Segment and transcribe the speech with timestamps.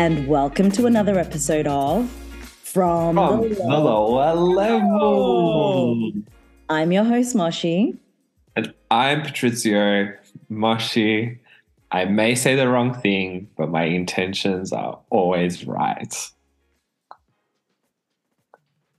[0.00, 2.08] and welcome to another episode of
[2.62, 6.10] From, From the lower level.
[6.70, 8.00] I'm your host, Moshi.
[8.56, 10.16] And I'm Patrizio
[10.48, 11.38] Moshi.
[11.90, 16.30] I may say the wrong thing, but my intentions are always right.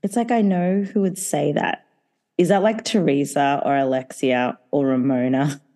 [0.03, 1.83] It's like I know who would say that.
[2.37, 5.59] Is that like Teresa or Alexia or Ramona?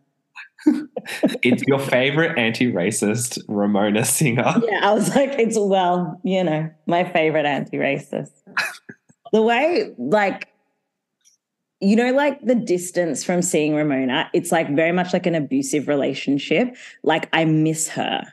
[1.44, 4.54] it's your favorite anti-racist Ramona singer.
[4.66, 8.32] Yeah, I was like, it's well, you know, my favorite anti-racist.
[9.32, 10.50] the way, like,
[11.82, 15.88] you know, like the distance from seeing Ramona, it's like very much like an abusive
[15.88, 16.76] relationship.
[17.04, 18.24] Like I miss her.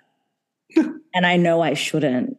[1.15, 2.39] and I know I shouldn't.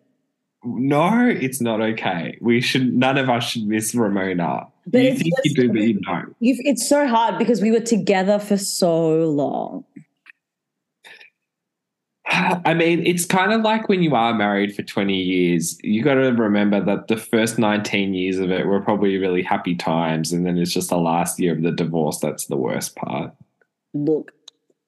[0.65, 2.37] No, it's not okay.
[2.41, 4.67] We should none of us should miss Ramona.
[4.87, 6.35] But you it's think you do, but you don't.
[6.39, 9.85] You've, it's so hard because we were together for so long.
[12.65, 16.15] I mean, it's kind of like when you are married for 20 years, you got
[16.15, 20.31] to remember that the first 19 years of it were probably really happy times.
[20.31, 23.33] And then it's just the last year of the divorce that's the worst part.
[23.93, 24.31] Look,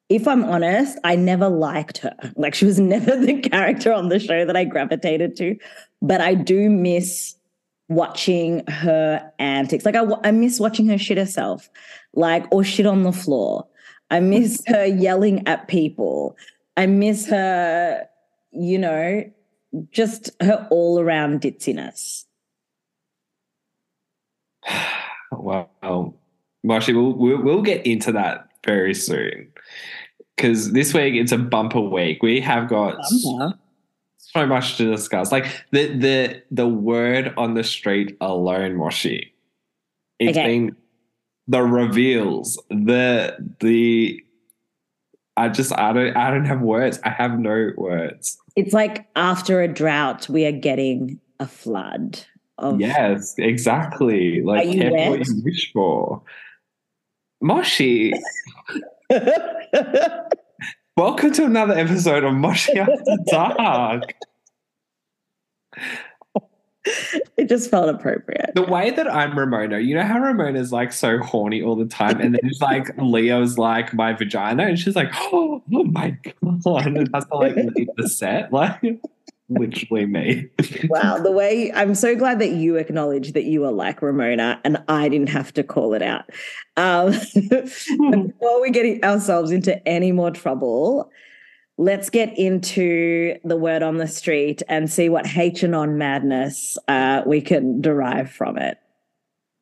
[0.10, 2.16] if I'm honest, I never liked her.
[2.36, 5.58] Like she was never the character on the show that I gravitated to.
[6.02, 7.36] But I do miss
[7.88, 9.86] watching her antics.
[9.86, 11.70] Like I, I miss watching her shit herself,
[12.14, 13.68] like or shit on the floor.
[14.10, 16.36] I miss her yelling at people.
[16.78, 18.08] I miss her,
[18.52, 19.24] you know,
[19.92, 22.26] just her all around ditziness.
[25.38, 26.16] Well,
[26.64, 29.52] Moshi, we'll, we'll, we'll get into that very soon.
[30.36, 32.22] Because this week it's a bumper week.
[32.22, 32.98] We have got
[34.18, 35.32] so much to discuss.
[35.32, 39.34] Like the the the word on the street alone, Moshi.
[40.20, 40.48] It's Okay.
[40.48, 40.76] been
[41.48, 44.22] the reveals, the the
[45.38, 47.00] I just I don't I don't have words.
[47.04, 48.38] I have no words.
[48.56, 52.20] It's like after a drought, we are getting a flood
[52.58, 54.42] of Yes, exactly.
[54.42, 56.22] Like Are you what you wish for.
[57.42, 58.14] Moshi,
[60.98, 64.16] welcome to another episode of Moshi After Dark.
[67.38, 68.52] it just felt appropriate.
[68.56, 72.20] The way that I'm Ramona, you know how Ramona's like so horny all the time,
[72.20, 76.18] and then it's like Leo's like my vagina, and she's like, oh, my
[76.64, 78.82] god, and has to like leave the set, like
[79.50, 80.48] literally me.
[80.90, 84.84] Wow, the way I'm so glad that you acknowledge that you are like Ramona and
[84.88, 86.30] I didn't have to call it out.
[86.78, 87.12] Um,
[87.50, 91.12] before we get ourselves into any more trouble,
[91.78, 96.78] let's get into the word on the street and see what H and on madness
[96.88, 98.78] uh, we can derive from it.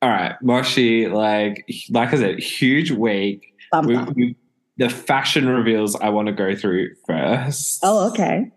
[0.02, 3.54] All right, Moshi, like like I said, huge week.
[3.84, 4.36] We, we,
[4.76, 7.80] the fashion reveals I want to go through first.
[7.82, 8.52] Oh, okay.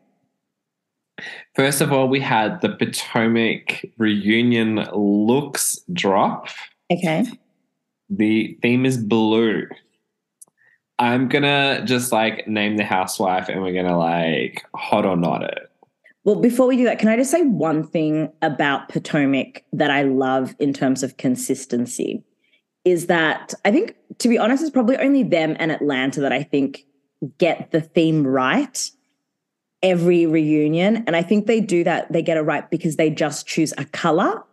[1.57, 6.49] First of all, we had the Potomac reunion looks drop.
[6.91, 7.25] Okay.
[8.11, 9.67] The theme is blue.
[10.99, 15.71] I'm gonna just like name the housewife and we're gonna like hot or not it.
[16.25, 20.03] Well, before we do that, can I just say one thing about Potomac that I
[20.03, 22.23] love in terms of consistency?
[22.85, 26.43] Is that I think, to be honest, it's probably only them and Atlanta that I
[26.43, 26.85] think
[27.39, 28.91] get the theme right
[29.83, 31.03] every reunion.
[31.07, 33.85] And I think they do that, they get it right because they just choose a
[33.85, 34.43] color.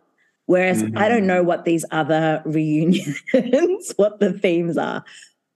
[0.47, 1.27] Whereas I don't mm.
[1.27, 5.03] know what these other reunions, what the themes are.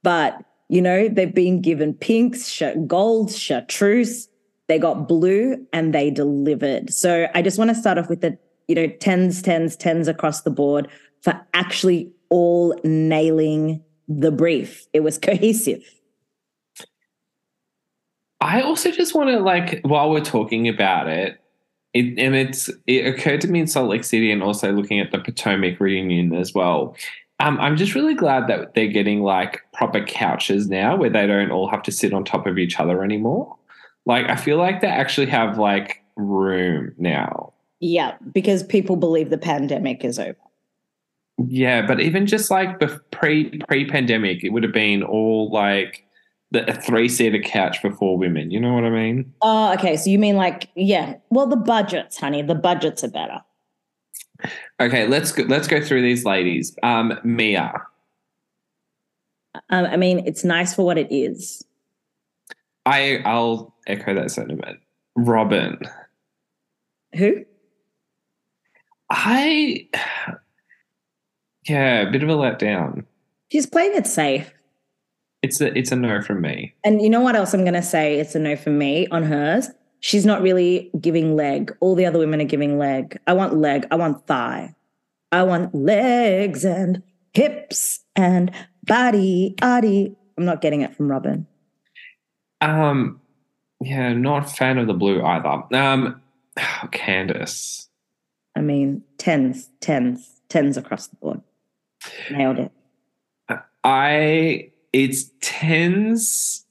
[0.01, 4.29] But, you know, they've been given pinks, shirt gold, chartreuse,
[4.69, 6.93] they got blue and they delivered.
[6.93, 8.37] So I just want to start off with the,
[8.67, 10.87] you know, tens, tens, tens across the board
[11.21, 14.87] for actually all nailing the brief.
[14.93, 15.83] It was cohesive.
[18.41, 21.39] I also just want to like while we're talking about it,
[21.93, 25.11] it and it's it occurred to me in Salt Lake City and also looking at
[25.11, 26.95] the Potomac reunion as well.
[27.41, 31.51] Um, I'm just really glad that they're getting like proper couches now where they don't
[31.51, 33.55] all have to sit on top of each other anymore.
[34.05, 37.53] Like I feel like they actually have like room now.
[37.79, 40.35] Yeah, because people believe the pandemic is over.
[41.47, 42.79] Yeah, but even just like
[43.11, 46.05] pre pre pandemic, it would have been all like
[46.51, 48.51] the a three seater couch for four women.
[48.51, 49.33] You know what I mean?
[49.41, 49.97] Oh, okay.
[49.97, 51.15] So you mean like, yeah.
[51.29, 53.41] Well, the budgets, honey, the budgets are better.
[54.79, 56.75] Okay, let's go, let's go through these ladies.
[56.81, 57.73] Um, Mia,
[59.69, 61.63] Um, I mean, it's nice for what it is.
[62.85, 64.79] I I'll echo that sentiment.
[65.17, 65.77] Robyn,
[67.15, 67.43] Who?
[69.09, 69.87] I
[71.67, 73.05] yeah, a bit of a letdown.
[73.51, 74.53] She's playing it safe.
[75.41, 76.73] It's a it's a no from me.
[76.83, 78.19] And you know what else I'm going to say?
[78.19, 79.69] It's a no for me on hers.
[80.01, 81.75] she's not really giving leg.
[81.79, 83.17] All the other women are giving leg.
[83.27, 83.87] I want leg.
[83.91, 84.75] I want thigh.
[85.31, 87.03] I want legs and
[87.33, 88.51] hips and
[88.83, 90.15] body, body.
[90.37, 91.45] I'm not getting it from Robyn.
[92.61, 93.21] Um,
[93.81, 95.63] yeah, not a fan of the blue either.
[95.75, 96.21] Um,
[96.91, 97.87] Candiace.
[98.55, 101.41] I mean, tens, tens, tens across the board.
[102.31, 102.71] Nailed it.
[103.83, 106.65] I it's tens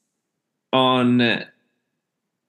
[0.73, 1.45] on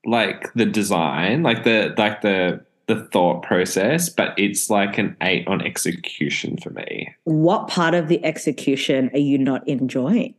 [0.06, 5.48] like the design, like the like the the thought process, but it's like an eight
[5.48, 7.14] on execution for me.
[7.26, 10.34] What part of the execution are you not enjoying?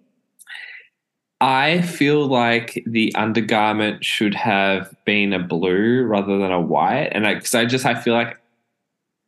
[1.40, 7.24] I feel like the undergarment should have been a blue rather than a white, and
[7.24, 8.36] because I, I, just I feel like,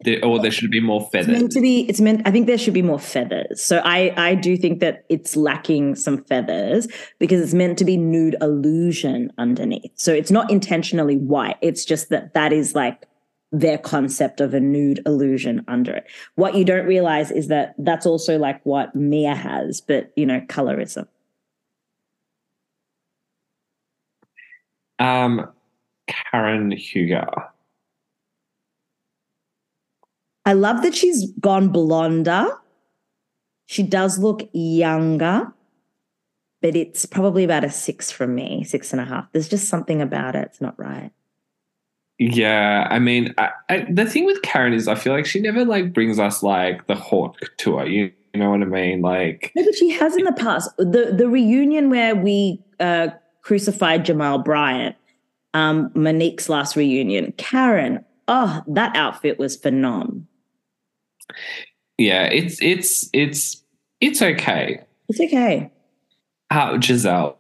[0.04, 1.28] there, or there should be more feathers.
[1.28, 1.81] It's meant to be.
[1.88, 2.22] It's meant.
[2.26, 3.62] I think there should be more feathers.
[3.62, 6.88] So I I do think that it's lacking some feathers
[7.19, 9.93] because it's meant to be nude illusion underneath.
[9.94, 11.56] So it's not intentionally white.
[11.60, 13.06] It's just that that is like
[13.52, 16.06] their concept of a nude illusion under it.
[16.37, 20.40] What you don't realize is that that's also like what Mia has, but you know,
[20.40, 21.06] colorism.
[24.99, 25.50] Um,
[26.06, 27.26] Karen Huger.
[30.44, 32.48] I love that she's gone blonder.
[33.66, 35.52] She does look younger,
[36.60, 39.30] but it's probably about a six from me, six and a half.
[39.32, 40.46] There's just something about it.
[40.46, 41.10] It's not right.
[42.18, 45.64] Yeah, I mean, I, I, the thing with Karen is, I feel like she never
[45.64, 47.86] like brings us like the haute couture.
[47.86, 49.02] You, you know what I mean?
[49.02, 50.70] Like, no, but she has in the past.
[50.78, 53.08] The the reunion where we uh,
[53.42, 54.96] crucified Jamal Bryant,
[55.54, 57.32] um, Monique's last reunion.
[57.38, 60.22] Karen, oh, that outfit was phenomenal.
[61.99, 63.62] Yeah, it's it's it's
[64.00, 64.81] it's okay.
[65.08, 65.70] It's okay.
[66.50, 67.38] How Giselle?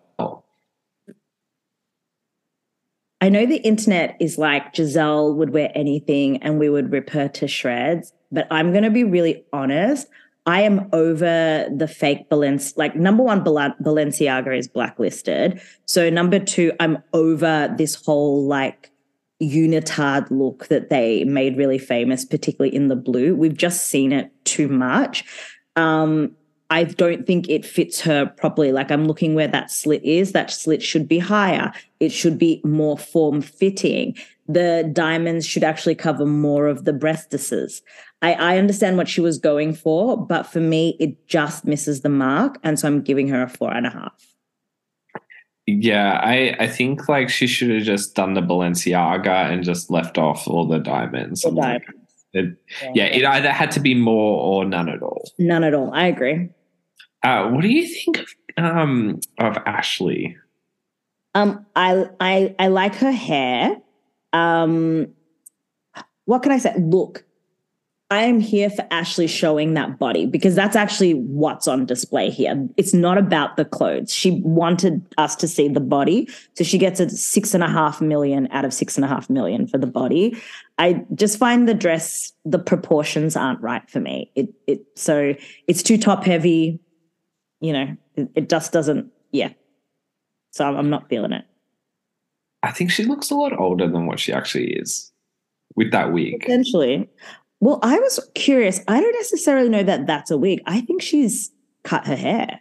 [3.22, 7.28] I know the internet is like Giselle would wear anything and we would rip her
[7.28, 10.08] to shreds, but I'm going to be really honest.
[10.44, 12.76] I am over the fake Balenciaga.
[12.76, 15.60] Like number one, Balenciaga is blacklisted.
[15.84, 18.90] So number two, I'm over this whole like
[19.42, 23.34] unitard look that they made really famous, particularly in the blue.
[23.34, 25.24] We've just seen it too much.
[25.76, 26.36] Um,
[26.70, 28.72] I don't think it fits her properly.
[28.72, 30.32] Like I'm looking where that slit is.
[30.32, 31.70] That slit should be higher.
[32.00, 34.16] It should be more form fitting.
[34.48, 37.82] The diamonds should actually cover more of the breastises.
[38.22, 42.08] I, I understand what she was going for, but for me, it just misses the
[42.08, 42.58] mark.
[42.62, 44.31] And so I'm giving her a four and a half.
[45.66, 50.18] Yeah, I, I think like she should have just done the Balenciaga and just left
[50.18, 51.42] off all the diamonds.
[51.42, 51.86] The diamonds.
[52.32, 55.30] It, yeah, yeah, it either had to be more or none at all.
[55.38, 55.92] None at all.
[55.92, 56.48] I agree.
[57.22, 60.36] Uh, what do you think of um, of Ashley?
[61.34, 63.76] Um, I I I like her hair.
[64.32, 65.08] Um,
[66.24, 66.74] what can I say?
[66.78, 67.24] Look,
[68.12, 72.68] I am here for Ashley showing that body because that's actually what's on display here.
[72.76, 74.12] It's not about the clothes.
[74.12, 76.28] She wanted us to see the body.
[76.52, 79.30] So she gets a six and a half million out of six and a half
[79.30, 80.36] million for the body.
[80.76, 84.30] I just find the dress, the proportions aren't right for me.
[84.34, 85.34] It it so
[85.66, 86.80] it's too top heavy,
[87.62, 89.54] you know, it, it just doesn't, yeah.
[90.50, 91.46] So I'm not feeling it.
[92.62, 95.10] I think she looks a lot older than what she actually is
[95.76, 96.40] with that wig.
[96.40, 97.08] Potentially.
[97.62, 98.80] Well, I was curious.
[98.88, 100.60] I don't necessarily know that that's a wig.
[100.66, 101.52] I think she's
[101.84, 102.60] cut her hair.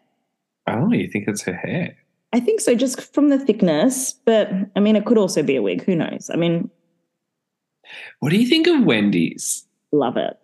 [0.67, 1.97] Oh, you think it's her hair?
[2.33, 4.13] I think so, just from the thickness.
[4.13, 5.83] But I mean, it could also be a wig.
[5.85, 6.29] Who knows?
[6.31, 6.69] I mean,
[8.19, 9.65] what do you think of Wendy's?
[9.91, 10.37] Love it.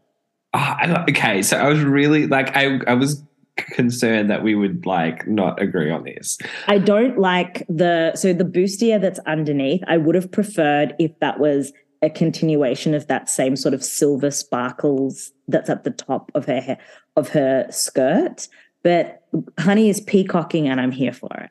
[0.55, 0.75] Oh,
[1.07, 3.23] okay, so I was really like, I, I was
[3.57, 6.39] concerned that we would like not agree on this.
[6.67, 9.83] I don't like the so the bustier that's underneath.
[9.87, 14.31] I would have preferred if that was a continuation of that same sort of silver
[14.31, 16.77] sparkles that's at the top of her hair,
[17.15, 18.47] of her skirt.
[18.83, 19.23] But
[19.59, 21.49] Honey is peacocking, and I'm here for it.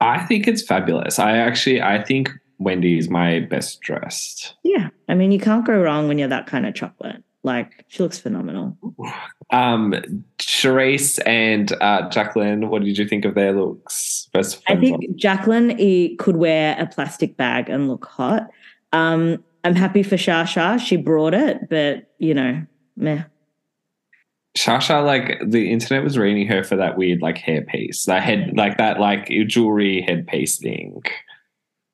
[0.00, 1.18] I think it's fabulous.
[1.18, 4.54] I actually, I think Wendy is my best dressed.
[4.64, 7.22] Yeah, I mean, you can't go wrong when you're that kind of chocolate.
[7.44, 8.76] Like she looks phenomenal.
[9.50, 14.28] Um, Charrisse and uh, Jacqueline, what did you think of their looks?
[14.32, 15.16] First, I think.
[15.16, 18.48] Jacqueline could wear a plastic bag and look hot.
[18.92, 20.80] Um, I'm happy for Shasha.
[20.80, 22.64] She brought it, but you know,
[22.96, 23.24] meh.
[24.56, 28.52] Shasha, like the internet was reading her for that weird like hair piece, that head,
[28.54, 31.02] like that like jewelry headpiece thing.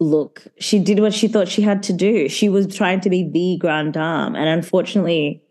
[0.01, 2.29] Look, she did what she thought she had to do.
[2.29, 5.43] She was trying to be the grand dame, and unfortunately,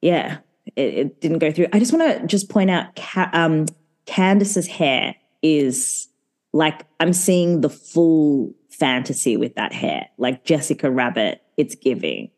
[0.00, 0.38] yeah,
[0.76, 1.66] it, it didn't go through.
[1.72, 2.86] I just want to just point out,
[3.32, 3.66] um,
[4.06, 6.08] Candiace's hair is
[6.52, 11.42] like I'm seeing the full fantasy with that hair, like Jessica Rabbit.
[11.56, 12.30] It's giving.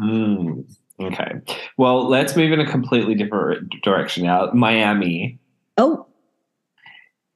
[0.00, 0.64] Mm,
[1.00, 1.32] okay.
[1.76, 4.50] Well, let's move in a completely different direction now.
[4.54, 5.38] Miami.
[5.76, 6.06] Oh,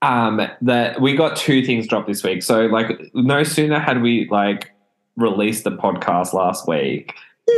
[0.01, 2.43] Um, that we got two things dropped this week.
[2.43, 4.71] So, like, no sooner had we like
[5.17, 7.13] released the podcast last week,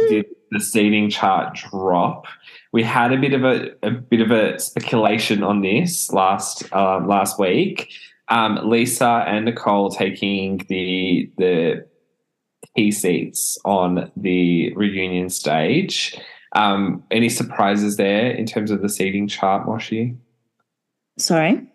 [0.08, 2.26] did the seating chart drop.
[2.72, 7.06] We had a bit of a, a bit of a speculation on this last um,
[7.06, 7.92] last week.
[8.28, 11.86] Um, Lisa and Nicole taking the the
[12.76, 16.18] key seats on the reunion stage.
[16.56, 20.16] Um, any surprises there in terms of the seating chart, Moshi?
[21.18, 21.66] sorry.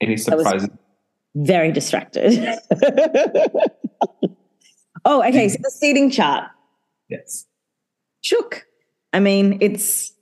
[0.00, 0.70] Any surprises?
[1.34, 2.32] Very distracted.
[5.04, 5.48] oh, okay.
[5.48, 6.50] So the seating chart.
[7.08, 7.46] yes.
[8.22, 8.66] shook.
[9.12, 10.12] I mean, it's.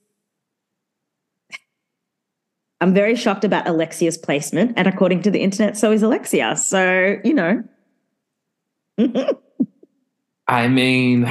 [2.80, 6.56] I'm very shocked about Alexia's placement, and according to the internet, so is Alexia.
[6.56, 7.64] So you know,
[10.48, 11.30] I mean,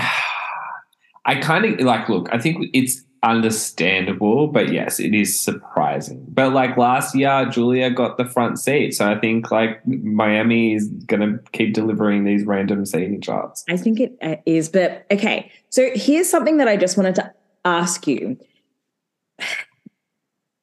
[1.26, 6.26] I kind of like look, I think it's understandable, but yes, it is surprising.
[6.30, 8.94] But like last year, Julia got the front seat.
[8.94, 13.64] So I think like Miami is going to keep delivering these random seating charts.
[13.70, 14.70] I think it uh.
[14.72, 17.34] But okay, so here's something that I just wanted to
[17.66, 18.38] ask you.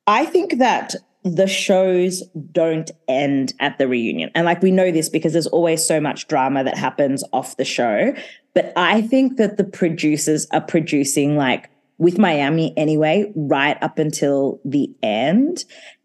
[0.07, 0.95] I think that
[1.25, 4.31] the shows don't end at the reunion.
[4.35, 7.65] And like we know this because there's always so much drama that happens off the
[7.65, 8.15] show.
[8.53, 14.61] But I think that the producers are producing like with Miami anyway, right up until
[14.65, 15.65] the end.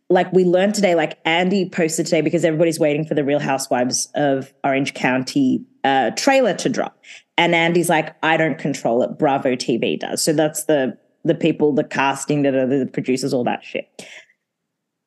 [0.09, 4.07] Like we learned today, like Andy posted today because everybody's waiting for the Real Housewives
[4.15, 6.97] of Orange County uh, trailer to drop.
[7.37, 9.17] And Andy's like, I don't control it.
[9.19, 10.23] Bravo TV does.
[10.23, 13.89] So that's the the people, the casting, the, the producers, all that shit.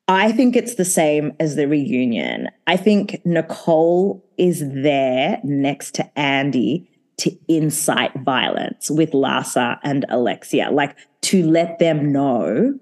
[0.09, 2.49] I think it's the same as the reunion.
[2.67, 6.89] I think Nicole is there next to Andy
[7.19, 12.79] to incite violence with Larsa and Alexia, like to let them know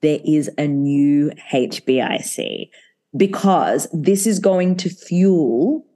[0.00, 2.68] there is a new HBIC
[3.16, 5.86] because this is going to fuel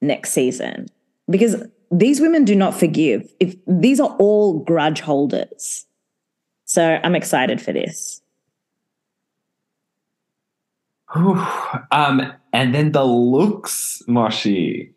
[0.00, 0.86] next season.
[1.30, 3.32] Because these women do not forgive.
[3.40, 5.86] If these are all grudge holders.
[6.64, 8.22] So I'm excited for this.
[11.14, 14.92] Um, and then the looks, Moshi.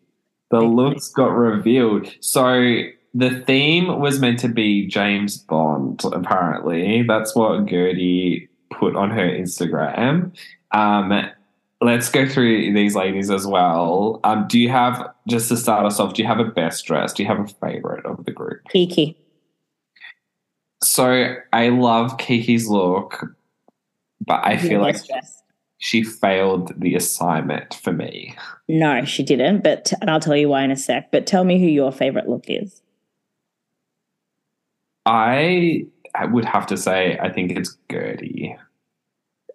[0.50, 2.12] The looks got revealed.
[2.20, 2.82] So
[3.14, 7.04] the theme was meant to be James Bond, apparently.
[7.04, 10.36] That's what Guerdy put on her Instagram.
[10.72, 11.30] Um,
[11.80, 14.20] let's go through these ladies as well.
[14.24, 17.12] Um, do you have, just to start us off, do you have a best dress?
[17.12, 18.60] Do you have a favorite of the group?
[18.68, 19.16] Kiki.
[20.82, 23.24] So I love Kiki's look,
[24.24, 25.42] but I feel like dress.
[25.78, 28.34] she failed the assignment for me.
[28.68, 31.12] No, she didn't, but and I'll tell you why in a sec.
[31.12, 32.80] But tell me who your favorite look is.
[35.04, 35.84] I
[36.14, 38.56] I would have to say I think it's Guerdy.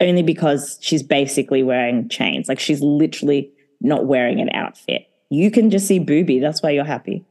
[0.01, 2.49] Only because she's basically wearing chains.
[2.49, 5.07] Like she's literally not wearing an outfit.
[5.29, 6.39] You can just see booby.
[6.39, 7.23] That's why you're happy.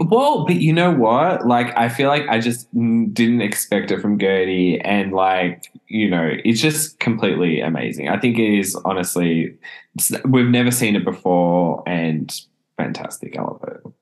[0.00, 1.46] Well, but you know what?
[1.46, 6.28] Like I feel like I just didn't expect it from Guerdy, and like you know,
[6.44, 8.08] it's just completely amazing.
[8.08, 9.56] I think it is honestly,
[10.24, 12.34] we've never seen it before, and
[12.76, 13.38] fantastic.
[13.38, 13.92] I love it.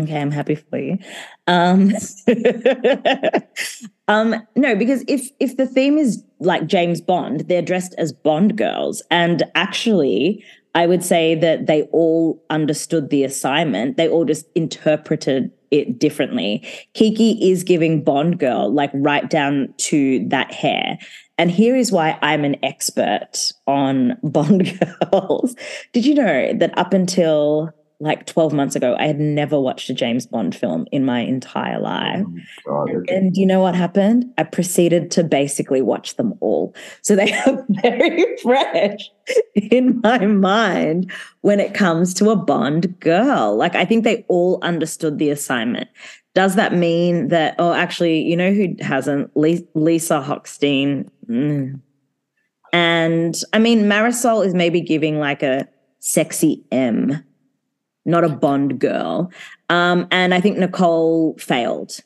[0.00, 0.98] Okay, I'm happy for you.
[1.46, 1.92] Um,
[4.08, 8.56] um, no, because if if the theme is like James Bond, they're dressed as Bond
[8.56, 10.42] girls, and actually,
[10.74, 13.98] I would say that they all understood the assignment.
[13.98, 16.66] They all just interpreted it differently.
[16.94, 20.98] Kiki is giving Bond girl like right down to that hair.
[21.38, 24.78] And here is why I'm an expert on Bond
[25.10, 25.54] girls.
[25.92, 27.72] Did you know that up until
[28.02, 31.78] like 12 months ago, I had never watched a James Bond film in my entire
[31.78, 32.26] life.
[32.66, 33.16] God, okay.
[33.16, 34.24] And you know what happened?
[34.38, 36.74] I proceeded to basically watch them all.
[37.02, 39.08] So they are very fresh
[39.54, 43.56] in my mind when it comes to a Bond girl.
[43.56, 45.88] Like, I think they all understood the assignment.
[46.34, 49.30] Does that mean that, oh, actually, you know who hasn't?
[49.36, 51.08] Lisa Hochstein.
[51.28, 51.80] Mm.
[52.72, 55.68] And I mean, Marisol is maybe giving like a
[56.00, 57.22] sexy M,
[58.04, 59.30] not a Bond girl.
[59.68, 62.00] Um, and I think Nicole failed.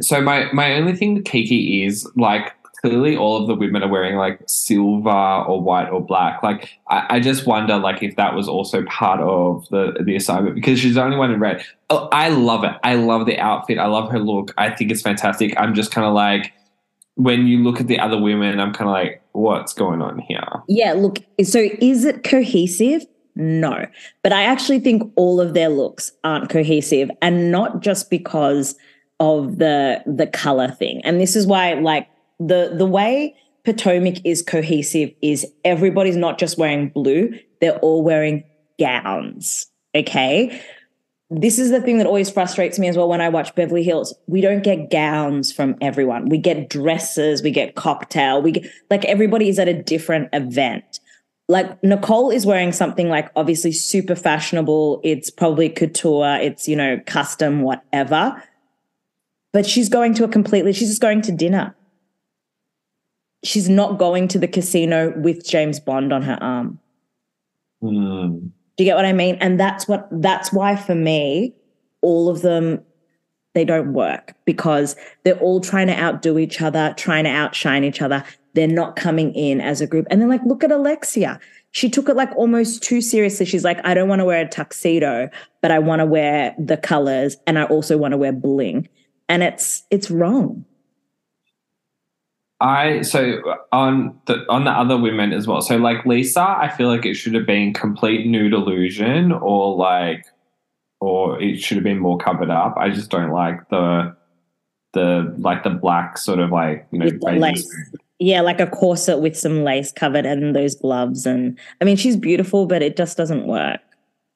[0.00, 3.88] So my my only thing with Kiki is like clearly all of the women are
[3.88, 6.42] wearing like silver or white or black.
[6.42, 10.56] Like I, I just wonder like if that was also part of the the assignment
[10.56, 11.64] because she's the only one in red.
[11.88, 12.72] Oh, I love it.
[12.82, 13.78] I love the outfit.
[13.78, 14.52] I love her look.
[14.58, 15.54] I think it's fantastic.
[15.56, 16.52] I'm just kind of like
[17.14, 20.42] when you look at the other women, I'm kind of like, what's going on here?
[20.68, 23.04] Yeah, look, so is it cohesive?
[23.40, 23.86] No.
[24.22, 28.76] But I actually think all of their looks aren't cohesive and not just because
[29.18, 31.00] of the the color thing.
[31.04, 32.06] And this is why like
[32.38, 38.44] the the way Potomac is cohesive is everybody's not just wearing blue, they're all wearing
[38.78, 39.66] gowns.
[39.94, 40.62] Okay.
[41.32, 44.12] This is the thing that always frustrates me as well when I watch Beverly Hills.
[44.26, 46.28] We don't get gowns from everyone.
[46.28, 50.89] We get dresses, we get cocktail, we get like everybody is at a different event.
[51.50, 55.00] Like Nicole is wearing something like obviously super fashionable.
[55.02, 58.42] It's probably couture, it's, you know, custom, whatever.
[59.52, 61.74] But she's going to a completely, she's just going to dinner
[63.42, 66.78] she's not going to the casino with James Bond on her arm.
[67.82, 68.50] Mm.
[68.76, 69.36] Do you get what I mean?
[69.36, 71.54] And that's what that's why for me,
[72.02, 72.82] all of them
[73.54, 78.00] they don't work because they're all trying to outdo each other, trying to outshine each
[78.00, 78.24] other.
[78.54, 80.06] They're not coming in as a group.
[80.10, 81.38] And then like look at Alexia.
[81.72, 83.46] She took it like almost too seriously.
[83.46, 85.30] She's like, I don't want to wear a tuxedo,
[85.60, 88.88] but I want to wear the colors and I also want to wear bling.
[89.28, 90.64] And it's it's wrong.
[92.60, 93.40] I so
[93.72, 95.62] on the on the other women as well.
[95.62, 100.26] So like Lisa, I feel like it should have been complete nude illusion or like
[101.00, 102.76] or it should have been more covered up.
[102.76, 104.14] I just don't like the
[104.92, 107.66] the like the black sort of like you know lace.
[108.20, 112.16] Yeah, like a corset with some lace covered and those gloves and I mean she's
[112.16, 113.80] beautiful, but it just doesn't work.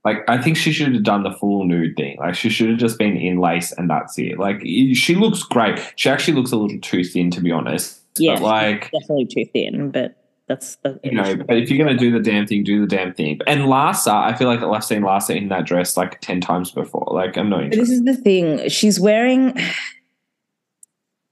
[0.04, 2.16] Like I think she should have done the full nude thing.
[2.18, 4.38] Like she should have just been in lace and that's it.
[4.38, 5.80] Like she looks great.
[5.96, 9.44] She actually looks a little too thin to be honest yeah, but like definitely too
[9.52, 10.16] thin, but
[10.48, 11.36] that's, that's you know.
[11.36, 13.40] But if you're gonna do the damn thing, do the damn thing.
[13.46, 17.08] And Larsa, I feel like I've seen Larsa in that dress like ten times before.
[17.10, 17.70] Like I'm not.
[17.70, 18.68] This is the thing.
[18.68, 19.58] She's wearing.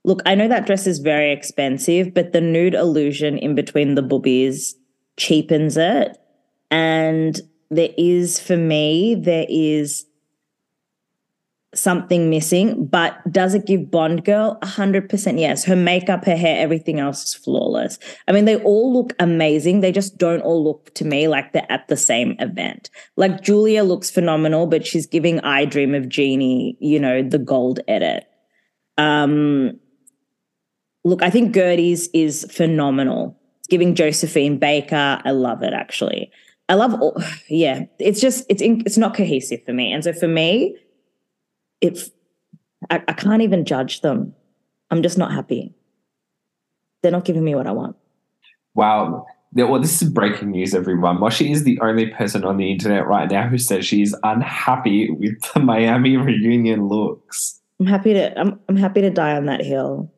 [0.05, 4.01] Look, I know that dress is very expensive, but the nude illusion in between the
[4.01, 4.75] boobies
[5.17, 6.17] cheapens it.
[6.71, 7.39] And
[7.69, 10.05] there is, for me, there is
[11.73, 14.57] something missing, but does it give Bond Girl?
[14.61, 15.63] 100% yes.
[15.63, 17.97] Her makeup, her hair, everything else is flawless.
[18.27, 19.79] I mean, they all look amazing.
[19.79, 22.89] They just don't all look to me like they're at the same event.
[23.15, 27.79] Like Julia looks phenomenal, but she's giving I Dream of Jeannie, you know, the gold
[27.87, 28.27] edit.
[28.97, 29.79] Um,
[31.03, 33.39] look, I think Guerdy's is phenomenal.
[33.59, 35.21] It's giving Josephine Baker.
[35.23, 36.31] I love it actually.
[36.69, 39.91] I love all, yeah, it's just, it's, in, it's not cohesive for me.
[39.91, 40.77] And so for me,
[41.81, 42.09] it's
[42.89, 44.33] I, I can't even judge them.
[44.89, 45.73] I'm just not happy.
[47.01, 47.95] They're not giving me what I want.
[48.75, 49.25] Wow.
[49.53, 51.19] Well, this is breaking news, everyone.
[51.19, 55.39] Moshi is the only person on the internet right now who says she's unhappy with
[55.53, 57.59] the Miami reunion looks.
[57.79, 60.12] I'm happy to I'm I'm happy to die on that hill.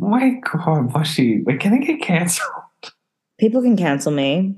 [0.00, 2.48] Oh my god, Moshi, we're gonna get cancelled.
[3.38, 4.56] People can cancel me.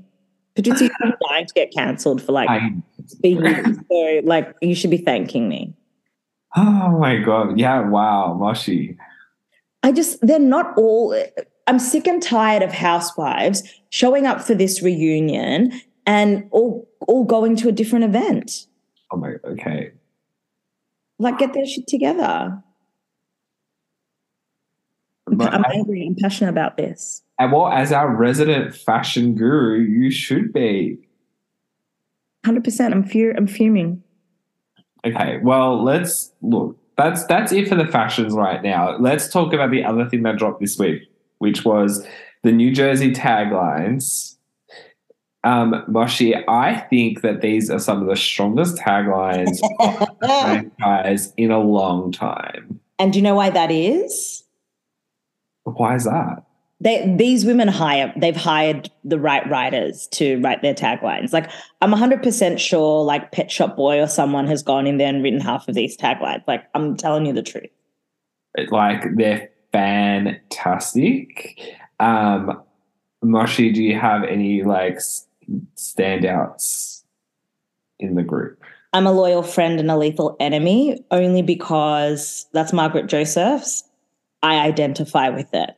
[0.55, 2.49] Patrizio, you're dying to get cancelled for like
[3.21, 3.41] being
[3.89, 5.73] so like you should be thanking me.
[6.55, 7.57] Oh my god.
[7.57, 8.97] Yeah, wow, Moshi.
[9.83, 11.15] I just they're not all
[11.67, 15.71] I'm sick and tired of housewives showing up for this reunion
[16.05, 18.67] and all all going to a different event.
[19.11, 19.91] Oh my okay.
[21.17, 22.61] Like get their shit together.
[25.31, 26.05] But I'm I, angry.
[26.07, 27.23] I'm passionate about this.
[27.39, 30.97] And well, as our resident fashion guru, you should be.
[32.45, 32.93] Hundred percent.
[32.93, 34.03] I'm fu- I'm fuming.
[35.05, 36.77] Okay, well, let's look.
[36.97, 38.97] That's that's it for the fashions right now.
[38.97, 41.03] Let's talk about the other thing that dropped this week,
[41.39, 42.05] which was
[42.43, 44.35] the New Jersey taglines.
[45.43, 49.57] Um, Moshi, I think that these are some of the strongest taglines
[50.19, 52.79] franchise in a long time.
[52.99, 54.43] And do you know why that is?
[55.63, 56.43] Why is that?
[56.81, 61.31] they these women hire they've hired the right writers to write their taglines.
[61.31, 61.49] Like
[61.81, 65.39] i'm 100% sure like pet shop boy or someone has gone in there and written
[65.39, 66.43] half of these taglines.
[66.47, 67.69] Like i'm telling you the truth.
[68.69, 71.59] Like they're fantastic.
[71.99, 72.61] Um
[73.21, 74.97] moshi do you have any like
[75.77, 77.03] standouts
[77.99, 78.59] in the group?
[78.93, 83.83] I'm a loyal friend and a lethal enemy only because that's margaret joseph's
[84.43, 85.75] i identify with it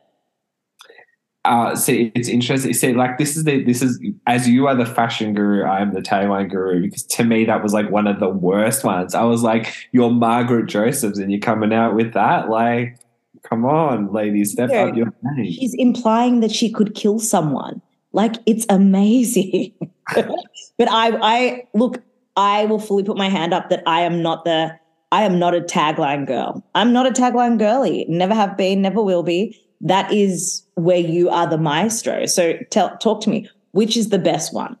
[1.44, 2.72] uh, see, it's interesting.
[2.72, 5.92] See, like this is the this is as you are the fashion guru, I am
[5.92, 6.80] the Taiwan guru.
[6.80, 9.14] Because to me, that was like one of the worst ones.
[9.14, 12.98] I was like, "You're Margaret Josephs, and you're coming out with that." Like,
[13.42, 15.52] come on, ladies, step yeah, up your game.
[15.52, 17.82] She's implying that she could kill someone.
[18.12, 19.74] Like, it's amazing.
[20.14, 22.02] but I, I look.
[22.36, 24.78] I will fully put my hand up that I am not the.
[25.14, 26.66] I am not a tagline girl.
[26.74, 28.04] I'm not a tagline girly.
[28.08, 28.82] Never have been.
[28.82, 32.26] Never will be that is where you are the maestro.
[32.26, 34.76] So tell, talk to me, which is the best one?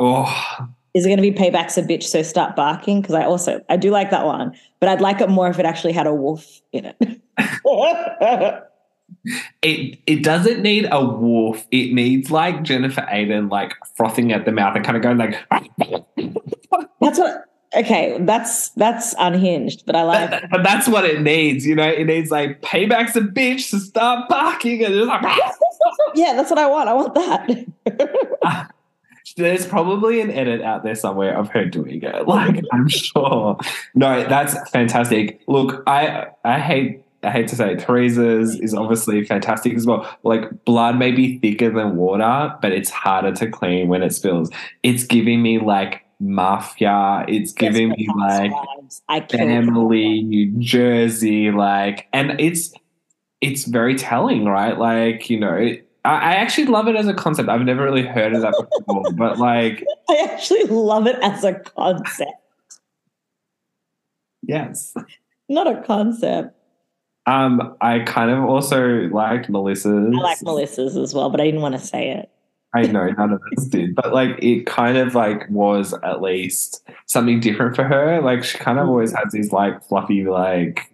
[0.00, 2.02] Oh, Is it going to be paybacks a bitch?
[2.02, 5.28] So start barking because I also I do like that one, but I'd like it
[5.28, 6.96] more if it actually had a wolf in it.
[9.62, 11.64] it it doesn't need a wolf.
[11.70, 15.36] It needs like Jennifer Aydin like frothing at the mouth and kind of going like.
[17.00, 17.44] that's what.
[17.74, 20.30] Okay, that's that's unhinged, but I like.
[20.30, 21.88] But, but that's what it needs, you know.
[21.88, 25.22] It needs like paybacks a bitch to start barking and just like.
[25.24, 25.52] Ah,
[26.14, 26.88] yeah, that's what I want.
[26.88, 28.70] I want that.
[29.36, 32.26] There's probably an edit out there somewhere of her doing it.
[32.26, 33.58] Like I'm sure.
[33.94, 35.42] No, that's fantastic.
[35.46, 40.08] Look, I I hate I hate to say it, Teresa's is obviously fantastic as well.
[40.22, 44.50] Like blood may be thicker than water, but it's harder to clean when it spills.
[44.82, 47.24] It's giving me like mafia.
[47.28, 48.52] It's giving me like
[49.08, 52.72] I family, New Jersey, like, and it's
[53.40, 54.78] it's very telling, right?
[54.78, 55.76] Like you know.
[56.04, 57.48] I actually love it as a concept.
[57.48, 61.54] I've never really heard of that before, but like, I actually love it as a
[61.54, 62.30] concept.
[64.42, 64.94] Yes,
[65.48, 66.56] not a concept.
[67.26, 70.14] Um, I kind of also liked Melissa's.
[70.16, 72.30] I like Melissa's as well, but I didn't want to say it.
[72.74, 76.86] I know none of us did, but like it kind of like was at least
[77.06, 78.20] something different for her.
[78.20, 80.90] Like she kind of always has these like fluffy like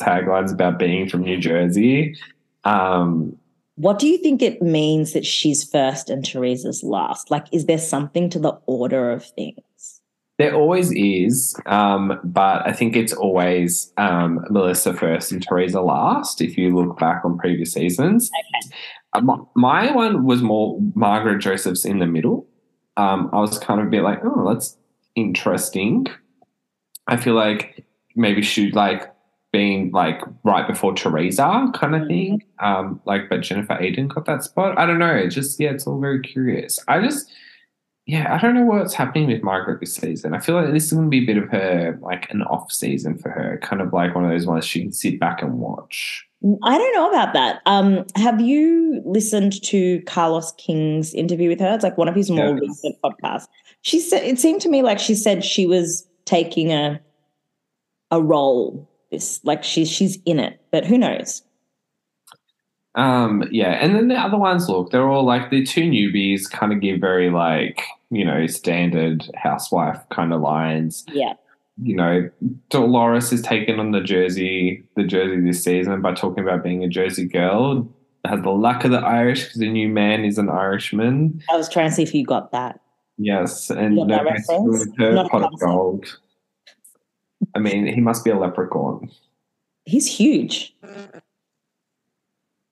[0.00, 2.16] taglines about being from New Jersey.
[2.64, 3.36] Um,
[3.76, 7.30] what do you think it means that she's first and Teresa's last?
[7.30, 10.00] Like, is there something to the order of things?
[10.38, 16.40] There always is, um, but I think it's always um, Melissa first and Teresa last.
[16.40, 18.76] If you look back on previous seasons, okay.
[19.14, 22.46] Uh, my one was more Margaret Joseph's in the middle.
[22.96, 24.76] Um, I was kind of a bit like, oh, that's
[25.14, 26.06] interesting.
[27.06, 27.84] I feel like
[28.16, 29.12] maybe she like
[29.52, 32.08] being like right before Teresa kind of mm-hmm.
[32.08, 32.42] thing.
[32.58, 34.76] Um, like, but Jennifer Aydin got that spot.
[34.78, 35.14] I don't know.
[35.14, 36.80] It just yeah, it's all very curious.
[36.88, 37.30] I just
[38.06, 40.34] yeah, I don't know what's happening with Margaret this season.
[40.34, 42.70] I feel like this is going to be a bit of her, like an off
[42.70, 45.58] season for her, kind of like one of those ones she can sit back and
[45.58, 46.26] watch.
[46.62, 47.62] I don't know about that.
[47.64, 51.74] Um, have you listened to Carlos King's interview with her?
[51.74, 52.60] It's like one of his more yes.
[52.60, 53.48] recent podcasts.
[53.80, 57.00] She said it seemed to me like she said she was taking a
[58.10, 58.86] a role.
[59.10, 61.42] This like she's she's in it, but who knows?
[62.94, 66.72] Um, yeah, and then the other ones, look, they're all like the two newbies kind
[66.72, 71.04] of give very like, you know, standard housewife kind of lines.
[71.08, 71.34] Yeah.
[71.82, 72.30] You know,
[72.70, 76.88] Dolores is taken on the Jersey, the Jersey this season by talking about being a
[76.88, 77.88] Jersey girl.
[78.24, 81.42] Has the luck of the Irish because the new man is an Irishman.
[81.50, 82.80] I was trying to see if you got that.
[83.18, 86.06] Yes, and no her pot of gold.
[87.54, 89.10] I mean, he must be a leprechaun.
[89.84, 90.74] He's huge.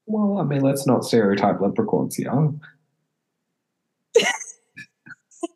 [0.07, 2.51] Well, I mean, let's not stereotype leprechauns here.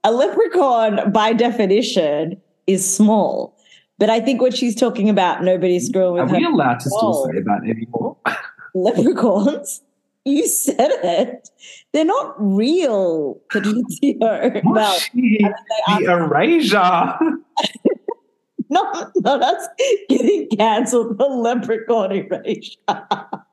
[0.05, 3.57] a leprechaun, by definition, is small.
[3.99, 5.93] But I think what she's talking about, nobody's mm-hmm.
[5.93, 6.37] screwing with Are her.
[6.37, 8.17] Are we allowed to still say that anymore?
[8.75, 9.83] Leprechauns?
[10.25, 11.49] You said it.
[11.93, 14.63] They're not real, Patrizio.
[14.65, 17.19] well, the erasure.
[18.69, 19.69] not, not us
[20.09, 23.45] getting cancelled for leprechaun erasure.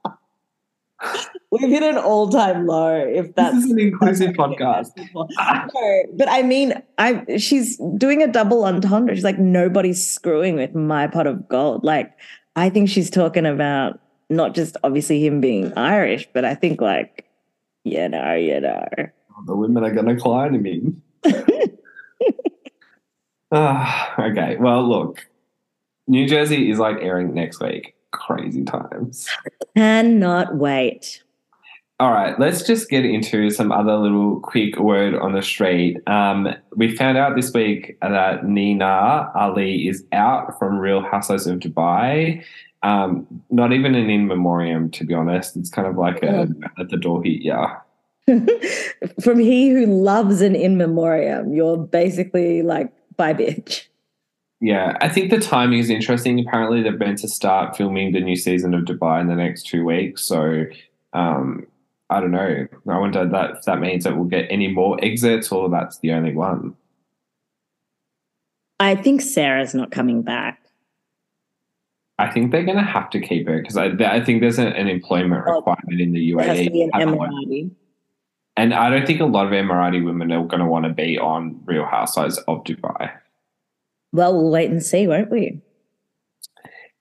[1.51, 2.95] We've hit an all-time low.
[2.95, 4.89] If that's this is an inclusive podcast.
[5.13, 9.15] no, but I mean, I she's doing a double entendre.
[9.15, 11.83] She's like, nobody's screwing with my pot of gold.
[11.83, 12.11] Like,
[12.55, 17.25] I think she's talking about not just obviously him being Irish, but I think like,
[17.83, 18.85] you know, you know,
[19.45, 20.93] the women are gonna climb me.
[23.55, 24.57] Ah, okay.
[24.59, 25.27] Well, look,
[26.07, 29.27] New Jersey is like airing next week crazy times.
[29.75, 31.21] Cannot wait.
[31.99, 35.97] All right, let's just get into some other little quick word on the street.
[36.07, 41.59] Um, we found out this week that Nina Ali is out from Real Housewives of
[41.59, 42.43] Dubai.
[42.81, 45.55] Um, not even an in memoriam, to be honest.
[45.55, 46.49] It's kind of like a
[46.79, 47.39] at the door here.
[47.39, 47.77] Yeah.
[49.21, 53.85] from he who loves an in memoriam, you're basically like bye bitch.
[54.63, 56.39] Yeah, I think the timing is interesting.
[56.39, 59.83] Apparently, they're meant to start filming the new season of Dubai in the next two
[59.83, 60.23] weeks.
[60.25, 60.63] So,
[61.11, 61.67] um,
[62.09, 62.65] I don't know.
[62.87, 66.13] I wonder that if that means that we'll get any more exits or that's the
[66.13, 66.77] only one.
[68.79, 70.61] I think Sarah's not coming back.
[72.17, 74.67] I think they're going to have to keep her because I, I think there's a,
[74.67, 76.55] an employment oh, requirement in the UAE.
[78.55, 81.19] And I don't think a lot of Emirati women are going to want to be
[81.19, 83.11] on Real Housewives of Dubai.
[84.13, 85.59] Well, we'll wait and see, won't we?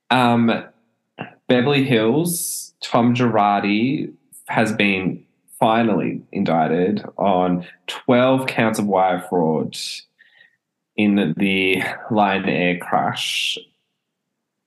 [0.09, 0.65] Um,
[1.47, 4.11] Beverly Hills, Tom Girardi
[4.47, 5.23] has been
[5.59, 9.77] finally indicted on 12 counts of wire fraud
[10.97, 13.57] in the Lion Air crash.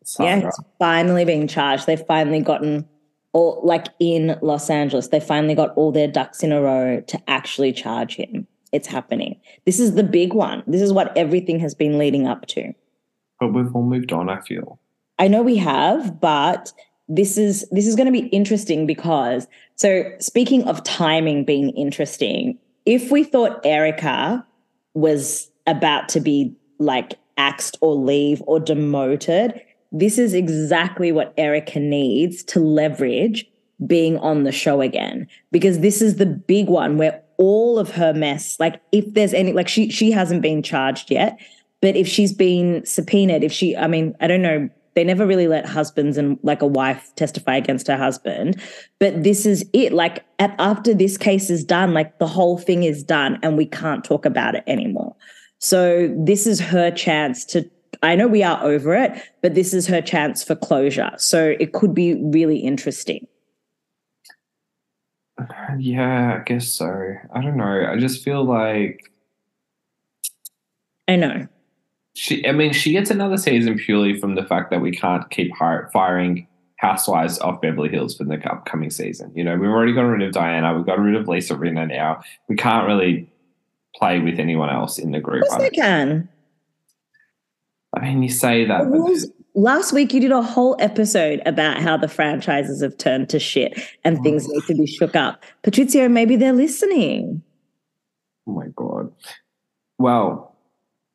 [0.05, 0.43] Sandra.
[0.43, 1.87] Yeah, it's finally being charged.
[1.87, 2.89] They've finally gotten
[3.33, 7.23] all, like in Los Angeles, they finally got all their ducks in a row to
[7.29, 8.47] actually charge him.
[8.73, 9.41] It's happening.
[9.65, 10.11] This is the mm-hmm.
[10.11, 10.63] big one.
[10.67, 12.73] This is what everything has been leading up to.
[13.41, 14.79] But we've all moved on, I feel.
[15.19, 16.73] I know we have, but
[17.09, 22.59] this is this is going to be interesting because so speaking of timing being interesting,
[22.85, 24.45] if we thought Erica
[24.95, 29.61] was about to be like axed or leave or demoted,
[29.93, 33.49] this is exactly what Erica needs to leverage
[33.87, 38.13] being on the show again because this is the big one where all of her
[38.13, 41.39] mess like if there's any like she she hasn't been charged yet
[41.83, 45.47] but if she's been subpoenaed if she i mean i don't know they never really
[45.47, 48.61] let husbands and like a wife testify against her husband
[48.99, 52.83] but this is it like at, after this case is done like the whole thing
[52.83, 55.15] is done and we can't talk about it anymore
[55.59, 57.69] so this is her chance to
[58.03, 61.11] I know we are over it, but this is her chance for closure.
[61.17, 63.27] So it could be really interesting.
[65.79, 67.15] Yeah, I guess so.
[67.33, 67.89] I don't know.
[67.91, 69.11] I just feel like
[71.09, 71.47] I know.
[72.15, 75.55] She I mean, she gets another season purely from the fact that we can't keep
[75.55, 76.47] hire, firing
[76.77, 79.33] housewives off Beverly Hills for the upcoming season.
[79.35, 82.23] You know, we've already got rid of Diana, we've got rid of Lisa Rinna now.
[82.49, 83.31] We can't really
[83.95, 85.43] play with anyone else in the group.
[85.45, 86.29] Of Yes, they can.
[87.95, 88.87] I mean, you say that.
[88.87, 93.41] Rules, last week, you did a whole episode about how the franchises have turned to
[93.41, 94.23] shit and oh.
[94.23, 95.43] things need to be shook up.
[95.65, 97.43] Patrizio, maybe they're listening.
[98.47, 99.13] Oh my God.
[99.99, 100.55] Well,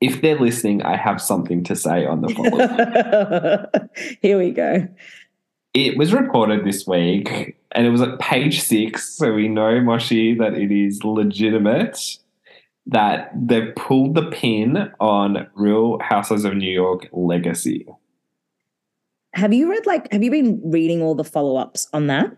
[0.01, 3.89] if they're listening, I have something to say on the following.
[4.21, 4.87] Here we go.
[5.73, 9.15] It was reported this week and it was at page six.
[9.15, 11.97] So we know, Moshi, that it is legitimate
[12.87, 17.85] that they've pulled the pin on Real Houses of New York Legacy.
[19.33, 22.35] Have you read like have you been reading all the follow-ups on that?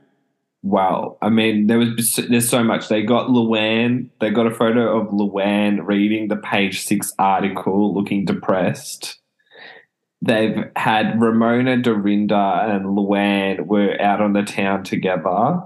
[0.61, 1.17] Wow.
[1.21, 2.87] I mean, there was there's so much.
[2.87, 8.25] They got Luann, they got a photo of Luann reading the page six article looking
[8.25, 9.19] depressed.
[10.21, 15.61] They've had Ramona, Dorinda, and Luann were out on the town together.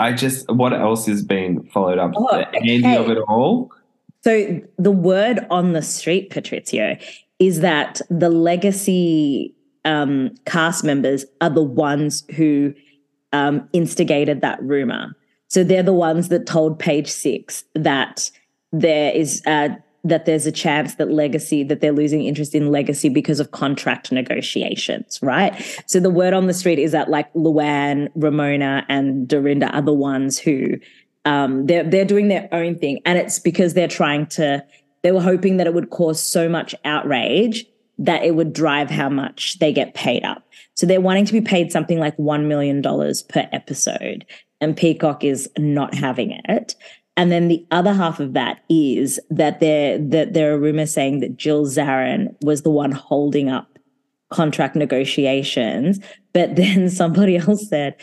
[0.00, 2.12] I just what else is being followed up?
[2.16, 2.96] Oh, okay.
[2.96, 3.70] of it all.
[4.22, 7.00] So the word on the street, Patrizio,
[7.40, 12.72] is that the legacy um, cast members are the ones who
[13.32, 15.16] um, instigated that rumor.
[15.48, 18.30] So they're the ones that told Page Six that
[18.72, 19.70] there is uh,
[20.04, 24.10] that there's a chance that legacy that they're losing interest in legacy because of contract
[24.10, 29.68] negotiations right so the word on the street is that like luann ramona and dorinda
[29.74, 30.78] are the ones who
[31.26, 34.64] um, they're, they're doing their own thing and it's because they're trying to
[35.02, 37.64] they were hoping that it would cause so much outrage
[37.98, 40.42] that it would drive how much they get paid up
[40.74, 44.24] so they're wanting to be paid something like $1 million per episode
[44.60, 46.74] and peacock is not having it
[47.16, 51.20] and then the other half of that is that there that there are rumors saying
[51.20, 53.78] that Jill Zarin was the one holding up
[54.30, 56.00] contract negotiations.
[56.32, 57.96] But then somebody else said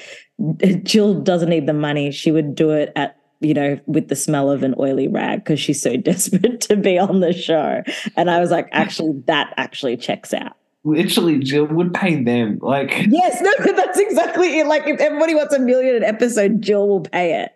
[0.83, 2.12] Jill doesn't need the money.
[2.12, 5.60] She would do it at you know, with the smell of an oily rag because
[5.60, 7.84] she's so desperate to be on the show.
[8.15, 10.58] And I was like, actually, that actually checks out.
[10.84, 12.60] Literally, Jill would pay them.
[12.62, 14.67] Like, yes, no, that's exactly it.
[14.67, 17.52] Like, if everybody wants a million an episode, Jill will pay it.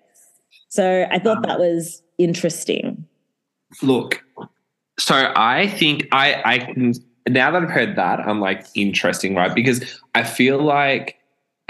[0.70, 3.06] So I thought um, that was interesting.
[3.82, 4.24] Look,
[5.00, 6.94] so I think I I can
[7.28, 9.54] now that I've heard that, I'm like interesting, right?
[9.54, 11.17] Because I feel like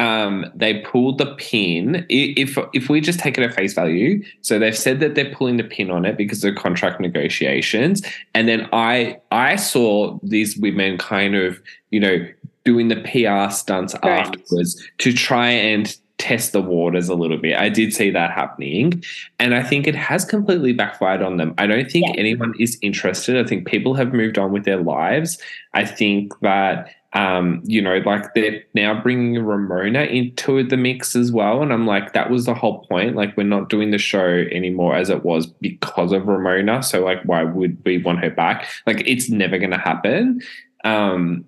[0.01, 2.05] um, they pulled the pin.
[2.09, 5.57] If if we just take it at face value, so they've said that they're pulling
[5.57, 8.01] the pin on it because of contract negotiations,
[8.33, 11.61] and then I I saw these women kind of
[11.91, 12.27] you know
[12.65, 14.25] doing the PR stunts right.
[14.25, 17.57] afterwards to try and test the waters a little bit.
[17.57, 19.03] I did see that happening.
[19.39, 21.55] And I think it has completely backfired on them.
[21.57, 22.13] I don't think yeah.
[22.15, 23.43] anyone is interested.
[23.43, 25.39] I think people have moved on with their lives.
[25.73, 26.93] I think that.
[27.13, 31.61] Um, you know, like they're now bringing Ramona into the mix as well.
[31.61, 33.17] And I'm like, that was the whole point.
[33.17, 36.81] Like, we're not doing the show anymore as it was because of Ramona.
[36.81, 38.65] So, like, why would we want her back?
[38.87, 40.41] Like, it's never going to happen.
[40.85, 41.45] Um,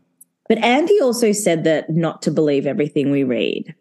[0.50, 3.74] but Andy also said that not to believe everything we read.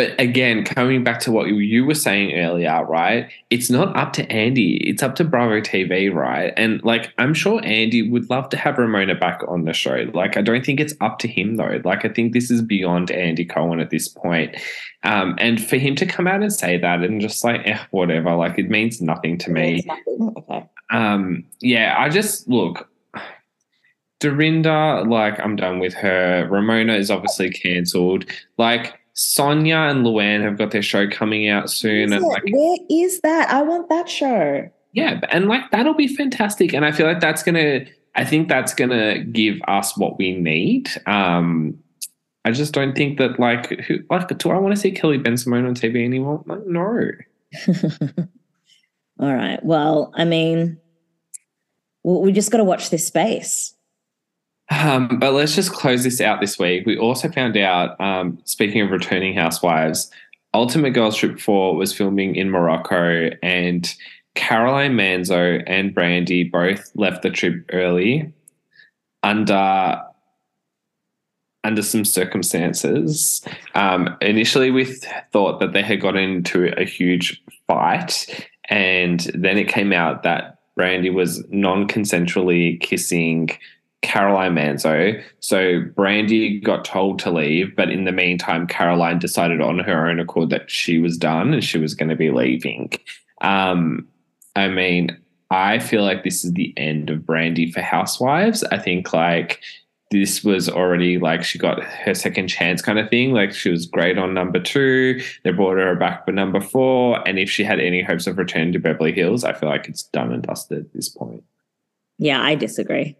[0.00, 3.30] But again, coming back to what you were saying earlier, right?
[3.50, 4.78] It's not up to Andy.
[4.88, 6.54] It's up to Bravo TV, right?
[6.56, 10.10] And like, I'm sure Andy would love to have Ramona back on the show.
[10.14, 11.82] Like, I don't think it's up to him though.
[11.84, 14.56] Like, I think this is beyond Andy Cohen at this point.
[15.02, 18.34] Um, and for him to come out and say that and just like, eh, whatever,
[18.36, 19.84] like, it means nothing to me.
[19.84, 20.34] Nothing.
[20.38, 20.66] Okay.
[20.90, 22.88] Um, yeah, I just look.
[24.18, 26.48] Dorinda, like, I'm done with her.
[26.50, 28.24] Ramona is obviously cancelled.
[28.56, 33.20] Like, Sonja and Luann have got their show coming out soon, and like, where is
[33.20, 33.50] that?
[33.50, 34.66] I want that show.
[34.94, 37.84] Yeah, and like that'll be fantastic, and I feel like that's gonna.
[38.14, 40.90] I think that's gonna give us what we need.
[41.06, 41.78] Um,
[42.46, 45.68] I just don't think that like who like do I want to see Kelly Bensimon
[45.68, 46.42] on TV anymore?
[46.46, 47.10] Like, no.
[49.20, 49.62] All right.
[49.62, 50.78] Well, I mean,
[52.04, 53.74] we just got to watch this space.
[54.70, 56.86] Um, but let's just close this out this week.
[56.86, 60.10] We also found out, um, speaking of returning housewives,
[60.54, 63.92] Ultimate Girls Trip 4 was filming in Morocco, and
[64.34, 68.32] Caroline Manzo and Brandi both left the trip early
[69.22, 70.00] under
[71.62, 73.42] under some circumstances.
[73.74, 79.58] Um, initially, we th- thought that they had got into a huge fight, and then
[79.58, 83.50] it came out that Brandi was non consensually kissing
[84.02, 85.22] Caroline Manzo.
[85.40, 90.20] So Brandi got told to leave, but in the meantime, Caroline decided on her own
[90.20, 92.92] accord that she was done and she was going to be leaving.
[93.42, 94.08] Um,
[94.56, 95.16] I mean,
[95.50, 98.64] I feel like this is the end of Brandi for Housewives.
[98.64, 99.60] I think like
[100.10, 103.32] this was already like she got her second chance kind of thing.
[103.32, 105.20] Like she was great on number two.
[105.44, 107.26] They brought her back for number four.
[107.28, 110.04] And if she had any hopes of returning to Beverly Hills, I feel like it's
[110.04, 111.44] done and dusted at this point.
[112.18, 113.16] Yeah, I disagree.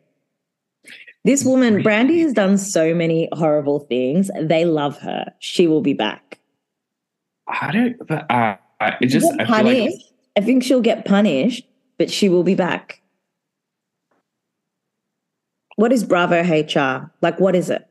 [1.25, 4.31] This woman, Brandi, has done so many horrible things.
[4.41, 5.33] They love her.
[5.39, 6.39] She will be back.
[7.47, 8.57] I don't, but uh,
[9.01, 10.01] it just, I, feel like
[10.37, 11.67] I think she'll get punished,
[11.99, 13.03] but she will be back.
[15.77, 17.11] What is Bravo HR?
[17.21, 17.87] Like, what is it?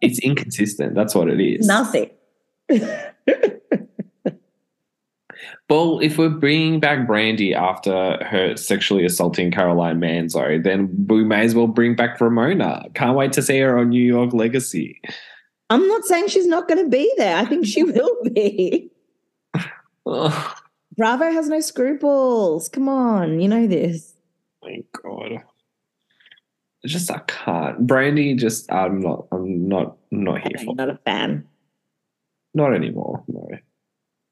[0.00, 0.94] It's inconsistent.
[0.94, 1.66] That's what it is.
[1.66, 2.10] Nothing.
[5.68, 11.42] Well, if we're bringing back Brandi after her sexually assaulting Caroline Manzo, then we may
[11.42, 12.86] as well bring back Ramona.
[12.94, 14.98] Can't wait to see her on New York Legacy.
[15.68, 17.36] I'm not saying she's not going to be there.
[17.36, 18.90] I think she will be.
[20.96, 22.70] Bravo has no scruples.
[22.70, 24.14] Come on, you know this.
[24.64, 25.44] Thank God.
[26.82, 27.86] It's just I can't.
[27.86, 30.74] Brandi just I'm not I'm not not here for.
[30.74, 31.46] Not a fan.
[32.54, 33.22] Not anymore.
[33.28, 33.48] No.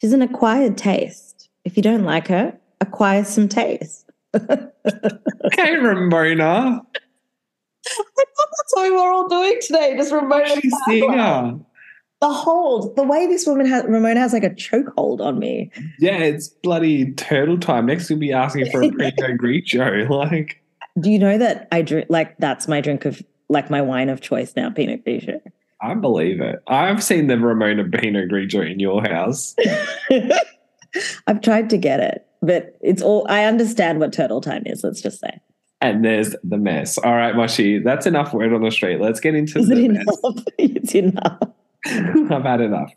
[0.01, 1.49] She's an acquired taste.
[1.65, 4.11] If you don't like her, acquire some taste.
[4.35, 6.83] okay, Ramona.
[7.89, 9.97] I thought that's what we were all doing today.
[9.97, 10.61] Just Ramona.
[10.61, 11.59] She's singer.
[12.21, 15.71] The hold, the way this woman has Ramona has like a chokehold on me.
[15.99, 17.87] Yeah, it's bloody turtle time.
[17.87, 20.09] Next we'll be asking for a Pinot Grigio.
[20.09, 20.63] Like,
[20.99, 24.23] do you know that I drink like that's my drink of like my wine of
[24.23, 25.41] choice now, Pinot Grigio.
[25.81, 26.62] I believe it.
[26.67, 29.55] I've seen the Ramona Pinot Grigio in your house.
[31.27, 33.27] I've tried to get it, but it's all.
[33.29, 34.83] I understand what turtle time is.
[34.83, 35.41] Let's just say.
[35.83, 36.97] And there's the mess.
[36.99, 39.01] All right, Moshi, that's enough word on the street.
[39.01, 40.07] Let's get into is the it enough?
[40.59, 41.39] it's enough.
[41.87, 42.93] I've had enough.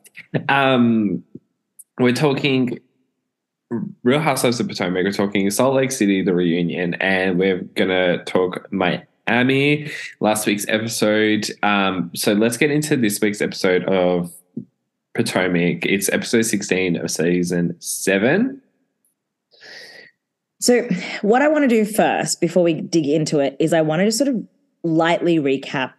[0.47, 1.23] Um,
[1.99, 2.79] we're talking
[4.03, 5.03] Real Housewives of Potomac.
[5.03, 10.65] We're talking Salt Lake City, the reunion, and we're gonna talk my Amy, last week's
[10.67, 11.49] episode.
[11.63, 14.31] Um, so let's get into this week's episode of
[15.15, 15.85] Potomac.
[15.85, 18.61] It's episode 16 of season seven.
[20.61, 20.87] So,
[21.21, 24.11] what I want to do first before we dig into it is I want to
[24.11, 24.45] sort of
[24.83, 25.93] lightly recap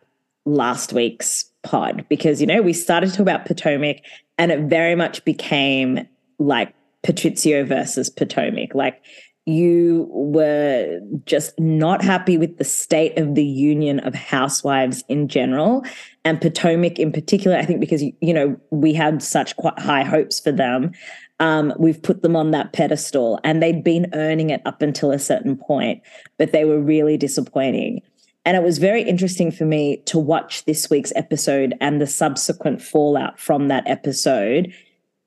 [0.44, 3.98] last week's pod because, you know, we started to talk about Potomac
[4.38, 6.06] and it very much became
[6.38, 8.74] like Patrizio versus Potomac.
[8.74, 9.02] Like,
[9.50, 15.84] you were just not happy with the state of the union of housewives in general
[16.24, 20.40] and Potomac in particular I think because you know we had such quite high hopes
[20.40, 20.92] for them
[21.40, 25.18] um, we've put them on that pedestal and they'd been earning it up until a
[25.18, 26.02] certain point
[26.38, 28.02] but they were really disappointing.
[28.44, 32.80] And it was very interesting for me to watch this week's episode and the subsequent
[32.80, 34.72] fallout from that episode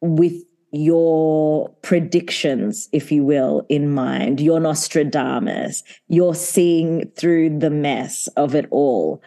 [0.01, 0.33] with
[0.73, 8.55] your predictions, if you will, in mind, your Nostradamus, you're seeing through the mess of
[8.55, 9.21] it all.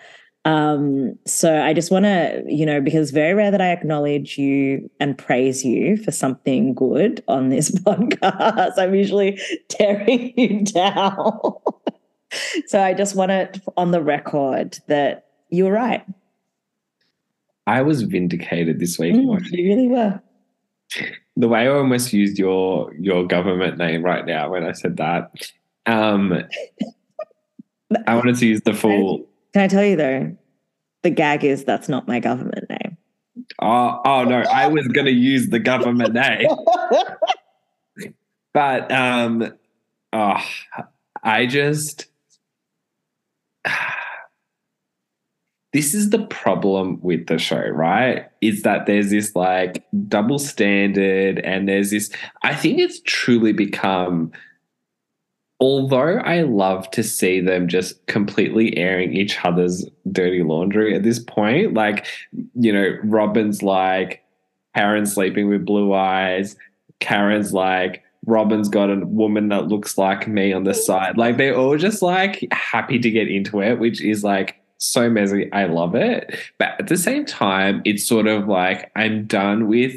[0.45, 4.91] Um, so I just want to, you know, because very rare that I acknowledge you
[4.99, 8.77] and praise you for something good on this podcast.
[8.77, 11.53] I'm usually tearing you down.
[12.67, 16.05] so I just want it on the record that you're right.
[17.69, 19.15] I was vindicated this week.
[19.15, 20.21] Mm, you really were.
[21.37, 25.31] The way I almost used your your government name right now when I said that.
[25.85, 26.45] Um,
[28.07, 29.27] I wanted to use the full.
[29.53, 30.37] Can I tell you though?
[31.03, 32.97] The gag is that's not my government name.
[33.61, 34.39] Oh, oh no!
[34.41, 36.49] I was going to use the government name,
[38.53, 39.53] but um,
[40.13, 40.45] oh,
[41.23, 42.07] I just
[45.77, 48.31] this is the problem with the show, right?
[48.41, 52.11] Is that there's this like double standard, and there's this.
[52.43, 54.33] I think it's truly become.
[55.61, 61.19] Although I love to see them just completely airing each other's dirty laundry at this
[61.19, 62.07] point, like,
[62.55, 64.23] you know, Robyn's like,
[64.75, 66.57] Karen sleeping with blue eyes.
[67.01, 71.19] Karen's like, Robyn's got a woman that looks like me on the side.
[71.19, 75.51] Like they're all just like happy to get into it, which is like so messy.
[75.53, 76.39] I love it.
[76.59, 79.97] But at the same time, it's sort of like I'm done with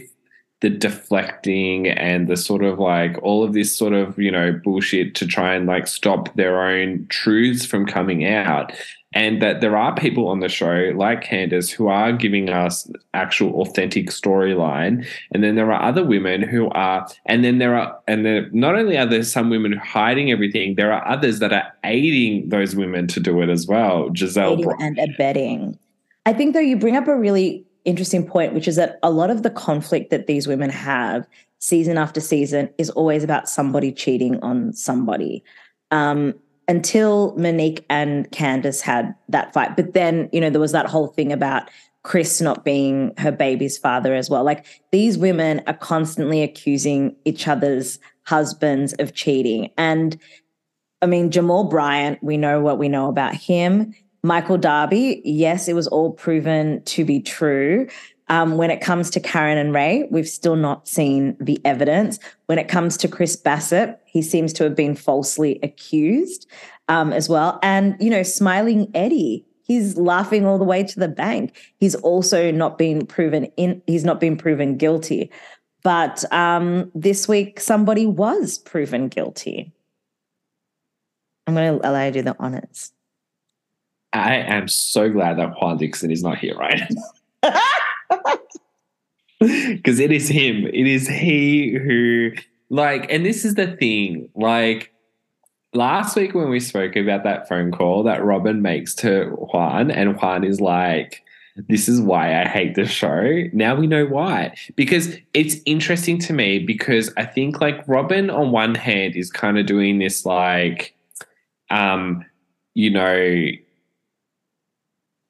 [0.62, 5.16] the deflecting and the sort of like all of this sort of, you know, bullshit
[5.16, 8.74] to try and like stop their own truths from coming out
[9.14, 13.62] and that there are people on the show like Candiace who are giving us actual
[13.62, 18.26] authentic storyline, and then there are other women who are, and then there are, and
[18.26, 22.50] then not only are there some women hiding everything, there are others that are aiding
[22.50, 24.10] those women to do it as well.
[24.10, 25.78] Gizelle Bro- and abetting.
[26.26, 29.32] I think though you bring up a really interesting point, which is that a lot
[29.32, 34.40] of the conflict that these women have season after season is always about somebody cheating
[34.42, 35.44] on somebody.
[35.92, 36.36] Um,
[36.70, 39.76] until Monique and Candiace had that fight.
[39.76, 41.70] But then, you know, there was that whole thing about
[42.04, 44.44] Chris not being her baby's father as well.
[44.44, 49.72] Like these women are constantly accusing each other's husbands of cheating.
[49.78, 50.18] And
[51.02, 53.94] I mean, Jamal Bryant, we know what we know about him.
[54.22, 57.88] Michael Darby, yes, it was all proven to be true.
[58.30, 62.20] Um, when it comes to Karen and Ray, we've still not seen the evidence.
[62.46, 66.48] When it comes to Chris Bassett, he seems to have been falsely accused
[66.88, 67.60] um, as well.
[67.64, 71.58] And, you know, Smiling Eddie, he's laughing all the way to the bank.
[71.78, 75.32] He's also not been proven in, he's not been proven guilty.
[75.82, 79.72] But um, this week, somebody was proven guilty.
[81.48, 82.92] I'm going to allow you to do the honors.
[84.14, 86.82] I am so glad that Juan Dixon is not here, right?
[89.40, 90.66] Because it is him.
[90.66, 92.32] It is he who,
[92.70, 94.92] like, and this is the thing, like,
[95.74, 100.20] last week when we spoke about that phone call that Robyn makes to Juan, and
[100.20, 101.24] Juan is like,
[101.68, 103.44] this is why I hate the show.
[103.54, 104.56] Now we know why.
[104.76, 109.58] Because it's interesting to me because I think like Robyn on one hand is kind
[109.58, 110.96] of doing this like
[111.70, 112.26] um
[112.74, 113.48] you know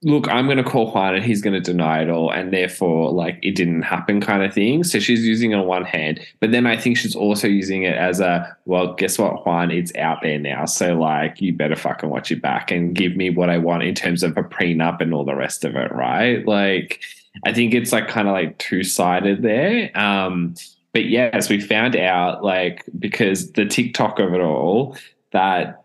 [0.02, 2.32] look, I'm going to call Juan and he's going to deny it all.
[2.32, 4.84] And therefore, like, it didn't happen kind of thing.
[4.84, 6.22] So she's using it on one hand.
[6.40, 9.72] But then I think she's also using it as a, well, guess what, Juan?
[9.72, 10.66] It's out there now.
[10.66, 13.94] So, like, you better fucking watch it back and give me what I want in
[13.94, 16.46] terms of a prenup and all the rest of it, right?
[16.46, 17.02] Like,
[17.46, 19.96] I think it's like kind of like two sided there.
[19.98, 20.56] Um,
[20.94, 24.98] but yes, we found out, like, because the TikTok of it all,
[25.32, 25.79] that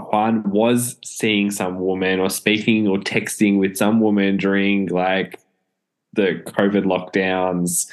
[0.00, 5.38] Juan was seeing some woman or speaking or texting with some woman during like
[6.12, 7.90] the COVID lockdowns.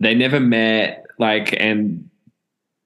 [0.00, 2.08] They never met, like, and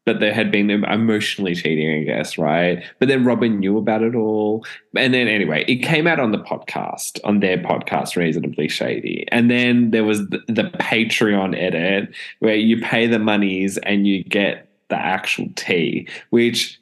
[0.06, 2.82] but there had been emotionally cheating, I guess, right?
[3.00, 4.64] But then Robyn knew about it all.
[4.96, 9.26] And then anyway, it came out on the podcast, on their podcast, Reasonably Shady.
[9.32, 14.22] And then there was the, the Patreon edit where you pay the monies and you
[14.22, 16.80] get the actual tea, which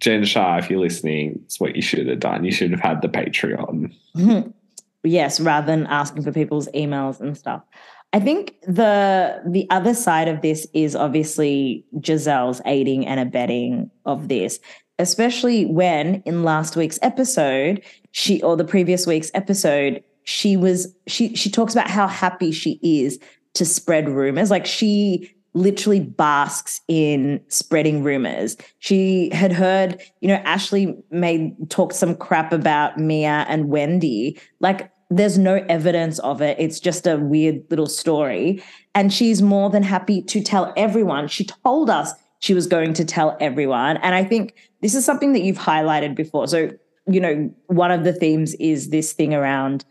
[0.00, 2.44] Jen Shah, if you're listening, it's what you should have done.
[2.44, 3.92] You should have had the Patreon.
[4.16, 4.50] Mm-hmm.
[5.04, 7.62] Yes, rather than asking for people's emails and stuff.
[8.12, 14.28] I think the the other side of this is obviously Gizelle's aiding and abetting of
[14.28, 14.60] this,
[14.98, 17.82] especially when in last week's episode,
[18.12, 22.80] she or the previous week's episode, she was she she talks about how happy she
[22.82, 23.18] is
[23.54, 24.50] to spread rumors.
[24.50, 28.56] Like she literally basks in spreading rumors.
[28.78, 34.38] She had heard, you know, Ashley made talk some crap about Mia and Wendy.
[34.60, 36.56] Like there's no evidence of it.
[36.58, 38.62] It's just a weird little story.
[38.94, 41.28] And she's more than happy to tell everyone.
[41.28, 43.96] She told us she was going to tell everyone.
[43.98, 46.46] And I think this is something that you've highlighted before.
[46.46, 46.70] So,
[47.06, 49.84] you know, one of the themes is this thing around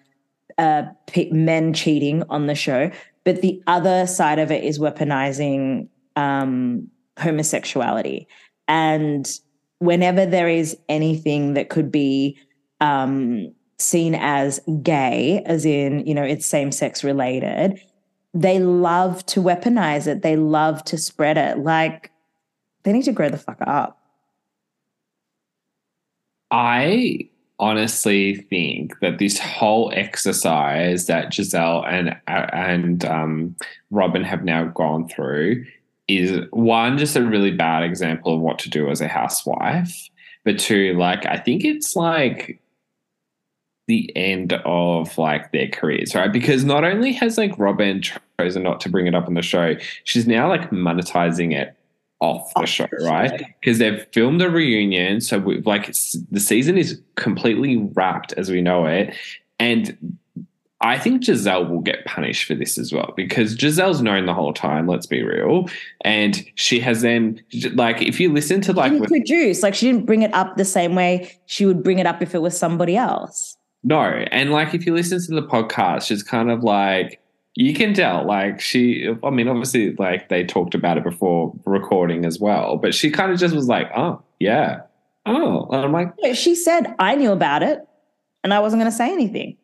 [0.57, 0.83] uh,
[1.31, 2.91] men cheating on the show.
[3.27, 6.87] But the other side of it is weaponizing um,
[7.19, 8.25] homosexuality.
[8.69, 9.29] And
[9.79, 12.37] whenever there is anything that could be
[12.79, 17.81] um, seen as gay, as in, you know, it's same sex related,
[18.33, 20.21] they love to weaponize it.
[20.21, 21.57] They love to spread it.
[21.59, 22.11] Like,
[22.83, 23.99] they need to grow the fuck up.
[26.49, 27.27] I
[27.59, 33.55] honestly think that this whole exercise that Gizelle and and um,
[33.91, 35.65] Robyn have now gone through
[36.07, 40.09] is one just a really bad example of what to do as a housewife,
[40.45, 42.61] but two, like I think it's like
[43.87, 46.31] the end of like their careers, right?
[46.31, 48.01] Because not only has like Robyn
[48.39, 51.75] chosen not to bring it up on the show, she's now like monetizing it
[52.19, 53.43] off the show, right?
[53.59, 55.87] Because they've filmed a reunion, so we, like
[56.31, 59.15] the season is completely wrapped as we know it,
[59.59, 60.17] and
[60.81, 64.53] I think Gizelle will get punished for this as well because Gizelle's known the whole
[64.53, 64.87] time.
[64.87, 65.67] Let's be real,
[66.01, 67.41] and she has then
[67.73, 70.65] like if you listen to like she produce like she didn't bring it up the
[70.65, 73.57] same way she would bring it up if it was somebody else.
[73.83, 77.19] No, and like if you listen to the podcast, she's kind of like
[77.57, 82.23] you can tell like she i mean obviously like they talked about it before recording
[82.23, 84.81] as well but she kind of just was like oh yeah.
[85.25, 87.85] Oh and i'm like she said i knew about it
[88.43, 89.57] and i wasn't going to say anything.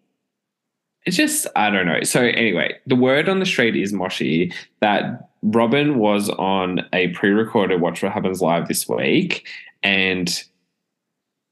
[1.05, 2.01] It's just i don't know.
[2.01, 7.79] So anyway the word on the street is moshi that robyn was on a pre-recorded
[7.79, 9.47] watch what happens live this week
[9.83, 10.43] and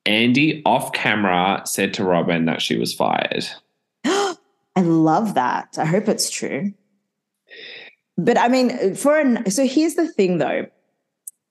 [0.08, 3.46] andy off camera said to robyn that she was fired
[4.76, 5.76] I love that.
[5.78, 6.74] I hope it's true.
[8.18, 10.66] But I mean, for an so here's the thing though.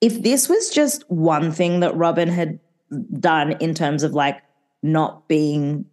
[0.00, 2.58] If this was just one thing that Robyn had
[3.18, 4.40] done in terms of like
[4.82, 5.84] not being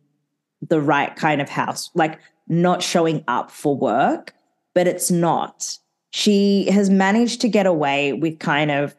[0.61, 4.33] the right kind of house, like not showing up for work,
[4.73, 5.77] but it's not.
[6.11, 8.95] She has managed to get away with kind of,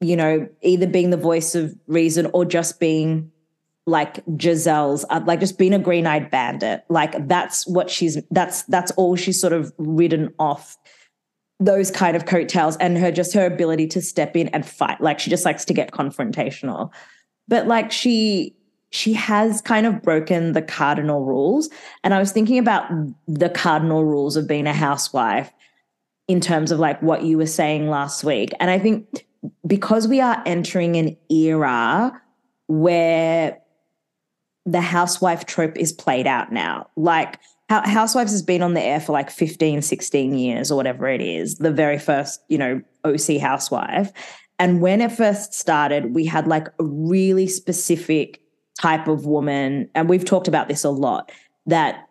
[0.00, 3.30] you know, either being the voice of reason or just being
[3.86, 6.84] like Gizelle's, uh, like just being a green eyed bandit.
[6.88, 10.76] Like that's what she's, that's, that's all she's sort of ridden off
[11.60, 15.00] those kind of coattails and her, just her ability to step in and fight.
[15.00, 16.90] Like she just likes to get confrontational.
[17.48, 18.56] But like she,
[18.90, 21.70] she has kind of broken the cardinal rules.
[22.02, 22.90] And I was thinking about
[23.26, 25.52] the cardinal rules of being a housewife
[26.28, 28.50] in terms of like what you were saying last week.
[28.58, 29.26] And I think
[29.66, 32.20] because we are entering an era
[32.66, 33.60] where
[34.66, 36.88] the housewife trope is played out now.
[36.96, 37.38] Like
[37.68, 41.56] Housewives has been on the air for like 15, 16 years or whatever it is,
[41.56, 44.12] the very first, you know, OC housewife.
[44.60, 48.40] And when it first started, we had like a really specific
[48.80, 51.32] type of woman, and we've talked about this a lot,
[51.66, 52.06] that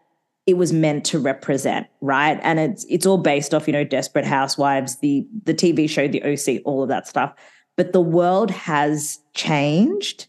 [0.45, 2.37] it was meant to represent, right?
[2.43, 6.21] And it's it's all based off, you know, Desperate Housewives, the the TV show, the
[6.23, 7.33] OC, all of that stuff.
[7.77, 10.27] But the world has changed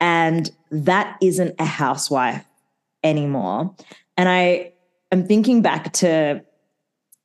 [0.00, 2.44] and that isn't a housewife
[3.04, 3.74] anymore.
[4.16, 4.72] And I
[5.12, 6.42] am thinking back to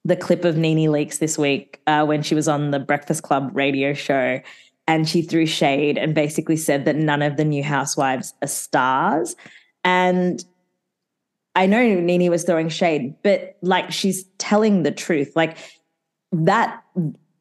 [0.04, 3.50] the clip of Nene Leakes this week uh, when she was on the Breakfast Club
[3.54, 4.40] radio show
[4.88, 9.36] and she threw shade and basically said that none of the new housewives are stars.
[9.84, 10.46] And
[11.56, 15.36] I know Nene was throwing shade, but like she's telling the truth.
[15.36, 15.58] Like
[16.32, 16.84] that,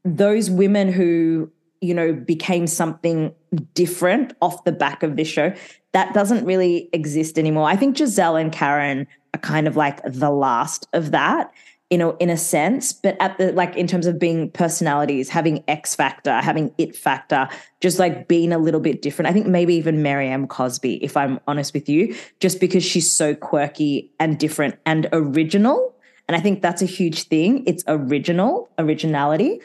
[0.04, 1.50] those women who
[1.84, 3.34] you know, became something
[3.74, 5.52] different off the back of this show.
[5.92, 7.68] That doesn't really exist anymore.
[7.68, 11.52] I think Gizelle and Karen are kind of like the last of that,
[11.90, 12.92] you know, in a sense.
[12.92, 17.48] But at the like in terms of being personalities, having X factor, having it factor,
[17.80, 19.28] just like being a little bit different.
[19.28, 23.34] I think maybe even Miriam Cosby, if I'm honest with you, just because she's so
[23.34, 25.94] quirky and different and original.
[26.26, 27.62] And I think that's a huge thing.
[27.66, 29.60] It's original, originality.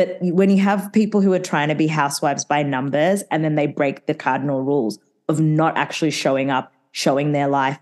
[0.00, 3.54] But when you have people who are trying to be housewives by numbers and then
[3.54, 4.98] they break the cardinal rules
[5.28, 7.78] of not actually showing up, showing their life,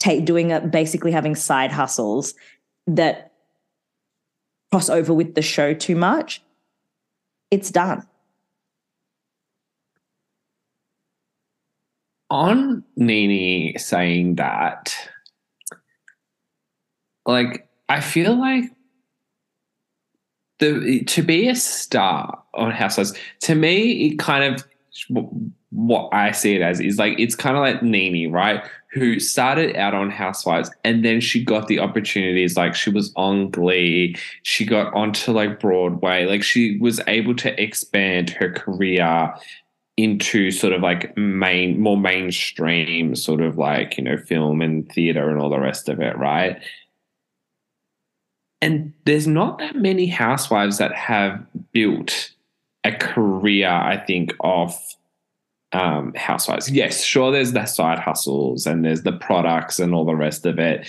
[0.00, 2.34] take, doing it, basically having side hustles
[2.88, 3.34] that
[4.72, 6.42] cross over with the show too much,
[7.52, 8.04] it's done.
[12.30, 14.92] On Nene saying that,
[17.26, 18.64] like, I feel like
[20.60, 24.64] the to be a star on Housewives to me it kind of
[25.70, 28.62] what I see it as is like it's kind of like Nene, right?
[28.92, 32.56] Who started out on Housewives and then she got the opportunities.
[32.56, 37.62] Like she was on Glee, she got onto like Broadway, like she was able to
[37.62, 39.32] expand her career
[39.96, 45.30] into sort of like main, more mainstream sort of like you know film and theater
[45.30, 46.60] and all the rest of it, right?
[48.62, 52.30] And there's not that many housewives that have built
[52.84, 54.74] a career, I think, of
[55.72, 56.70] um, housewives.
[56.70, 60.58] Yes, sure, there's the side hustles and there's the products and all the rest of
[60.58, 60.86] it.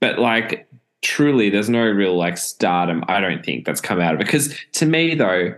[0.00, 0.68] But like,
[1.02, 4.24] truly, there's no real like stardom, I don't think, that's come out of it.
[4.26, 5.54] Because to me, though,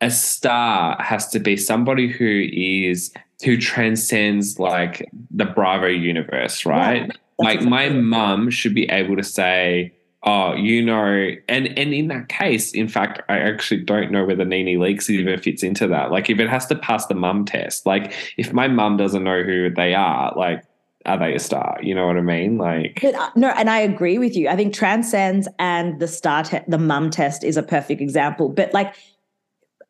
[0.00, 3.12] a star has to be somebody who is
[3.44, 7.06] who transcends like the Bravo universe, right?
[7.06, 9.92] Yeah, like my mum should be able to say,
[10.22, 14.44] oh, you know, and and in that case, in fact, I actually don't know whether
[14.44, 16.10] Nene Leakes even fits into that.
[16.10, 19.42] Like, if it has to pass the mum test, like if my mum doesn't know
[19.42, 20.64] who they are, like.
[21.06, 21.78] Are they a star?
[21.82, 22.58] You know what I mean?
[22.58, 24.50] Like but, uh, no, and I agree with you.
[24.50, 28.50] I think transcends and the star, te- the mum test is a perfect example.
[28.50, 28.94] But like,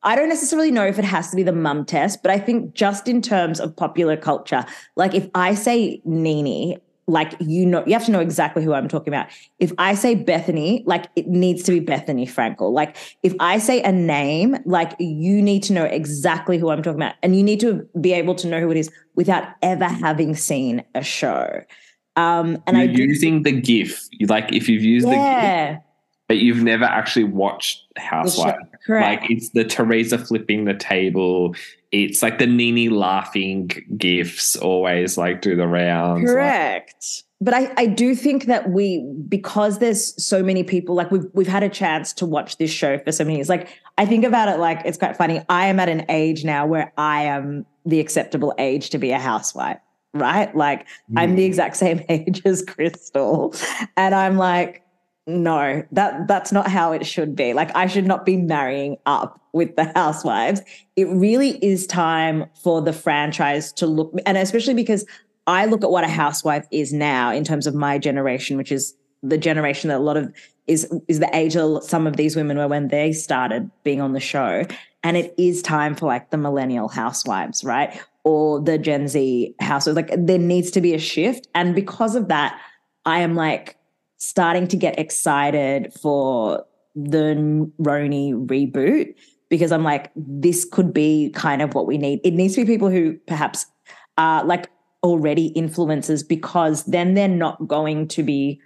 [0.04, 2.74] I don't necessarily know if it has to be the mum test, but I think
[2.74, 4.64] just in terms of popular culture,
[4.94, 8.88] like if I say Nene, like you know you have to know exactly who i'm
[8.88, 9.28] talking about.
[9.58, 12.72] If i say bethenny like it needs to be bethenny frankel.
[12.72, 17.00] Like if i say a name like you need to know exactly who i'm talking
[17.00, 17.14] about.
[17.22, 20.84] And you need to be able to know who it is without ever having seen
[20.94, 21.62] a show.
[22.16, 24.08] Um and You're i using the gif.
[24.28, 25.66] Like if you've used yeah.
[25.66, 25.82] the gif
[26.28, 28.56] but you've never actually watched housewives
[28.88, 31.54] like it's the teresa flipping the table
[31.92, 36.30] it's like the Nene laughing gifs always like do the rounds.
[36.30, 36.94] Correct.
[36.94, 37.24] Like.
[37.42, 41.48] But I, I do think that we because there's so many people like we've we've
[41.48, 43.48] had a chance to watch this show for so many years.
[43.48, 43.68] Like
[43.98, 45.42] I think about it like it's quite funny.
[45.48, 49.18] I am at an age now where I am the acceptable age to be a
[49.18, 49.78] housewife,
[50.12, 50.54] right?
[50.54, 51.14] Like mm.
[51.16, 51.46] I'm the mm.
[51.46, 53.54] exact same age as Crystal,
[53.96, 54.84] and I'm like
[55.26, 57.52] no, that that's not how it should be.
[57.52, 60.62] Like I should not be marrying up with the housewives.
[60.96, 65.04] It really is time for the franchise to look and especially because
[65.46, 68.94] I look at what a housewife is now in terms of my generation, which is
[69.22, 70.32] the generation that a lot of
[70.66, 74.12] is is the age of some of these women were when they started being on
[74.12, 74.64] the show.
[75.02, 78.00] And it is time for like the millennial housewives, right?
[78.24, 79.96] Or the Gen Z housewives.
[79.96, 81.48] Like there needs to be a shift.
[81.54, 82.60] And because of that,
[83.04, 83.76] I am like
[84.20, 86.64] starting to get excited for
[86.94, 89.14] the RHONY reboot
[89.48, 92.20] because I'm like, this could be kind of what we need.
[92.22, 93.66] It needs to be people who perhaps
[94.18, 94.70] are like
[95.02, 98.60] already influencers because then they're not going to be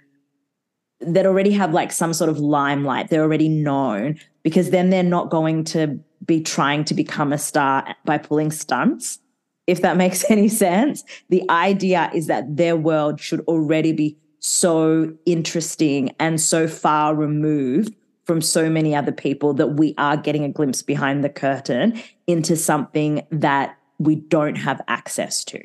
[0.99, 3.09] that already have like some sort of limelight.
[3.09, 7.95] They're already known because then they're not going to be trying to become a star
[8.03, 9.19] by pulling stunts.
[9.67, 15.13] If that makes any sense, the idea is that their world should already be so
[15.25, 20.49] interesting and so far removed from so many other people that we are getting a
[20.49, 25.61] glimpse behind the curtain into something that we don't have access to.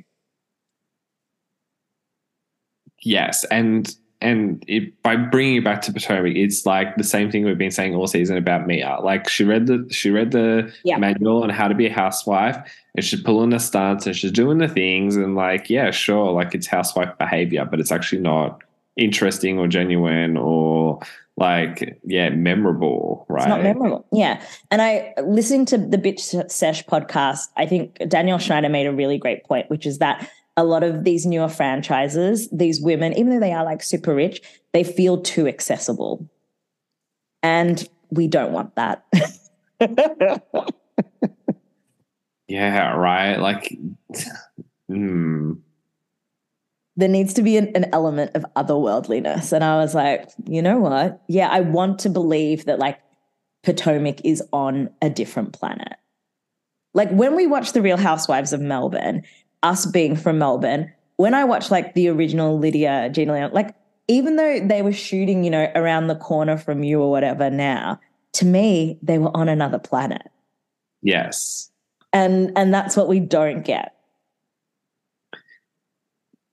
[3.03, 7.47] Yes, and and it, by bringing it back to Potomac, it's like the same thing
[7.47, 8.99] we've been saying all season about Mia.
[9.03, 10.99] Like she read the she read the yeah.
[10.99, 12.57] manual on how to be a housewife,
[12.95, 16.55] and she's pulling the stunts and she's doing the things, and like yeah, sure, like
[16.55, 18.63] it's housewife behavior, but it's actually not
[18.97, 21.01] interesting or genuine or
[21.37, 24.07] like yeah memorable right it's not memorable.
[24.13, 24.43] Yeah.
[24.71, 29.17] And i listening to the bitch sesh podcast i think danielle schneider made a really
[29.17, 33.41] great point which is that a lot of these newer franchises these women even though
[33.41, 36.29] they are like super rich they feel too accessible.
[37.43, 39.05] And we don't want that.
[42.49, 43.37] Yeah right?
[43.37, 43.79] Like
[44.89, 45.53] hmm
[47.01, 49.53] there needs to be an, an, element of otherworldliness.
[49.53, 51.23] And I was like, you know what?
[51.29, 53.01] Yeah, I want to believe that like
[53.63, 55.95] Potomac is on a different planet.
[56.95, 59.23] Like when we watch The Real Housewives of Melbourne,
[59.63, 63.75] us being from Melbourne, when I watch like the original Lydia, Gina Liano, like
[64.09, 68.01] even though they were shooting, you know, around the corner from you or whatever now,
[68.33, 70.23] to me, they were on another planet.
[71.03, 71.71] Yes.
[72.13, 73.95] And and that's what we don't get.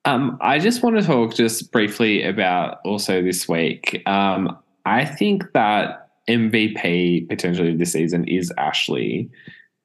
[0.07, 4.01] Um, I just want to talk just briefly about also this week.
[4.07, 9.29] Um, I think that MVP potentially this season is Ashley.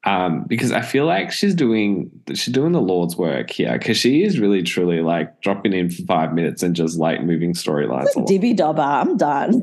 [0.05, 4.23] Um, because I feel like she's doing she's doing the Lord's work here because she
[4.23, 8.12] is really truly like dropping in for five minutes and just like moving storylines.
[8.14, 9.62] Dibby dobber, I'm done.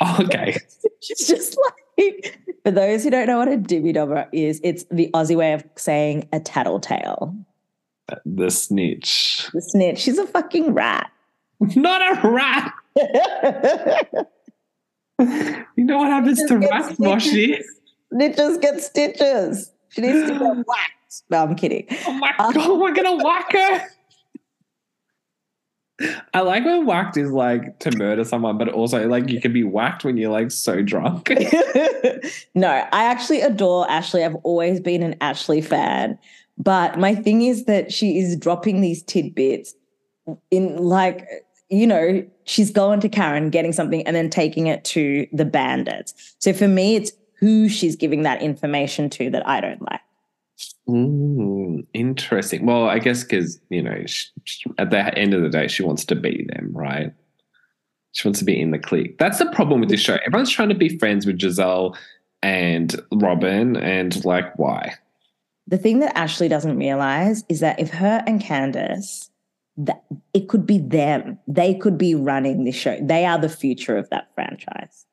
[0.00, 0.56] Oh, okay,
[1.00, 1.56] she's just
[1.98, 5.52] like for those who don't know what a dibby dobber is, it's the Aussie way
[5.52, 7.34] of saying a tattletale.
[8.24, 9.48] The snitch.
[9.52, 9.98] The snitch.
[9.98, 11.10] She's a fucking rat.
[11.76, 12.72] Not a rat.
[15.76, 17.60] you know what happens to rats, Moshi?
[18.12, 19.70] Snitches get stitches.
[19.90, 21.22] She needs to get whacked.
[21.28, 21.86] No, I'm kidding.
[22.06, 23.88] Oh my um, god, we're gonna whack her.
[26.32, 29.64] I like when whacked is like to murder someone, but also like you can be
[29.64, 31.28] whacked when you're like so drunk.
[32.54, 34.24] no, I actually adore Ashley.
[34.24, 36.18] I've always been an Ashley fan.
[36.60, 39.74] But my thing is that she is dropping these tidbits
[40.50, 41.26] in like,
[41.70, 46.34] you know, she's going to Karen, getting something, and then taking it to the bandits.
[46.38, 50.00] So for me, it's who she's giving that information to that I don't like.
[50.86, 52.66] Mm, interesting.
[52.66, 55.82] Well, I guess because, you know, she, she, at the end of the day, she
[55.82, 57.14] wants to be them, right?
[58.12, 59.16] She wants to be in the clique.
[59.16, 60.18] That's the problem with this show.
[60.26, 61.96] Everyone's trying to be friends with Gizelle
[62.42, 64.94] and Robyn, and like, why?
[65.70, 69.30] The thing that Ashley doesn't realize is that if her and Candiace,
[69.76, 70.02] that
[70.34, 71.38] it could be them.
[71.46, 72.98] They could be running this show.
[73.00, 75.06] They are the future of that franchise.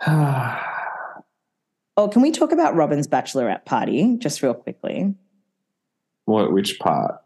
[0.06, 5.16] oh, can we talk about Robyn's bachelorette party just real quickly?
[6.26, 6.52] What?
[6.52, 7.20] Which part?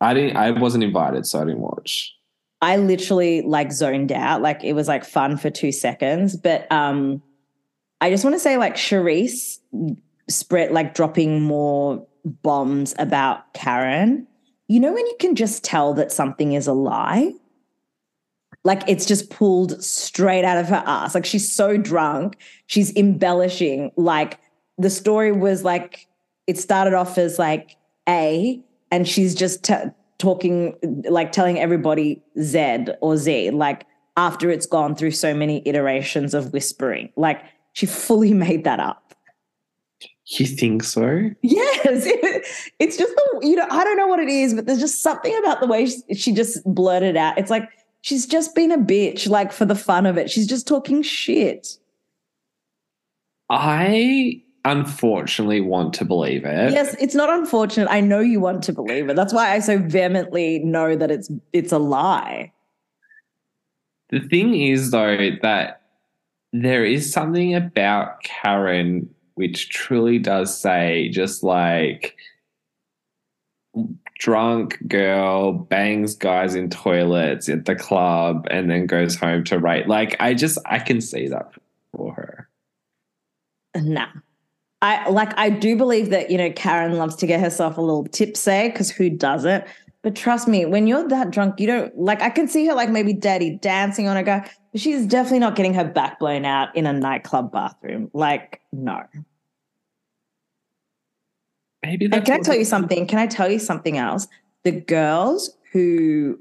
[0.00, 0.36] I didn't.
[0.36, 2.12] I wasn't invited, so I didn't watch.
[2.60, 4.42] I literally like zoned out.
[4.42, 7.22] Like it was like fun for two seconds, but um,
[8.00, 9.58] I just want to say like Charrisse
[10.28, 14.26] spread like dropping more bombs about Karen.
[14.68, 17.32] You know when you can just tell that something is a lie?
[18.64, 21.14] Like it's just pulled straight out of her ass.
[21.14, 22.36] Like she's so drunk,
[22.66, 23.92] she's embellishing.
[23.96, 24.40] Like
[24.76, 26.08] the story was like
[26.46, 27.76] it started off as like
[28.08, 29.74] A, and she's just t-
[30.18, 30.76] talking,
[31.08, 33.86] like telling everybody Z or Z, like
[34.16, 37.10] after it's gone through so many iterations of whispering.
[37.16, 37.42] Like
[37.76, 39.14] she fully made that up.
[40.28, 41.30] You think so?
[41.42, 42.06] Yes.
[42.26, 42.44] It,
[42.78, 45.36] it's just, the, you know, I don't know what it is, but there's just something
[45.38, 47.38] about the way she, she just blurted out.
[47.38, 47.68] It's like
[48.00, 50.30] she's just been a bitch, like for the fun of it.
[50.30, 51.78] She's just talking shit.
[53.48, 56.72] I unfortunately want to believe it.
[56.72, 57.88] Yes, it's not unfortunate.
[57.90, 59.16] I know you want to believe it.
[59.16, 62.52] That's why I so vehemently know that it's it's a lie.
[64.10, 65.85] The thing is though that
[66.64, 72.16] there is something about Karen which truly does say just like
[74.18, 79.88] drunk girl bangs guys in toilets at the club and then goes home to write.
[79.88, 81.52] Like I just I can see that
[81.94, 82.48] for her.
[83.76, 84.08] Nah.
[84.82, 88.04] I like I do believe that, you know, Karen loves to get herself a little
[88.04, 89.64] tipsy because who doesn't?
[90.06, 92.90] But trust me, when you're that drunk, you don't like I can see her like
[92.90, 96.68] maybe daddy dancing on a guy, but she's definitely not getting her back blown out
[96.76, 98.08] in a nightclub bathroom.
[98.12, 99.02] Like, no.
[101.82, 103.08] Maybe can I tell you something?
[103.08, 104.28] Can I tell you something else?
[104.62, 106.38] The girls who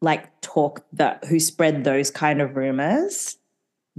[0.00, 3.36] like talk that who spread those kind of rumors,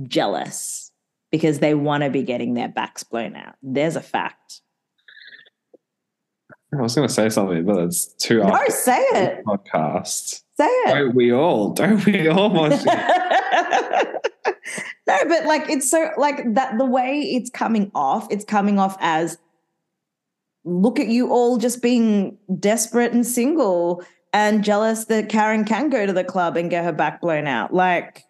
[0.07, 0.91] jealous
[1.29, 3.53] because they want to be getting their backs blown out.
[3.61, 4.61] There's a fact.
[6.77, 8.43] I was going to say something, but it's too.
[8.43, 9.45] No, say it.
[9.45, 10.43] Podcast.
[10.57, 10.93] Say it.
[10.93, 11.73] Don't we all?
[11.73, 12.49] Don't we all?
[12.69, 12.77] no,
[15.05, 16.77] but like it's so like that.
[16.77, 19.37] The way it's coming off, it's coming off as
[20.63, 24.03] look at you all just being desperate and single
[24.33, 27.73] and jealous that Karen can go to the club and get her back blown out.
[27.73, 28.23] Like,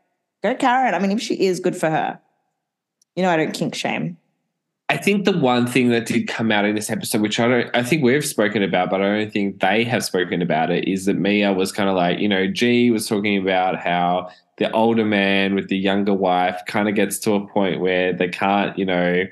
[0.43, 0.93] go Karen.
[0.93, 2.20] I mean, if she is good for her,
[3.16, 4.18] you know, I don't kink shame.
[4.88, 7.76] I think the one thing that did come out in this episode, which I don't,
[7.76, 11.06] I think we've spoken about, but I don't think they have spoken about it, is
[11.06, 15.04] that Mia was kind of like, you know, G was talking about how the older
[15.04, 18.86] man with the younger wife kind of gets to a point where they can't, you
[18.86, 19.26] know,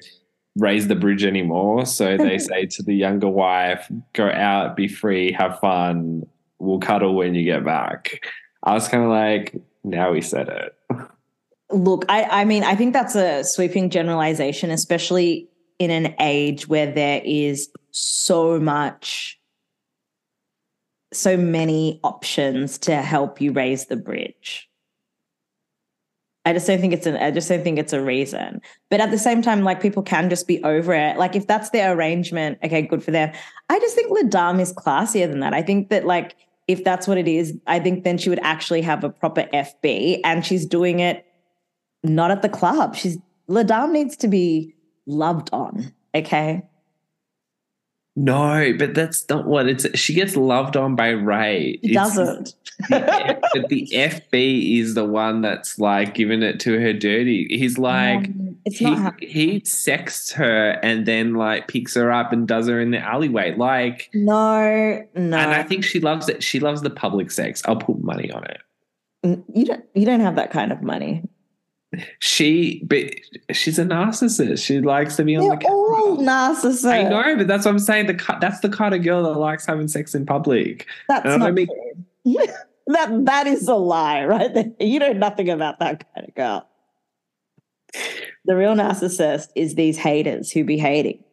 [0.56, 1.86] raise the bridge anymore.
[1.86, 6.24] So they say to the younger wife, go out, be free, have fun,
[6.58, 8.26] we'll cuddle when you get back.
[8.64, 10.76] I was kind of like, now we said it.
[11.74, 15.50] Look, I, I mean, I think that's a sweeping generalization, especially
[15.80, 19.40] in an age where there is so much,
[21.12, 24.70] so many options to help you raise the bridge.
[26.46, 28.62] I just don't think it's an I just don't think it's a reason.
[28.90, 31.18] But at the same time, like people can just be over it.
[31.18, 33.32] Like if that's their arrangement, okay, good for them.
[33.70, 35.54] I just think Ladam is classier than that.
[35.54, 36.36] I think that like
[36.68, 40.20] if that's what it is, I think then she would actually have a proper FB
[40.24, 41.26] and she's doing it
[42.04, 42.96] not at the club.
[42.96, 43.18] She's
[43.50, 44.74] Ladam needs to be
[45.06, 45.92] loved on.
[46.16, 46.64] Okay.
[48.16, 49.88] No, but that's not what it's.
[49.98, 51.80] She gets loved on by Ray.
[51.82, 52.54] He doesn't.
[52.90, 57.48] the, but the FB is the one that's like giving it to her dirty.
[57.50, 62.32] He's like, Um, it's he, not he sexts her and then like picks her up
[62.32, 63.56] and does her in the alleyway.
[63.56, 65.38] Like, No, no.
[65.38, 66.44] and I think she loves it.
[66.44, 67.64] She loves the public sex.
[67.66, 69.42] I'll put money on it.
[69.56, 71.24] you don't you don't have that kind of money.
[72.20, 73.04] She, but
[73.56, 74.66] she's a narcissist.
[74.66, 75.78] She likes to be on They're the camera.
[75.78, 76.90] all narcissists.
[76.90, 78.08] I know, but that's what I'm saying.
[78.08, 80.88] The that's the kind of girl that likes having sex in public.
[81.08, 81.68] That's I not mean-
[82.26, 82.46] true.
[82.88, 84.74] that that is a lie, right?
[84.80, 86.68] You know nothing about that kind of girl.
[88.46, 91.24] The real narcissist is these haters who be hating.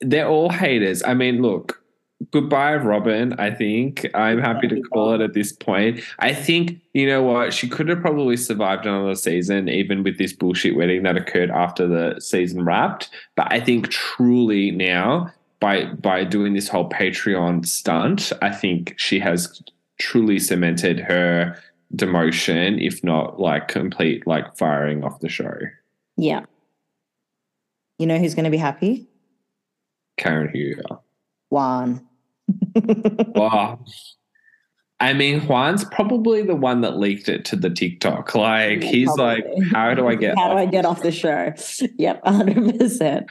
[0.00, 1.02] they're all haters.
[1.02, 1.79] I mean, look,
[2.30, 3.34] goodbye, Robyn.
[3.38, 6.00] I think I'm happy to call it at this point.
[6.18, 10.32] I think you know what she could have probably survived another season, even with this
[10.32, 13.10] bullshit wedding that occurred after the season wrapped.
[13.36, 19.18] But I think truly now, by by doing this whole Patreon stunt, I think she
[19.20, 19.62] has
[19.98, 21.56] truly cemented her
[21.94, 25.56] demotion, if not like complete like firing off the show.
[26.16, 26.44] Yeah.
[27.98, 29.06] You know who's going to be happy?
[30.16, 30.82] Karen Huger.
[31.50, 32.06] Juan.
[33.34, 33.80] Wow.
[35.00, 38.34] I mean, Juan's probably the one that leaked it to the TikTok.
[38.34, 39.42] Like, he's probably.
[39.42, 41.52] like, how do I get How do I get off the show?
[41.96, 43.26] Yep, 100%.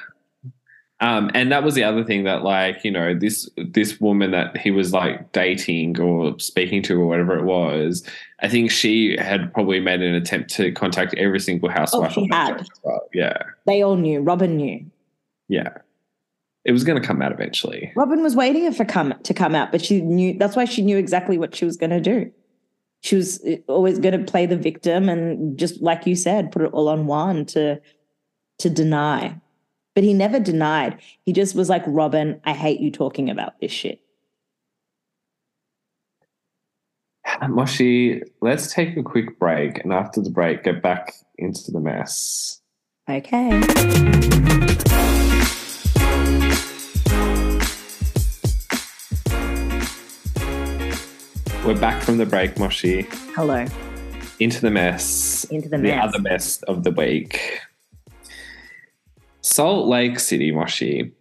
[1.02, 4.58] Um, and that was the other thing that, like, you know, this this woman that
[4.58, 8.04] he was like dating or speaking to or whatever it was,
[8.42, 12.18] I think she had probably made an attempt to contact every single housewife.
[12.18, 12.68] Oh, she had.
[12.84, 13.08] Well.
[13.14, 13.38] Yeah.
[13.66, 14.20] They all knew.
[14.20, 14.86] Robyn knew.
[15.48, 15.78] Yeah
[16.66, 17.92] it was going to come out eventually.
[17.96, 20.98] Robyn was waiting for come to come out, but she knew that's why she knew
[20.98, 22.32] exactly what she was going to do.
[23.02, 26.64] She was uh, always going to play the victim and just like you said, put
[26.64, 27.82] it all on Juan to
[28.60, 29.40] to deny.
[29.96, 31.00] But he never denied.
[31.26, 34.02] He just was like, "Robyn, I hate you talking about this shit.
[37.48, 42.62] Moshi, let's take a quick break and after the break, get back into the mess.
[43.10, 43.62] Okay.
[51.66, 53.06] We're back from the break, Moshi.
[53.36, 53.66] Hello.
[54.40, 55.44] Into the mess.
[55.52, 55.92] Into the mess.
[55.92, 57.60] The other mess of the week.
[59.42, 61.12] Salt Lake City, Moshi.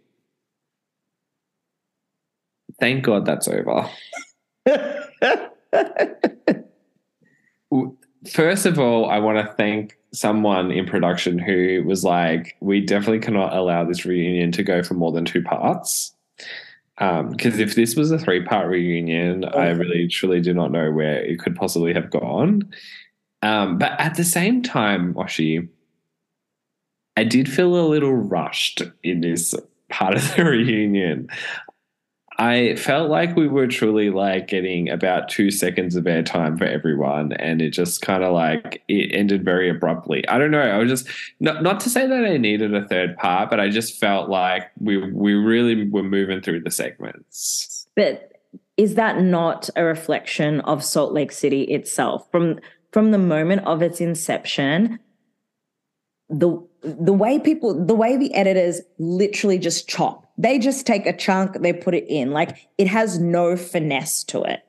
[2.79, 3.89] Thank God that's over.
[8.31, 13.19] First of all, I want to thank someone in production who was like, we definitely
[13.19, 16.15] cannot allow this reunion to go for more than two parts.
[16.99, 20.91] Because um, if this was a three part reunion, I really truly do not know
[20.91, 22.69] where it could possibly have gone.
[23.41, 25.69] Um, but at the same time, Moshi,
[27.15, 29.55] I did feel a little rushed in this
[29.89, 31.29] part of the reunion.
[32.39, 37.33] I felt like we were truly like getting about two seconds of airtime for everyone,
[37.33, 40.25] and it just kind of like it ended very abruptly.
[40.29, 40.61] I don't know.
[40.61, 41.07] I was just
[41.41, 44.71] not not to say that I needed a third part, but I just felt like
[44.79, 47.87] we we really were moving through the segments.
[47.97, 48.31] But
[48.77, 52.61] is that not a reflection of Salt Lake City itself from
[52.93, 54.97] from the moment of its inception?
[56.29, 61.15] The the way people the way the editors literally just chop they just take a
[61.15, 62.31] chunk, they put it in.
[62.31, 64.61] Like it has no finesse to it.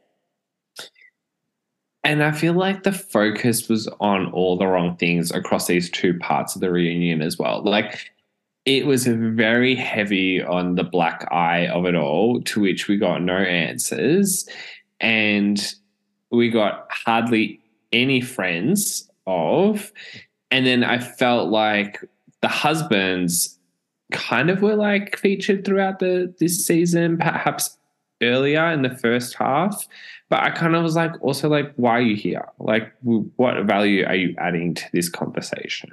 [2.02, 6.18] And I feel like the focus was on all the wrong things across these two
[6.18, 7.62] parts of the reunion as well.
[7.62, 8.10] Like
[8.64, 13.22] it was very heavy on the black eye of it all, to which we got
[13.22, 14.48] no answers.
[14.98, 15.64] And
[16.32, 17.60] we got hardly
[17.92, 19.92] any friends of.
[20.50, 22.02] And then I felt like
[22.40, 23.59] the husbands
[24.10, 27.76] kind of were like featured throughout the this season, perhaps
[28.22, 29.86] earlier in the first half.
[30.28, 32.46] But I kind of was like, also like, why are you here?
[32.58, 35.90] Like, what value are you adding to this conversation?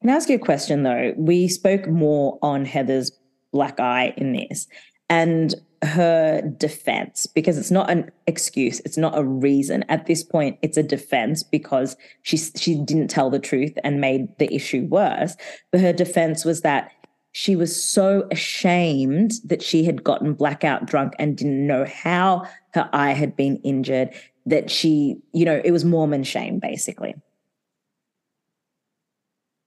[0.00, 1.12] Can I ask you a question though?
[1.16, 3.10] We spoke more on Heather's
[3.52, 4.66] black eye in this
[5.08, 10.58] and her defense because it's not an excuse it's not a reason at this point
[10.62, 15.36] it's a defense because she she didn't tell the truth and made the issue worse
[15.70, 16.90] but her defense was that
[17.38, 22.88] she was so ashamed that she had gotten blackout drunk and didn't know how her
[22.94, 24.08] eye had been injured
[24.46, 27.14] that she, you know, it was Mormon shame basically.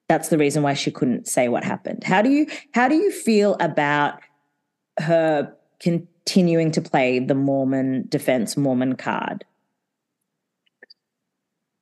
[0.07, 2.03] That's the reason why she couldn't say what happened.
[2.03, 4.19] How do you how do you feel about
[4.97, 9.45] her continuing to play the Mormon defense Mormon card?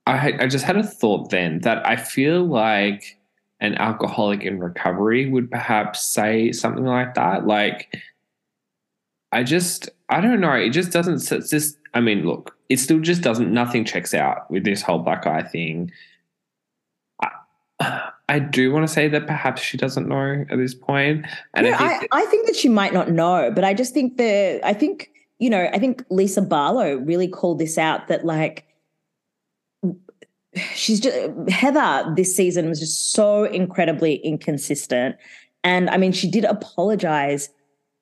[0.06, 3.17] I I just had a thought then that I feel like
[3.60, 7.48] an alcoholic in recovery would perhaps say something like that.
[7.48, 7.96] Like,
[9.32, 10.54] I just, I don't know.
[10.54, 14.50] It just doesn't, it's just, I mean, look, it still just doesn't, nothing checks out
[14.52, 15.92] with this whole black eye thing.
[17.22, 21.26] I, I do want to say that perhaps she doesn't know at this point.
[21.54, 23.94] And yeah, I, think, I, I think that she might not know, but I just
[23.94, 28.26] think that, I think, you know, I think Lisa Barlow really called this out that
[28.26, 28.67] like,
[30.74, 31.18] she's just
[31.50, 35.16] Heather this season was just so incredibly inconsistent.
[35.64, 37.50] And I mean, she did apologize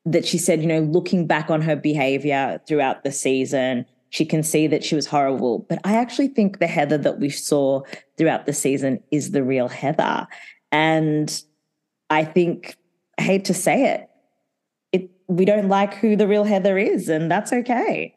[0.06, 4.44] that she said, you know, looking back on her behavior throughout the season, she can
[4.44, 5.60] see that she was horrible.
[5.68, 7.82] But I actually think the Heather that we saw
[8.18, 10.28] throughout the season is the real Heather.
[10.72, 11.44] And
[12.10, 12.78] I think,
[13.18, 14.10] I hate to say it,
[15.28, 18.16] we don't like who the real Heather is, and that's okay.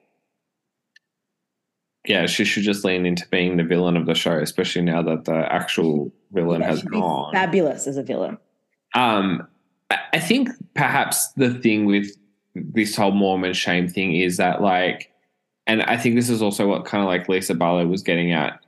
[2.07, 5.25] Yeah, she should just lean into being the villain of the show, especially now that
[5.25, 7.33] the actual villain Yeah, has gone.
[7.33, 8.39] Fabulous as a villain.
[8.95, 9.47] Um,
[9.91, 12.11] I I think perhaps the thing with
[12.55, 15.13] this whole Mormon shame thing is that like,
[15.67, 18.61] and I think this is also what kind of like Lisa Barlow was getting at.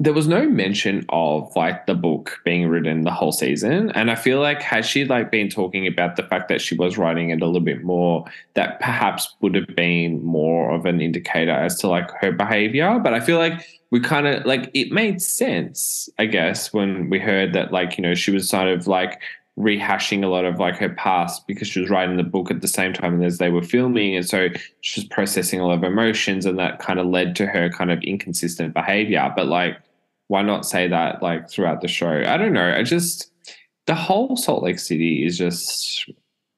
[0.00, 4.16] There was no mention of like the book being written the whole season, and I
[4.16, 7.40] feel like had she like been talking about the fact that she was writing it
[7.40, 8.24] a little bit more,
[8.54, 12.98] that perhaps would have been more of an indicator as to like her behavior.
[12.98, 17.20] But I feel like we kind of like it made sense, I guess, when we
[17.20, 19.20] heard that like you know she was sort of like
[19.58, 22.68] rehashing a lot of like her past because she was writing the book at the
[22.68, 24.16] same time as they were filming.
[24.16, 24.48] And so
[24.80, 27.92] she was processing a lot of emotions and that kind of led to her kind
[27.92, 29.32] of inconsistent behavior.
[29.36, 29.78] But like
[30.28, 33.30] why not say that like throughout the show i don't know i just
[33.86, 36.10] the whole salt lake city is just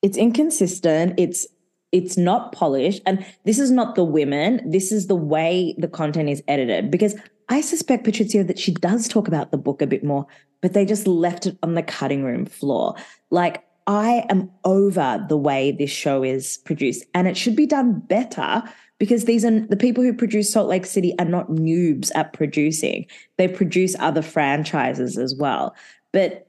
[0.02, 1.14] It's inconsistent.
[1.18, 1.46] It's
[1.92, 4.60] it's not polished, and this is not the women.
[4.70, 6.90] This is the way the content is edited.
[6.90, 7.14] Because
[7.48, 10.26] I suspect Patricia that she does talk about the book a bit more,
[10.60, 12.94] but they just left it on the cutting room floor.
[13.30, 18.00] Like I am over the way this show is produced, and it should be done
[18.00, 18.62] better
[18.98, 23.06] because these are the people who produce Salt Lake City are not noobs at producing.
[23.36, 25.74] They produce other franchises as well.
[26.12, 26.46] But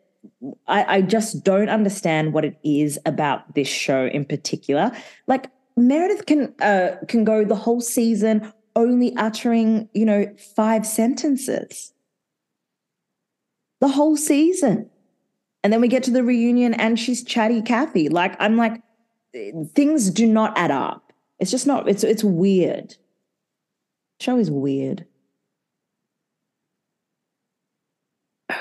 [0.67, 4.91] I, I just don't understand what it is about this show in particular.
[5.27, 11.93] Like Meredith can uh, can go the whole season only uttering, you know, five sentences.
[13.81, 14.89] The whole season.
[15.63, 18.09] And then we get to the reunion and she's chatty Kathy.
[18.09, 18.81] Like I'm like,
[19.73, 21.06] things do not add up.
[21.39, 22.95] It's just not, it's it's weird.
[24.19, 25.05] Show is weird.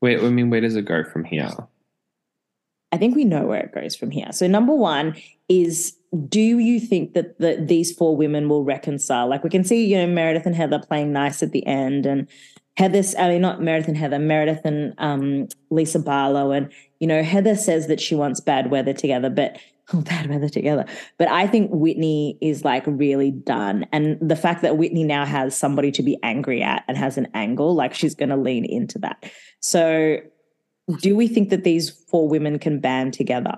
[0.00, 1.50] where i mean where does it go from here
[2.92, 4.32] I think we know where it goes from here.
[4.32, 5.16] So number one
[5.48, 5.96] is
[6.28, 9.28] do you think that the, these four women will reconcile?
[9.28, 12.26] Like we can see, you know, Meredith and Heather playing nice at the end, and
[12.76, 17.22] Heather's, I mean, not Meredith and Heather, Meredith and um, Lisa Barlow, and you know,
[17.22, 19.58] Heather says that she wants bad weather together, but
[19.94, 20.84] oh, bad weather together.
[21.18, 25.56] But I think Whitney is like really done, and the fact that Whitney now has
[25.56, 28.98] somebody to be angry at and has an angle, like she's going to lean into
[29.00, 29.30] that.
[29.60, 30.18] So
[31.00, 33.56] do we think that these four women can band together?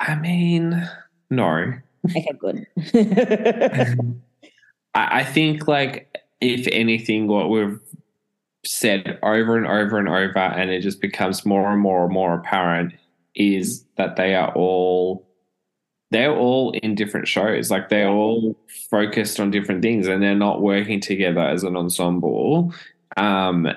[0.00, 0.88] i mean
[1.30, 1.72] no
[2.04, 2.66] Okay, good.
[4.94, 7.78] I, I think like if anything, what we've
[8.64, 12.34] said over and over and over, and it just becomes more and more and more
[12.34, 12.94] apparent,
[13.34, 15.26] is that they are all
[16.10, 17.70] they're all in different shows.
[17.70, 18.58] Like they're all
[18.90, 22.74] focused on different things, and they're not working together as an ensemble.
[23.16, 23.68] Um,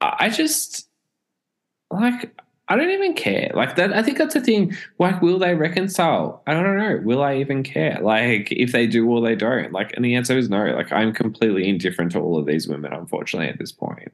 [0.00, 0.88] I just
[1.90, 2.34] like.
[2.66, 3.50] I don't even care.
[3.54, 4.74] Like that, I think that's the thing.
[4.98, 6.42] Like, will they reconcile?
[6.46, 6.98] I don't know.
[7.04, 7.98] Will I even care?
[8.00, 9.70] Like, if they do or they don't.
[9.70, 10.64] Like, and the answer is no.
[10.74, 12.94] Like, I'm completely indifferent to all of these women.
[12.94, 14.10] Unfortunately, at this point,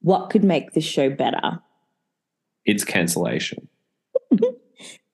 [0.00, 1.60] what could make this show better?
[2.64, 3.68] it's cancellation.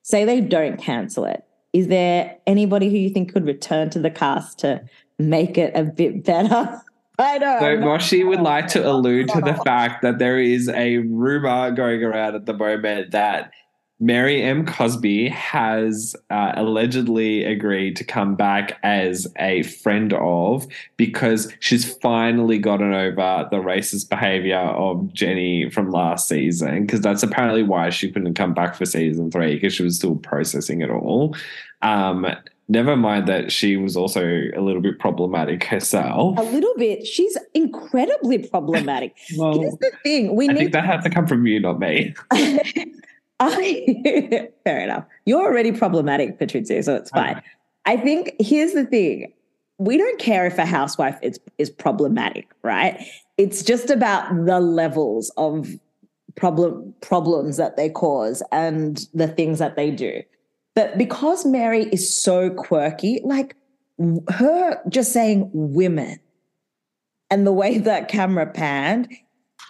[0.07, 1.43] Say they don't cancel it.
[1.73, 4.81] Is there anybody who you think could return to the cast to
[5.19, 6.81] make it a bit better?
[7.19, 7.59] I know.
[7.59, 12.05] So Moshi would like to allude to the fact that there is a rumor going
[12.05, 13.51] around at the moment that
[13.99, 14.67] Mary M.
[14.67, 20.67] Cosby has uh, allegedly agreed to come back as a friend of
[20.99, 26.83] because she's finally gotten over the racist behavior of Jennie from last season.
[26.85, 30.17] Because that's apparently why she couldn't come back for season three because she was still
[30.17, 31.35] processing it all.
[31.81, 32.27] Um,
[32.69, 34.23] never mind that she was also
[34.55, 36.39] a little bit problematic herself.
[36.39, 37.07] a little bit.
[37.07, 39.17] She's incredibly problematic.
[39.39, 41.79] Well, Here's the thing: we I need think that had to come from you, not
[41.79, 42.15] me.
[43.41, 45.05] I fair enough.
[45.25, 47.43] You're already problematic, Patrizia, so it's fine.
[47.85, 49.33] I think here's the thing.
[49.79, 52.99] We don't care if a housewife is, is problematic, right?
[53.37, 55.69] It's just about the levels of
[56.35, 60.23] problem problems that they cause and the things that they do.
[60.75, 63.57] But because Mary is so quirky, like
[64.31, 66.19] her just saying women
[67.31, 69.09] and the way that camera panned,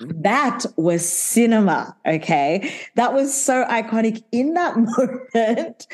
[0.00, 1.96] that was cinema.
[2.06, 2.74] Okay.
[2.94, 4.22] That was so iconic.
[4.32, 4.76] In that
[5.34, 5.86] moment,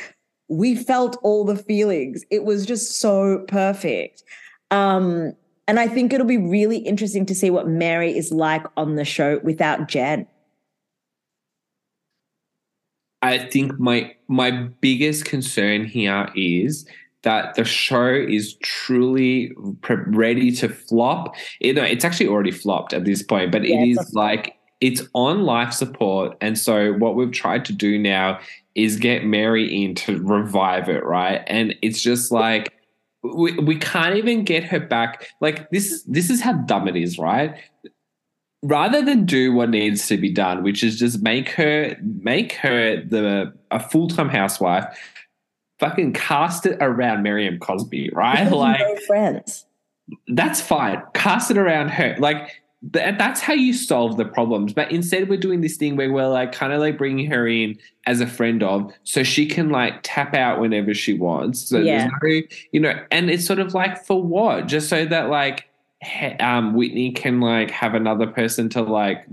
[0.48, 2.24] we felt all the feelings.
[2.30, 4.22] It was just so perfect.
[4.70, 5.34] Um,
[5.68, 9.05] and I think it'll be really interesting to see what Mary is like on the
[9.05, 10.26] show without Jen.
[13.22, 16.84] I think my my biggest concern here is
[17.23, 21.35] that the show is truly pre- ready to flop.
[21.61, 25.03] You know, it's actually already flopped at this point, but Yeah, it's is like it's
[25.14, 26.37] on life support.
[26.41, 28.41] And so what we've tried to do now
[28.75, 31.43] is get Mary in to revive it, right?
[31.47, 32.73] And it's just like
[33.23, 35.29] we, we can't even get her back.
[35.41, 37.55] Like this is this is how dumb it is, right?
[38.64, 43.05] Rather than do what needs to be done, which is just make her make her
[43.05, 44.85] the a full time housewife,
[45.83, 47.59] fucking cast it around Mary M.
[47.59, 48.51] Cosby, right?
[48.51, 49.66] Like no friends.
[50.28, 51.03] That's fine.
[51.14, 52.16] Cast it around her.
[52.18, 52.62] Like
[52.93, 54.72] th- that's how you solve the problems.
[54.72, 57.78] But instead, we're doing this thing where we're like kind of like bringing her in
[58.07, 61.68] as a friend of, so she can like tap out whenever she wants.
[61.68, 62.09] So Yeah.
[62.20, 64.66] there's no, you know, and it's sort of like for what?
[64.66, 65.68] Just so that like
[66.03, 69.24] he- um, Whitney can like have another person to like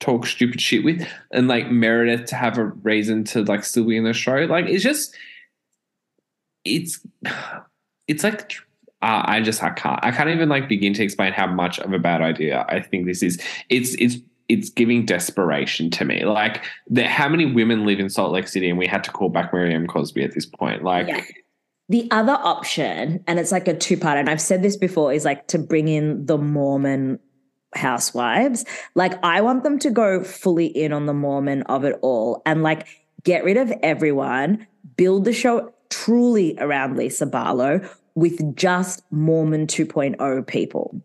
[0.00, 3.96] talk stupid shit with, and like Meredith to have a reason to like still be
[3.96, 4.46] in the show.
[4.48, 5.14] Like it's just,
[6.64, 7.00] it's,
[8.08, 8.52] it's like
[9.02, 11.92] uh, I just I can't I can't even like begin to explain how much of
[11.92, 13.40] a bad idea I think this is.
[13.68, 16.24] It's it's it's giving desperation to me.
[16.24, 19.28] Like the, how many women live in Salt Lake City and we had to call
[19.28, 19.86] back Mary M.
[19.86, 20.84] Cosby at this point.
[20.84, 21.24] Like Yeah.
[21.88, 25.26] The other option, and it's like a two part, and I've said this before, is
[25.26, 27.18] like to bring in the Mormon
[27.74, 28.64] housewives.
[28.94, 32.62] Like, I want them to go fully in on the Mormon of it all and
[32.62, 32.86] like
[33.24, 37.80] get rid of everyone, build the show truly around Lisa Barlow
[38.14, 41.00] with just Mormon 2.0 people.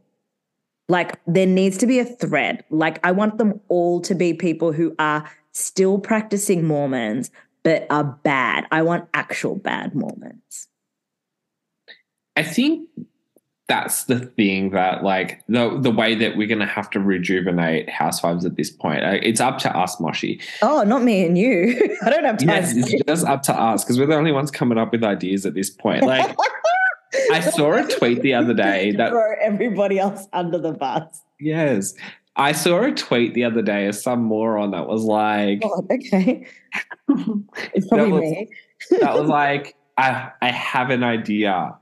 [0.89, 2.63] Like, there needs to be a thread.
[2.69, 7.29] Like, I want them all to be people who are still practicing Mormons,
[7.63, 8.65] but are bad.
[8.71, 10.69] I want actual bad Mormons.
[12.37, 12.87] I think
[13.67, 18.45] that's the thing that like the the way that we're gonna have to rejuvenate housewives
[18.45, 19.03] at this point.
[19.03, 20.39] Uh, It's up to us, Moshi.
[20.61, 21.97] Oh, not me and you.
[22.05, 22.47] I don't have time.
[22.49, 25.45] Yes, it's just up to us because we're the only ones coming up with ideas
[25.45, 26.03] at this point.
[26.03, 26.33] Like
[27.33, 31.21] I saw a tweet the other day that throw everybody else under the bus.
[31.39, 31.93] Yes.
[32.37, 36.45] I saw a tweet the other day of some moron that was like, God, okay.
[37.73, 38.47] It's probably was- me.
[39.01, 41.75] that was like, I, I have an idea.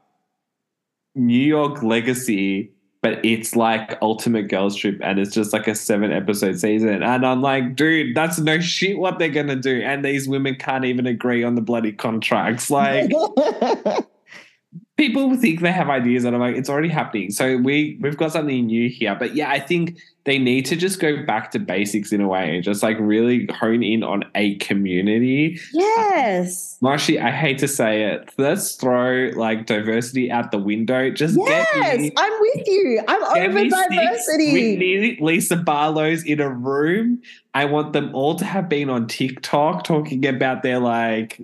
[1.16, 6.12] New York Legacy, but it's like Ultimate Girls Trip and it's just like a seven
[6.12, 7.04] episode season.
[7.04, 9.82] And I'm like, dude, that's no shit what they're going to do.
[9.82, 12.70] And these women can't even agree on the bloody contracts.
[12.70, 13.12] Like,
[14.98, 17.32] people think they have ideas and I'm like, it's already happening.
[17.32, 19.16] So we we've got something new here.
[19.16, 22.56] But yeah, I think they need to just go back to basics in a way
[22.56, 25.60] and just like really hone in on a community.
[25.72, 26.78] yes.
[26.82, 28.32] Moshi, I hate to say it.
[28.38, 31.12] Let's throw like diversity out the window.
[31.12, 33.04] Just Yes, get me, I'm with you.
[33.08, 35.18] I'm over diversity.
[35.22, 37.22] Lisa Barlow's in a room.
[37.54, 41.40] I want them all to have been on TikTok talking about their like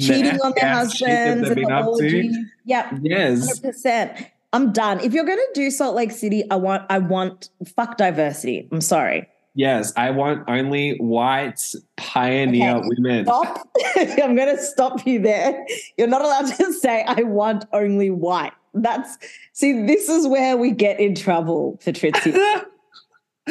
[0.00, 2.44] Cheating on their shit that husbands and been the up to.
[2.64, 2.86] Yep.
[3.02, 3.60] Yes.
[3.60, 4.30] 100%.
[4.54, 5.00] I'm done.
[5.00, 8.68] If you're going to do Salt Lake City, I want I want fuck diversity.
[8.70, 9.28] I'm sorry.
[9.56, 11.60] Yes, I want only white
[11.96, 12.88] pioneer Okay.
[12.96, 13.24] women.
[13.24, 13.68] Stop.
[13.96, 15.64] I'm going to stop you there.
[15.96, 18.52] You're not allowed to say I want only white.
[18.74, 19.18] That's
[19.52, 22.64] see this is where we get in trouble, Patrizia.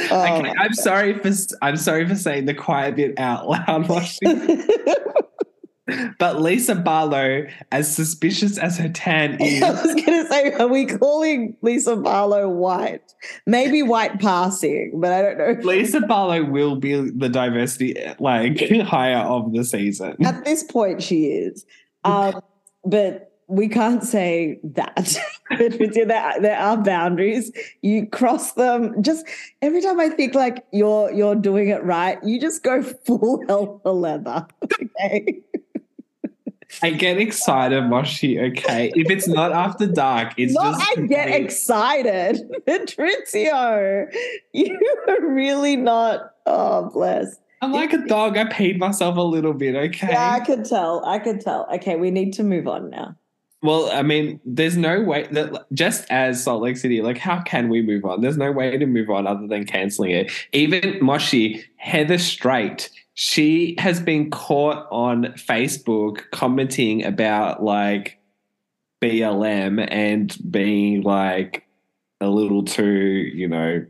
[0.10, 0.40] Oh.
[0.40, 1.30] Okay, I'm sorry for
[1.62, 3.86] I'm sorry for saying the quiet bit out loud.
[6.18, 9.62] but Lisa Barlow, as suspicious as her tan is.
[9.62, 13.14] I was going to say, are we calling Lisa Barlow white?
[13.46, 15.68] Maybe white passing, but I don't know.
[15.68, 20.16] Lisa Barlow will be the diversity like hire of the season.
[20.26, 21.66] At this point, she is.
[22.06, 22.42] Um,
[22.86, 25.18] but we can't say that.
[25.60, 27.52] There are boundaries.
[27.84, 29.04] You cross them.
[29.04, 29.28] Just
[29.62, 33.80] every time I think like you're you're doing it right, you just go full hell
[33.84, 34.48] for leather.
[34.64, 35.44] Okay.
[36.82, 38.40] I get excited, Moshi.
[38.40, 42.42] Okay, if it's not after dark, it's Not just I get complete- excited.
[42.68, 44.14] Patrizio,
[44.54, 46.32] you are really not.
[46.46, 47.38] Oh, bless.
[47.62, 48.38] I'm like a dog.
[48.38, 49.76] I peed myself a little bit.
[49.76, 50.08] Okay.
[50.10, 51.04] Yeah, I could tell.
[51.06, 51.68] I could tell.
[51.76, 53.16] Okay, we need to move on now.
[53.62, 57.70] Well, I mean, there's no way that just as Salt Lake City, like, how can
[57.70, 58.20] we move on?
[58.20, 60.30] There's no way to move on other than canceling it.
[60.52, 68.20] Even Moshi, Heather Straight, she has been caught on Facebook commenting about like
[69.02, 71.66] BLM and being like
[72.20, 73.86] a little too, you know,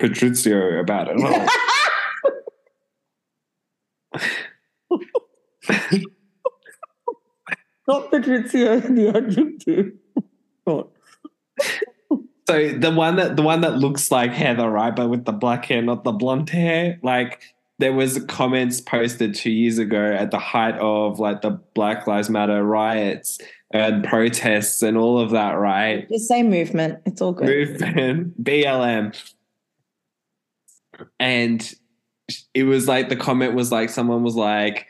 [0.00, 1.16] Patrizio about it.
[7.88, 9.92] Not Patrizio, the adjective.
[10.66, 10.90] Oh.
[12.48, 15.64] So the one that the one that looks like Heather, right, but with the black
[15.64, 16.98] hair, not the blonde hair.
[17.02, 17.40] Like
[17.78, 22.30] there was comments posted two years ago at the height of like the Black Lives
[22.30, 23.38] Matter riots
[23.72, 26.08] and protests and all of that, right?
[26.08, 27.00] The same movement.
[27.06, 27.48] It's all good.
[27.48, 29.32] Movement, BLM.
[31.18, 31.74] and
[32.54, 34.86] it was like the comment was like someone was like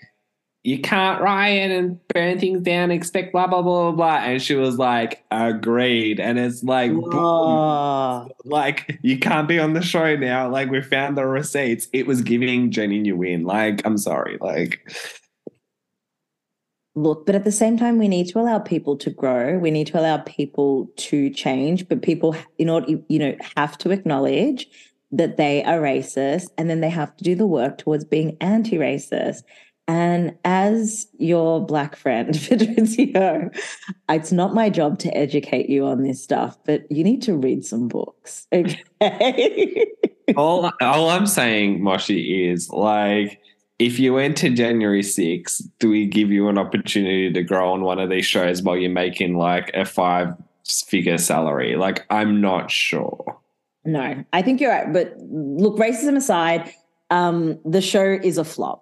[0.65, 4.17] you can't riot and burn things down, expect blah blah blah blah blah.
[4.19, 6.21] And she was like, agreed.
[6.21, 8.31] And it's like boom.
[8.45, 10.49] like you can't be on the show now.
[10.49, 11.89] Like we found the receipts.
[11.93, 13.45] It was giving Jennie Nguyen.
[13.45, 14.39] Like, I'm sorry.
[14.41, 14.81] Like
[16.95, 19.59] look, but at the same time, we need to allow people to grow.
[19.59, 23.91] We need to allow people to change, but people, in order, you know, have to
[23.91, 24.69] acknowledge
[25.11, 28.77] that they are racist and then they have to do the work towards being anti
[28.77, 29.43] racist.
[29.93, 33.55] And as your black friend, Patrizio,
[34.09, 37.65] it's not my job to educate you on this stuff, but you need to read
[37.65, 38.47] some books.
[39.03, 39.87] Okay.
[40.37, 43.39] all, all I'm saying, Moshi, is like,
[43.79, 47.83] if you went to January 6th, do we give you an opportunity to grow on
[47.83, 51.77] one of these shows while you're making like a five figure salary?
[51.77, 53.39] Like, I'm not sure.
[53.85, 54.91] No, I think you're right.
[54.91, 56.73] But look, racism aside,
[57.11, 58.82] um, the show is a flop.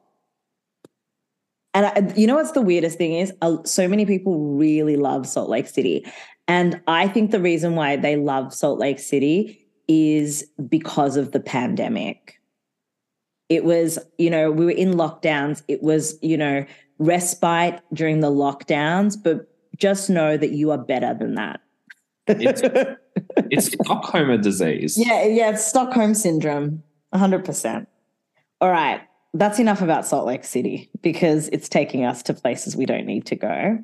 [1.74, 3.32] And I, you know what's the weirdest thing is?
[3.42, 6.04] Uh, so many people really love Salt Lake City.
[6.48, 11.40] And I think the reason why they love Salt Lake City is because of the
[11.40, 12.40] pandemic.
[13.48, 15.62] It was, you know, we were in lockdowns.
[15.68, 16.64] It was, you know,
[16.98, 21.60] respite during the lockdowns, but just know that you are better than that.
[22.26, 22.62] It's,
[23.50, 24.98] it's Stockholm disease.
[24.98, 26.82] Yeah, yeah, it's Stockholm syndrome,
[27.14, 27.86] 100%.
[28.60, 29.00] All right
[29.34, 33.26] that's enough about Salt Lake City because it's taking us to places we don't need
[33.26, 33.78] to go.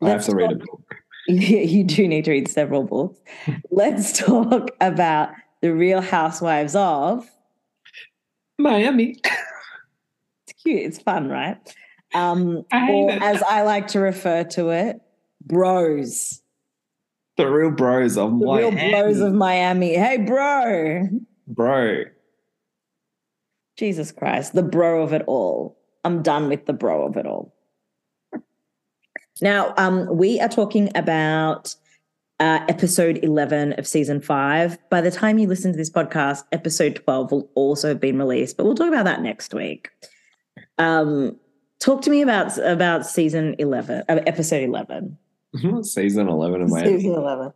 [0.00, 0.94] Let's I have to read a book.
[1.30, 3.20] Yeah, you do need to read several books.
[3.70, 5.28] Let's talk about
[5.60, 7.28] the Real Housewives of
[8.58, 9.16] Miami.
[10.46, 10.86] It's cute.
[10.86, 11.58] It's fun, right?
[12.14, 13.22] Um, or it.
[13.22, 15.02] as I like to refer to it,
[15.44, 16.40] bros.
[17.36, 18.76] The real bros of the Miami.
[18.76, 19.94] real bros of Miami.
[19.96, 21.08] Hey, bro.
[21.46, 22.04] Bro.
[23.78, 25.78] Jesus Christ, the bro of it all.
[26.04, 27.54] I'm done with the bro of it all.
[29.40, 31.76] Now, um, we are talking about
[32.40, 34.78] uh, episode 11 of season five.
[34.90, 38.56] By the time you listen to this podcast, episode 12 will also have been released,
[38.56, 39.90] but we'll talk about that next week.
[40.78, 41.36] Um,
[41.78, 45.16] talk to me about about season 11, uh, episode 11.
[45.84, 47.52] season 11 of my season 11.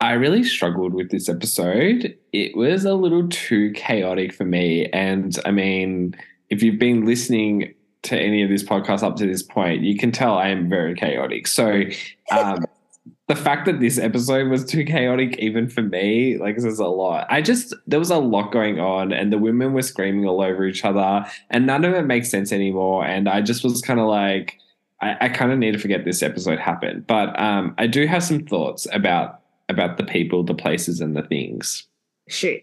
[0.00, 2.16] I really struggled with this episode.
[2.32, 4.86] It was a little too chaotic for me.
[4.92, 6.14] And I mean,
[6.50, 10.12] if you've been listening to any of this podcast up to this point, you can
[10.12, 11.46] tell I am very chaotic.
[11.46, 11.82] So,
[12.30, 12.64] um,
[13.28, 17.26] the fact that this episode was too chaotic, even for me, like says a lot.
[17.30, 20.66] I just there was a lot going on, and the women were screaming all over
[20.66, 23.04] each other, and none of it makes sense anymore.
[23.04, 24.58] And I just was kind of like,
[25.00, 27.06] I, I kind of need to forget this episode happened.
[27.06, 31.22] But um, I do have some thoughts about about the people, the places, and the
[31.22, 31.86] things.
[32.28, 32.62] Shoot.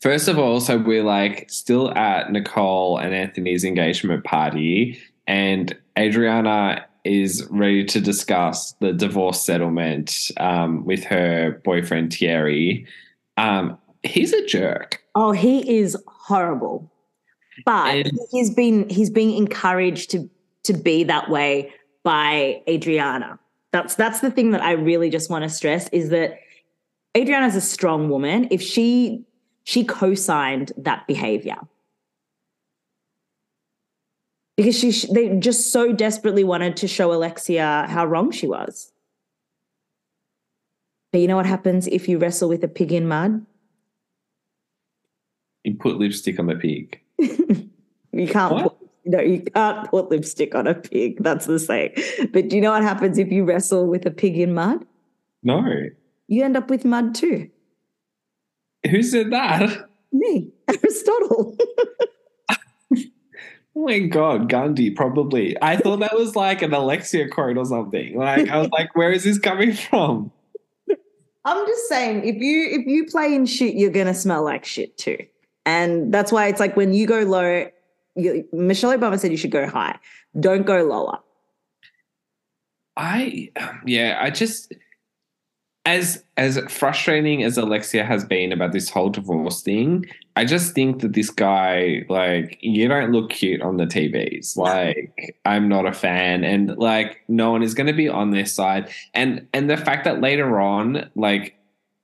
[0.00, 6.86] First of all, so we're like still at Nicole and Anthony's engagement party, and Adriana
[7.04, 12.86] is ready to discuss the divorce settlement um, with her boyfriend Thierry.
[13.36, 15.02] Um, he's a jerk.
[15.14, 16.90] Oh, he is horrible.
[17.64, 20.30] But and, he's been he's being encouraged to
[20.64, 21.72] to be that way
[22.04, 23.38] by Adriana.
[23.72, 26.38] That's that's the thing that I really just want to stress is that
[27.16, 28.48] Adriana's a strong woman.
[28.50, 29.24] If she
[29.64, 31.56] she co-signed that behavior
[34.56, 38.92] because she they just so desperately wanted to show Alexia how wrong she was.
[41.12, 43.46] But you know what happens if you wrestle with a pig in mud?
[45.64, 47.00] You put lipstick on the pig.
[47.18, 48.77] you can't what?
[49.08, 51.22] No, you can't put lipstick on a pig.
[51.22, 51.94] That's the saying.
[52.30, 54.84] But do you know what happens if you wrestle with a pig in mud?
[55.42, 55.62] No.
[56.26, 57.48] You end up with mud too.
[58.90, 59.88] Who said that?
[60.12, 61.56] Me, Aristotle.
[62.94, 62.96] oh
[63.76, 65.56] my god, Gandhi, probably.
[65.62, 68.14] I thought that was like an Alexia quote or something.
[68.14, 70.30] Like I was like, where is this coming from?
[71.46, 74.98] I'm just saying, if you if you play in shit, you're gonna smell like shit
[74.98, 75.18] too.
[75.64, 77.68] And that's why it's like when you go low,
[78.18, 79.98] you, Michelle Obama said you should go high.
[80.38, 81.18] Don't go lower.
[82.96, 83.50] I
[83.86, 84.74] yeah, I just
[85.86, 90.04] as as frustrating as Alexia has been about this whole divorce thing,
[90.36, 94.56] I just think that this guy, like, you don't look cute on the TVs.
[94.56, 98.44] Like, I'm not a fan, and like, no one is going to be on their
[98.44, 98.90] side.
[99.14, 101.54] And and the fact that later on, like,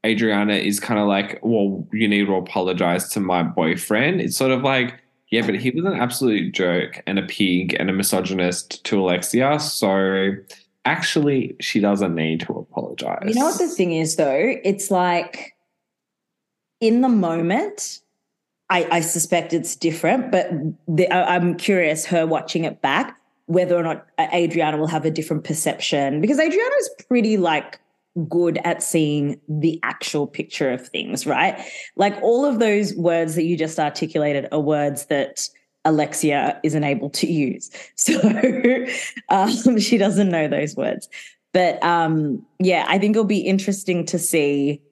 [0.06, 4.20] Adriana is kind of like, well, you need to apologize to my boyfriend.
[4.20, 5.00] It's sort of like,
[5.34, 9.58] yeah, but he was an absolute joke and a pig and a misogynist to Alexia.
[9.58, 10.30] So
[10.84, 13.24] actually, she doesn't need to apologize.
[13.26, 14.54] You know what the thing is, though?
[14.62, 15.56] It's like
[16.80, 17.98] in the moment,
[18.70, 20.50] I, I suspect it's different, but
[20.86, 25.10] the, I, I'm curious, her watching it back, whether or not Adriana will have a
[25.10, 27.80] different perception because Adriana is pretty like
[28.28, 31.60] good at seeing the actual picture of things, right?
[31.96, 35.48] Like all of those words that you just articulated are words that
[35.84, 37.70] Alexia isn't able to use.
[37.96, 38.86] So
[39.28, 41.08] um, she doesn't know those words.
[41.52, 44.82] But um, yeah, I think it'll be interesting to see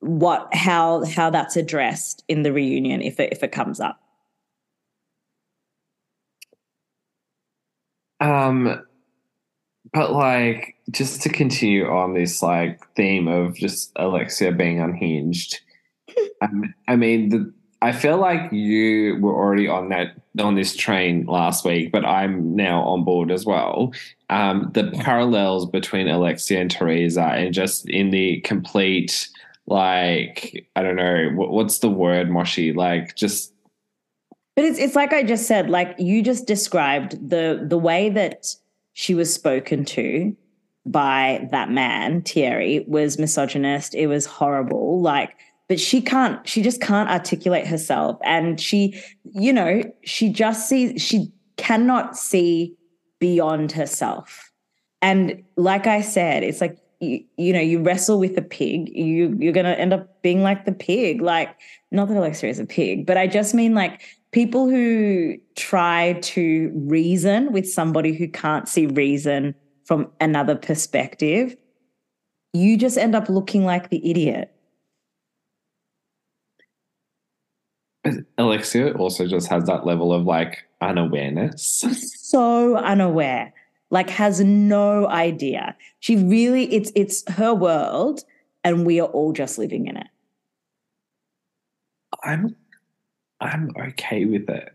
[0.00, 4.00] what how how that's addressed in the reunion if it if it comes up.
[8.18, 8.82] Um
[9.92, 15.60] but like just to continue on this like theme of just Alexia being unhinged.
[16.42, 17.52] um, I mean the
[17.82, 22.54] I feel like you were already on that on this train last week, but I'm
[22.54, 23.92] now on board as well.
[24.30, 29.28] Um, the parallels between Alexia and Teresa, and just in the complete,
[29.66, 33.52] like I don't know what, what's the word, Moshi, like just.
[34.54, 38.54] But it's it's like I just said, like you just described the the way that
[38.92, 40.36] she was spoken to
[40.84, 43.94] by that man Thierry was misogynist.
[43.94, 45.36] It was horrible, like
[45.68, 48.18] but she can't she just can't articulate herself.
[48.24, 49.00] And she
[49.32, 52.76] you know she just sees she cannot see
[53.18, 54.50] beyond herself.
[55.00, 59.36] And like i said it's like you, you know you wrestle with a pig you
[59.40, 61.20] you're going to end up being like the pig.
[61.20, 61.56] Like
[61.90, 64.02] not that alexia is a pig but i just mean like
[64.32, 69.54] people who try to reason with somebody who can't see reason
[69.84, 71.56] from another perspective
[72.52, 74.52] you just end up looking like the idiot
[78.38, 81.84] Alexia also just has that level of like unawareness.
[82.32, 83.52] So unaware,
[83.90, 85.76] like has no idea.
[86.00, 88.24] She really, it's it's her world,
[88.64, 90.06] and we are all just living in it.
[92.24, 92.56] I'm
[93.42, 94.72] I'm okay with it.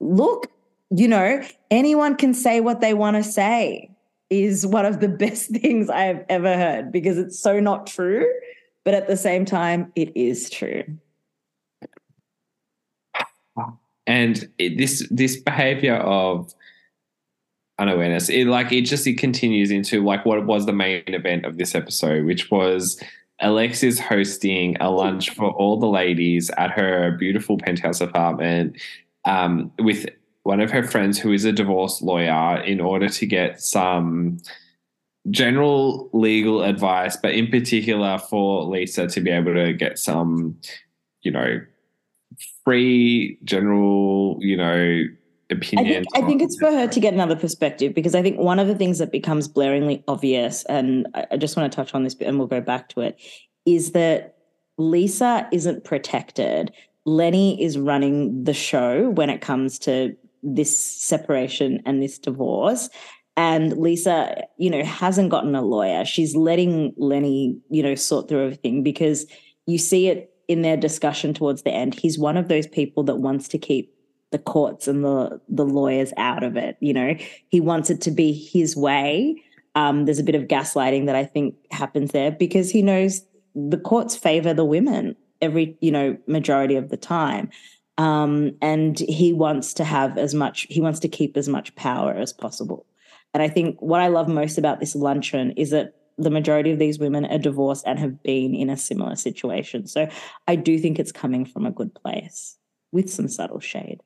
[0.00, 0.50] Look,
[0.90, 3.90] you know, anyone can say what they want to say
[4.30, 8.26] is one of the best things I've ever heard because it's so not true,
[8.84, 10.84] but at the same time, it is true
[14.06, 16.54] and it, this this behavior of
[17.78, 21.58] unawareness it like it just it continues into like what was the main event of
[21.58, 23.00] this episode which was
[23.44, 28.76] Alexia's hosting a lunch for all the ladies at her beautiful penthouse apartment
[29.26, 30.06] um, with
[30.44, 34.38] one of her friends who is a divorce lawyer in order to get some
[35.30, 40.58] general legal advice, but in particular for Lisa to be able to get some,
[41.22, 41.60] you know,
[42.64, 45.04] free general, you know,
[45.50, 45.86] opinion.
[45.86, 48.58] I think, I think it's for her to get another perspective because I think one
[48.58, 52.16] of the things that becomes blaringly obvious, and I just want to touch on this
[52.20, 53.20] and we'll go back to it,
[53.66, 54.36] is that
[54.78, 56.72] Lisa isn't protected.
[57.04, 62.88] Lenny is running the show when it comes to this separation and this divorce.
[63.36, 66.04] And Lisa, you know, hasn't gotten a lawyer.
[66.04, 69.26] She's letting Lenny, you know, sort through everything because
[69.66, 73.16] you see it in their discussion towards the end, he's one of those people that
[73.16, 73.93] wants to keep
[74.34, 76.76] the courts and the the lawyers out of it.
[76.80, 77.14] You know,
[77.48, 79.40] he wants it to be his way.
[79.76, 83.22] Um, there's a bit of gaslighting that I think happens there because he knows
[83.54, 87.48] the courts favor the women every you know majority of the time.
[87.96, 92.12] Um, and he wants to have as much he wants to keep as much power
[92.12, 92.86] as possible
[93.32, 96.78] and i think what i love most about this luncheon is that the majority of
[96.78, 99.86] these women are divorced and have been in a similar situation.
[99.86, 100.08] So
[100.46, 102.56] I do think it's coming from a good place
[102.92, 104.00] with some subtle shade.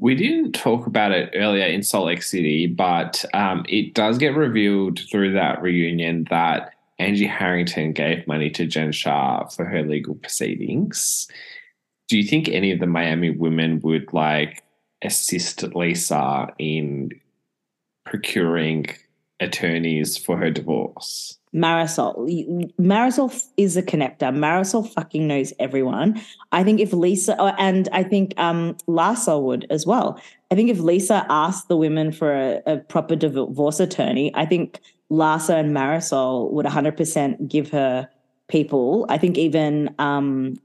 [0.00, 4.36] We didn't talk about it earlier in Salt Lake City, but um, it does get
[4.36, 10.14] revealed through that reunion that Angie Harrington gave money to Jen Shah for her legal
[10.14, 11.28] proceedings.
[12.08, 14.62] Do you think any of the Miami women would like
[15.02, 17.10] assist Lisa in
[18.04, 18.86] procuring
[19.40, 21.38] attorneys for her divorce.
[21.54, 22.70] Marisol.
[22.78, 24.34] Marisol is a connector.
[24.34, 26.20] Marisol fucking knows everyone.
[26.52, 30.20] I think if Lisa, oh, and I think um, Larsa would as well.
[30.50, 34.80] I think if Lisa asked the women for a, a proper divorce attorney, I think
[35.10, 38.08] Larsa and Marisol would 100% give her
[38.48, 39.06] people.
[39.08, 40.56] I think even, um,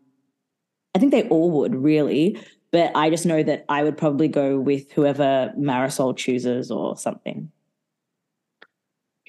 [0.94, 2.38] I think they all would really.
[2.72, 7.52] But I just know that I would probably go with whoever Marisol chooses or something.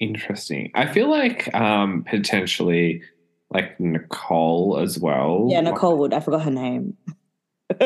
[0.03, 0.69] Interesting.
[0.75, 3.01] I feel like um potentially
[3.49, 5.47] like Nicole as well.
[5.49, 6.13] Yeah, Nicole would.
[6.13, 6.97] I forgot her name.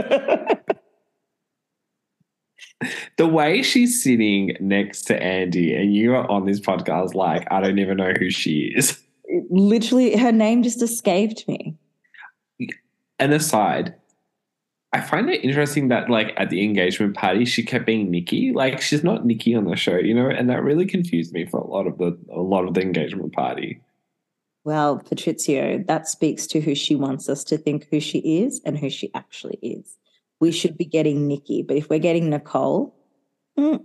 [3.18, 7.61] the way she's sitting next to Andy and you are on this podcast, like, I
[7.61, 8.99] don't even know who she is.
[9.49, 11.76] literally, her name just escaped me.
[13.19, 13.95] An aside,
[14.94, 18.54] I find it interesting that like at the engagement party she kept being Nikki.
[18.54, 21.60] Like she's not Nikki on the show, you know, and that really confused me for
[21.60, 23.82] a lot of the a lot of the engagement party.
[24.64, 28.78] Well, Patrizio, that speaks to who she wants us to think who she is and
[28.78, 29.98] who she actually is.
[30.42, 32.94] We should be getting Nikki, but if we're getting Nicole,
[33.58, 33.82] mm,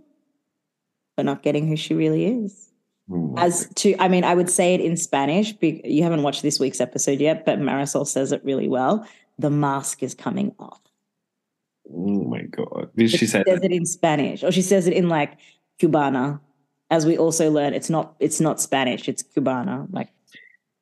[1.16, 2.72] we're not getting who she really is.
[3.08, 3.38] Mm.
[3.38, 5.54] As to, I mean, I would say it in Spanish.
[5.60, 9.06] You haven't watched this week's episode yet, but Marisol says it really well.
[9.38, 10.81] The mask is coming off.
[11.94, 12.90] Oh my god!
[12.96, 13.64] Did But she say says that?
[13.64, 15.36] it in Spanish, or she says it in like
[15.80, 16.40] Cubana.
[16.90, 20.08] As we also learn, it's not it's not Spanish, it's Cubana, like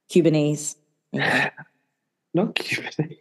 [0.09, 0.77] Cubanese.
[1.12, 1.51] Yeah.
[2.32, 3.16] Not Cuban.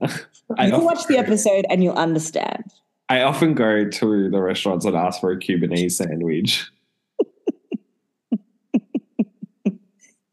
[0.00, 2.64] You can often, watch the episode and you'll understand.
[3.08, 6.70] I often go to the restaurants and ask for a Cubanese sandwich.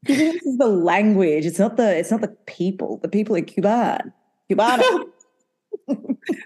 [0.05, 1.45] Cubanese is the language.
[1.45, 2.99] It's not the it's not the people.
[3.01, 4.13] The people are Cuban.
[4.49, 5.05] Cubana.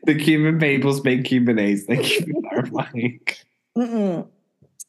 [0.04, 1.86] The Cuban people speak Cubanese.
[1.86, 3.20] Thank you for clarifying.
[3.78, 4.28] Mm-mm.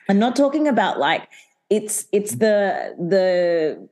[0.08, 1.28] I'm not talking about like
[1.70, 3.88] it's it's the the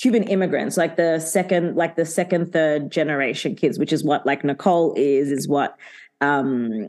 [0.00, 4.42] Cuban immigrants, like the second, like the second, third generation kids, which is what like
[4.42, 5.76] Nicole is, is what
[6.20, 6.88] um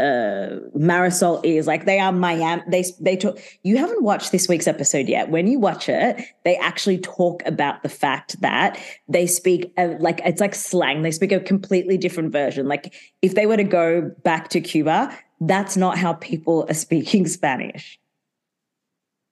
[0.00, 1.66] uh Marisol is.
[1.66, 2.62] Like they are Miami.
[2.68, 3.38] They they talk.
[3.62, 5.30] You haven't watched this week's episode yet.
[5.30, 8.78] When you watch it, they actually talk about the fact that
[9.08, 11.02] they speak uh, like it's like slang.
[11.02, 12.66] They speak a completely different version.
[12.66, 17.26] Like if they were to go back to Cuba, that's not how people are speaking
[17.38, 17.98] Spanish.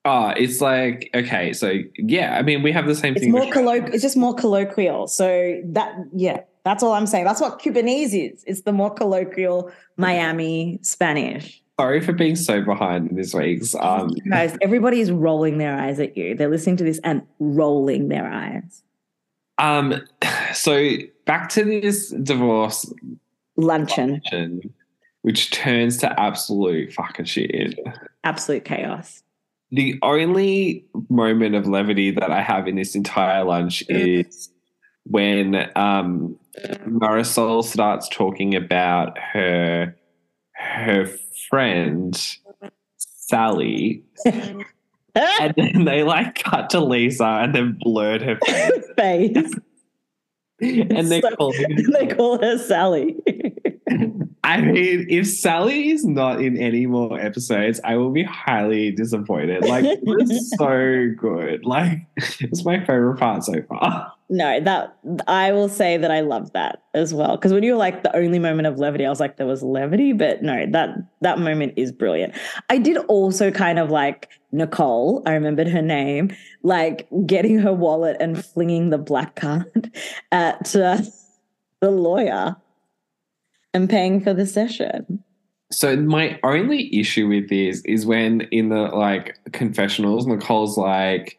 [0.05, 3.31] Oh, it's like okay, so yeah, I mean we have the same It's thing.
[3.31, 3.93] more colloquial.
[3.93, 5.07] It's just more colloquial.
[5.07, 7.25] So that yeah, that's all I'm saying.
[7.25, 8.43] That's what Cubanese is.
[8.45, 11.61] It's the more colloquial Miami Spanish.
[11.79, 13.73] Sorry for being so behind in this week's.
[13.75, 16.35] Um, Guys, everybody is rolling their eyes at you.
[16.35, 18.83] They're listening to this and rolling their eyes.
[19.57, 20.01] um,
[20.53, 20.95] so
[21.25, 22.91] back to this divorce
[23.55, 24.73] Luncheon, function,
[25.21, 27.79] which turns to absolute fucking shit.
[28.23, 29.23] absolute chaos.
[29.71, 34.49] The only moment of levity that I have in this entire lunch is
[35.05, 36.37] when um,
[36.87, 39.95] Marisol starts talking about her
[40.53, 41.05] her
[41.49, 42.19] friend
[42.97, 49.53] Sally, and then they like cut to Lisa and then blurred her face, Face.
[50.61, 51.53] and they So- call
[51.93, 53.15] they call her Sally.
[54.49, 59.63] I mean, if Sally is not in any more episodes, I will be highly disappointed.
[59.63, 61.63] Like, it was so good.
[61.67, 64.11] Like, it's my favorite part so far.
[64.27, 64.97] no, that
[65.27, 67.35] I will say that I love that as well.
[67.35, 69.61] Because when you were like the only moment of levity, I was like, there was
[69.61, 72.33] levity, but no, that that moment is brilliant.
[72.71, 75.21] I did also kind of like Nicole.
[75.27, 79.91] I remembered her name, like getting her wallet and flinging the black card
[80.31, 81.01] at uh,
[81.81, 82.55] the lawyer
[83.73, 85.23] and paying for the session.
[85.71, 91.37] So my only issue with this is when in the like confessionals, Nicole's like,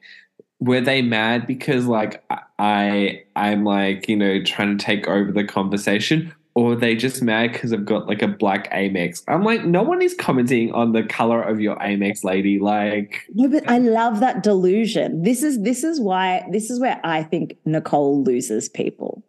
[0.61, 2.23] were they mad because like
[2.59, 7.23] I I'm like you know trying to take over the conversation, or were they just
[7.23, 9.25] mad because I've got like a black Amex?
[9.27, 12.61] I'm like, no one is commenting on the color of your Amex, lady.
[12.61, 15.23] Like, No, but I love that delusion.
[15.23, 19.25] This is this is why this is where I think Nicole loses people.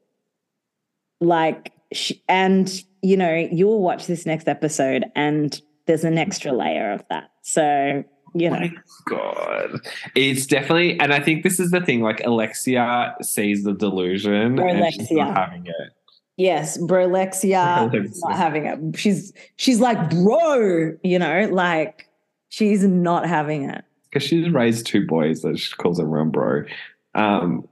[1.20, 6.52] Like, she, and you know, you will watch this next episode, and there's an extra
[6.52, 7.32] layer of that.
[7.42, 8.04] So
[8.34, 8.72] you know, my
[9.08, 9.80] God,
[10.16, 12.02] it's definitely, and I think this is the thing.
[12.02, 15.34] Like Alexia sees the delusion, and she's not Alexia.
[15.34, 15.94] having it.
[16.38, 17.92] yes, Brolexia
[18.24, 18.98] not having it.
[18.98, 22.08] She's she's like, bro, you know, like
[22.50, 23.84] she's not having it.
[24.10, 26.64] because she's raised two boys that she calls everyone bro.
[27.16, 27.68] Um,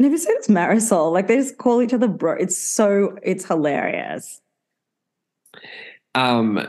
[0.00, 1.12] Never said it's Marisol.
[1.12, 2.32] Like they just call each other bro.
[2.32, 4.40] It's so it's hilarious.
[6.14, 6.66] um,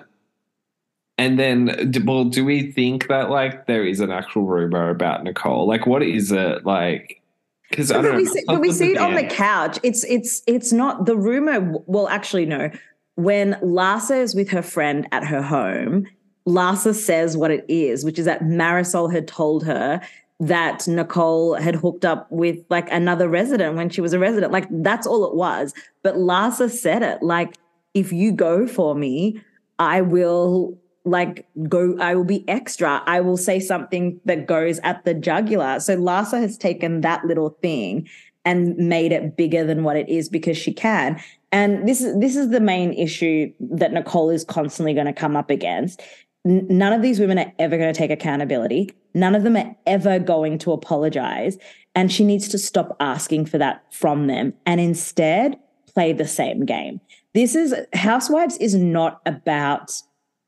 [1.17, 5.65] and then, well, do we think that like there is an actual rumor about Nicole?
[5.65, 7.21] Like, what is it like?
[7.69, 8.33] Because I don't we know.
[8.33, 9.79] see, but we see it on the couch.
[9.81, 11.81] It's it's it's not the rumor.
[11.85, 12.69] Well, actually, no.
[13.15, 16.05] When Larsa is with her friend at her home,
[16.45, 20.01] Larsa says what it is, which is that Marisol had told her
[20.41, 24.51] that Nicole had hooked up with like another resident when she was a resident.
[24.51, 25.73] Like that's all it was.
[26.01, 27.55] But Larsa said it like,
[27.93, 29.39] if you go for me,
[29.77, 35.03] I will like go i will be extra i will say something that goes at
[35.03, 38.07] the jugular so Larsa has taken that little thing
[38.45, 41.19] and made it bigger than what it is because she can
[41.51, 45.35] and this is this is the main issue that nicole is constantly going to come
[45.35, 46.03] up against
[46.43, 48.91] none of these women are ever going to take accountability.
[49.13, 51.57] None of them are ever going to apologize.
[51.95, 55.57] And she needs to stop asking for that from them and instead
[55.93, 57.01] play the same game.
[57.33, 59.91] This is Housewives is not about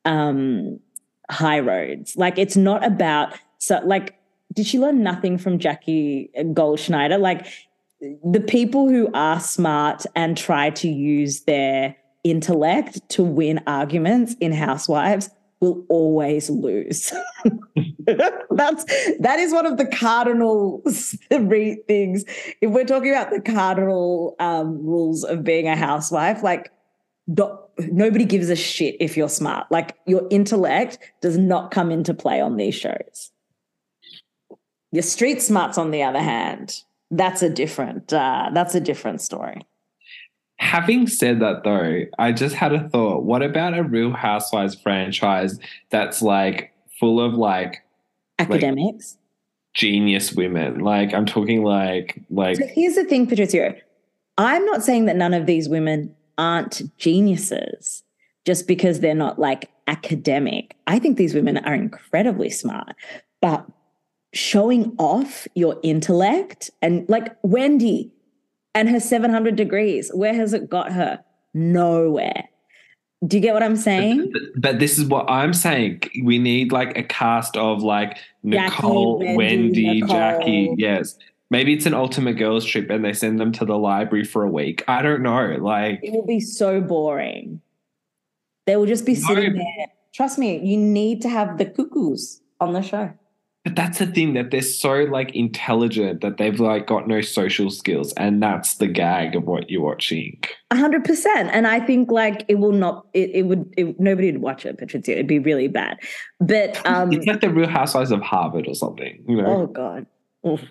[0.05, 0.79] um
[1.29, 2.15] high roads.
[2.15, 4.15] Like it's not about so like
[4.53, 7.19] did she learn nothing from Jackie Goldschneider?
[7.19, 7.47] Like
[7.99, 14.51] the people who are smart and try to use their intellect to win arguments in
[14.51, 15.29] Housewives
[15.63, 17.13] will always lose.
[18.05, 18.83] That's
[19.19, 20.83] that is one of the cardinal
[21.29, 22.25] things.
[22.61, 26.69] If we're talking about the cardinal um, rules of being a housewife, like
[27.33, 29.71] do, nobody gives a shit if you're smart.
[29.71, 33.31] Like your intellect does not come into play on these shows.
[34.91, 39.61] Your street smarts, on the other hand, that's a different uh, that's a different story.
[40.59, 43.23] Having said that, though, I just had a thought.
[43.23, 45.59] What about a Real Housewives franchise
[45.89, 47.83] that's like full of like
[48.39, 50.79] academics, like, genius women?
[50.79, 52.57] Like I'm talking like like.
[52.57, 53.75] So here's the thing, Patricia.
[54.37, 58.03] I'm not saying that none of these women aren't geniuses
[58.45, 60.75] just because they're not like academic.
[60.87, 62.95] I think these women are incredibly smart,
[63.41, 63.65] but
[64.33, 68.11] showing off your intellect and like Wendy
[68.75, 71.23] and her 700 degrees, where has it got her?
[71.53, 72.49] Nowhere.
[73.25, 74.31] Do you get what I'm saying?
[74.33, 76.01] But, but, this is what I'm saying.
[76.23, 80.15] We need like a cast of like Nicole, Jackie, Wendy, Wendy Nicole.
[80.15, 80.75] Jackie.
[80.77, 81.17] Yes.
[81.49, 84.49] Maybe it's an ultimate girls trip and they send them to the library for a
[84.49, 84.83] week.
[84.87, 85.55] I don't know.
[85.61, 87.61] Like it will be so boring.
[88.65, 89.87] They will just be sitting no, there.
[90.13, 93.13] Trust me, you need to have the cuckoos on the show.
[93.63, 97.69] But that's the thing that they're so like intelligent that they've like got no social
[97.69, 100.37] skills, and that's the gag of what you're watching.
[100.71, 103.07] A hundred percent, and I think like it will not.
[103.13, 103.73] It, it would.
[103.77, 105.13] It, nobody would watch it, Patricia.
[105.13, 105.97] It'd be really bad.
[106.41, 109.23] But um, it's like the Real Housewives of Harvard or something.
[109.29, 109.45] You know?
[109.45, 110.07] Oh God.
[110.45, 110.61] Oof.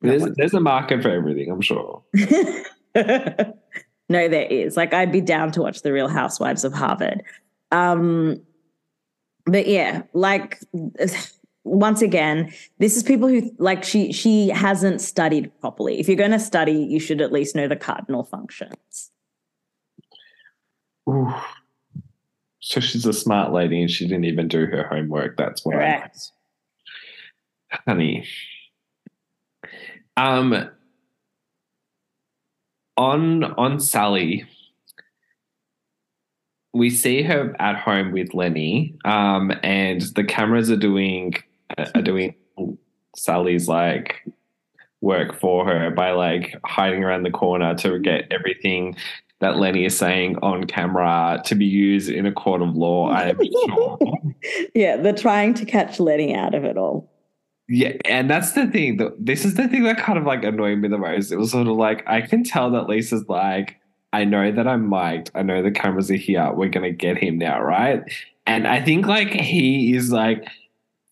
[0.00, 2.02] There's there's a market for everything, I'm sure.
[2.94, 3.52] no,
[4.08, 4.76] there is.
[4.76, 7.22] Like I'd be down to watch the Real Housewives of Harvard.
[7.72, 8.40] Um,
[9.46, 10.60] but yeah, like
[11.64, 15.98] once again, this is people who like she she hasn't studied properly.
[15.98, 19.10] If you're going to study, you should at least know the cardinal functions.
[21.08, 21.34] Ooh.
[22.60, 25.36] So she's a smart lady and she didn't even do her homework.
[25.36, 26.30] That's what Correct.
[27.72, 28.24] I Honey,
[30.16, 30.70] um,
[32.96, 34.46] on on Sally,
[36.72, 41.34] we see her at home with Lenny, um, and the cameras are doing
[41.76, 42.34] Uh, are doing
[43.16, 44.24] Sally's like
[45.00, 48.96] work for her by like hiding around the corner to get everything
[49.40, 53.10] that Lenny is saying on camera to be used in a court of law.
[53.10, 53.98] I am sure.
[54.74, 57.10] yeah, they're trying to catch Lenny out of it all.
[57.68, 58.98] Yeah, and that's the thing.
[58.98, 61.30] That, This is the thing that kind of like annoyed me the most.
[61.30, 63.76] It was sort of like I can tell that Lisa's like,
[64.12, 65.30] I know that I'm mic'd.
[65.34, 66.52] I know the cameras are here.
[66.52, 68.02] We're gonna get him now, right?
[68.46, 70.46] And I think like he is like,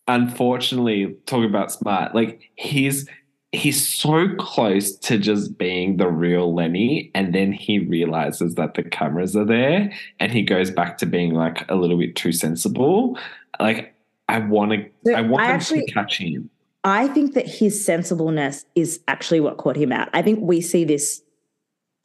[0.07, 3.07] unfortunately, talking about smart, like he's
[3.51, 8.83] he's so close to just being the real Lenny, and then he realizes that the
[8.83, 13.17] cameras are there, and he goes back to being like a little bit too sensible.
[13.59, 13.95] Like
[14.27, 14.71] I want
[15.05, 15.13] to.
[15.13, 16.49] I want I actually, to catch him.
[16.83, 20.09] I think that his sensibleness is actually what caught him out.
[20.13, 21.21] I think we see this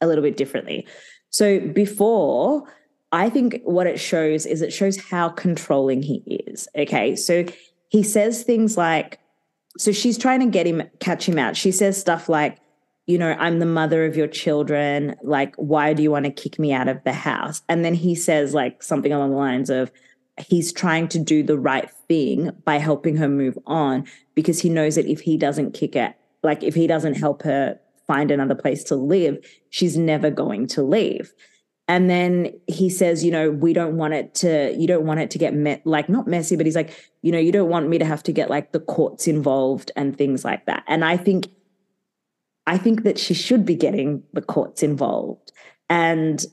[0.01, 0.87] a little bit differently.
[1.31, 2.63] So before,
[3.11, 6.67] I think what it shows is it shows how controlling he is.
[6.75, 7.43] Okay, so
[7.89, 9.19] he says things like,
[9.77, 11.55] so she's trying to get him, catch him out.
[11.55, 12.57] She says stuff like,
[13.05, 15.15] you know, I'm the mother of your children.
[15.23, 17.61] Like, why do you want to kick me out of the house?
[17.67, 19.91] And then he says, like, something along the lines of,
[20.47, 24.05] he's trying to do the right thing by helping her move on
[24.35, 27.79] because he knows that if he doesn't kick it, like if he doesn't help her
[28.07, 29.37] find another place to live,
[29.69, 31.33] she's never going to leave.
[31.89, 35.31] And then he says, you know, we don't want it to, you don't want it
[35.31, 37.97] to get met, like not messy, but he's like, you know, you don't want me
[37.97, 40.83] to have to get like the courts involved and things like that.
[40.87, 41.47] And I think,
[42.67, 45.51] I think that she should be getting the courts involved.
[45.89, 46.45] And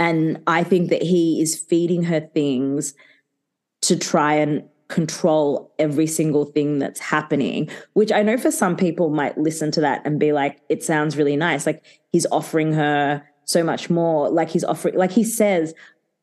[0.00, 2.94] and I think that he is feeding her things
[3.82, 9.10] to try and control every single thing that's happening, which I know for some people
[9.10, 11.64] might listen to that and be like, it sounds really nice.
[11.64, 14.28] Like he's offering her so much more.
[14.30, 15.74] Like he's offering, like he says,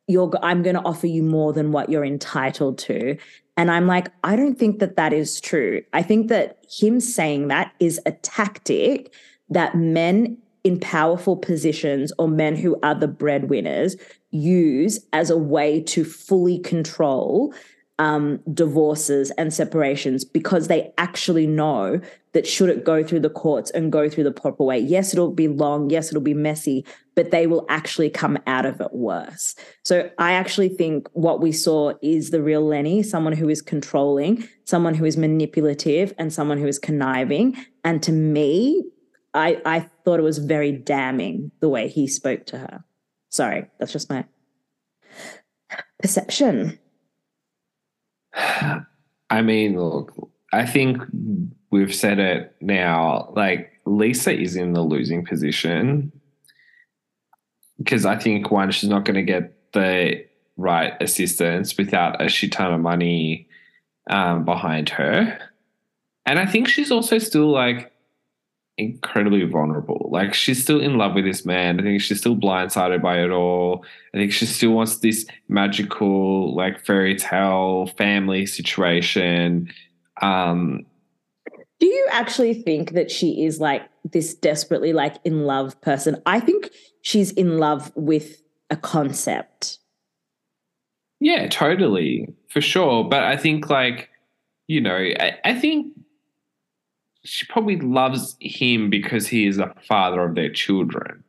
[0.07, 3.17] you're, I'm going to offer you more than what you're entitled to.
[3.57, 5.83] And I'm like, I don't think that that is true.
[5.93, 9.13] I think that him saying that is a tactic
[9.49, 13.95] that men in powerful positions or men who are the breadwinners
[14.31, 17.53] use as a way to fully control
[18.01, 22.01] um, divorces and separations because they actually know
[22.33, 25.31] that should it go through the courts and go through the proper way, yes, it'll
[25.31, 26.83] be long, yes, it'll be messy,
[27.13, 29.53] but they will actually come out of it worse.
[29.85, 34.47] So I actually think what we saw is the real Lenny, someone who is controlling,
[34.65, 37.55] someone who is manipulative, and someone who is conniving.
[37.83, 38.83] And to me,
[39.35, 42.83] I, I thought it was very damning the way he spoke to her.
[43.29, 44.25] Sorry, that's just my
[46.01, 46.79] perception.
[48.35, 50.13] I mean, look,
[50.53, 51.01] I think
[51.69, 53.31] we've said it now.
[53.35, 56.11] Like, Lisa is in the losing position
[57.77, 60.25] because I think one, she's not going to get the
[60.57, 63.47] right assistance without a shit ton of money
[64.09, 65.39] um, behind her.
[66.25, 67.90] And I think she's also still like
[68.77, 70.09] incredibly vulnerable.
[70.11, 71.79] Like she's still in love with this man.
[71.79, 73.85] I think she's still blindsided by it all.
[74.13, 79.71] I think she still wants this magical, like fairy tale family situation.
[80.21, 80.85] Um,
[81.79, 86.21] Do you actually think that she is like this desperately like in love person?
[86.25, 86.69] I think
[87.01, 89.79] she's in love with a concept.
[91.19, 92.33] Yeah, totally.
[92.49, 93.03] For sure.
[93.03, 94.09] But I think like,
[94.67, 95.93] you know, I, I think
[97.23, 101.23] she probably loves him because he is a father of their children.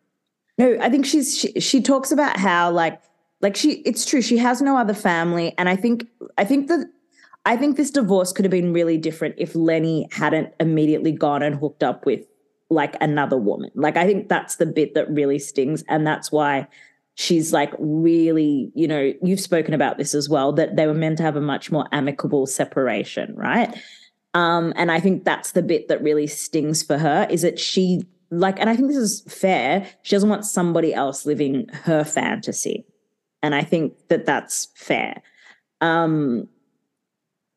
[0.59, 3.01] No, I think she's she, she talks about how like
[3.41, 6.07] like she it's true she has no other family and I think
[6.39, 6.87] I think that
[7.45, 11.57] I think this divorce could have been really different if Lenny hadn't immediately gone and
[11.57, 12.25] hooked up with
[12.71, 13.71] like another woman.
[13.75, 16.69] Like I think that's the bit that really stings and that's why
[17.15, 21.19] she's like really, you know, you've spoken about this as well that they were meant
[21.19, 23.77] to have a much more amicable separation, right?
[24.35, 28.03] Um, and I think that's the bit that really stings for her is that she
[28.31, 29.87] like, and I think this is fair.
[30.03, 32.87] She doesn't want somebody else living her fantasy,
[33.43, 35.23] and I think that that's fair.
[35.83, 36.49] Um,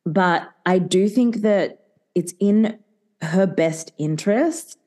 [0.06, 1.80] but I do think that
[2.14, 2.78] it's in
[3.22, 4.78] her best interest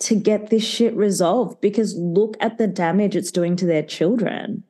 [0.00, 4.64] to get this shit resolved because look at the damage it's doing to their children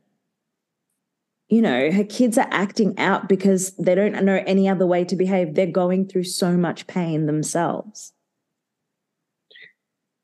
[1.52, 5.14] you know, her kids are acting out because they don't know any other way to
[5.14, 5.54] behave.
[5.54, 8.14] They're going through so much pain themselves.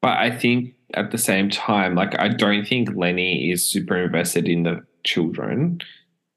[0.01, 4.49] But I think at the same time, like, I don't think Lenny is super invested
[4.49, 5.83] in the children.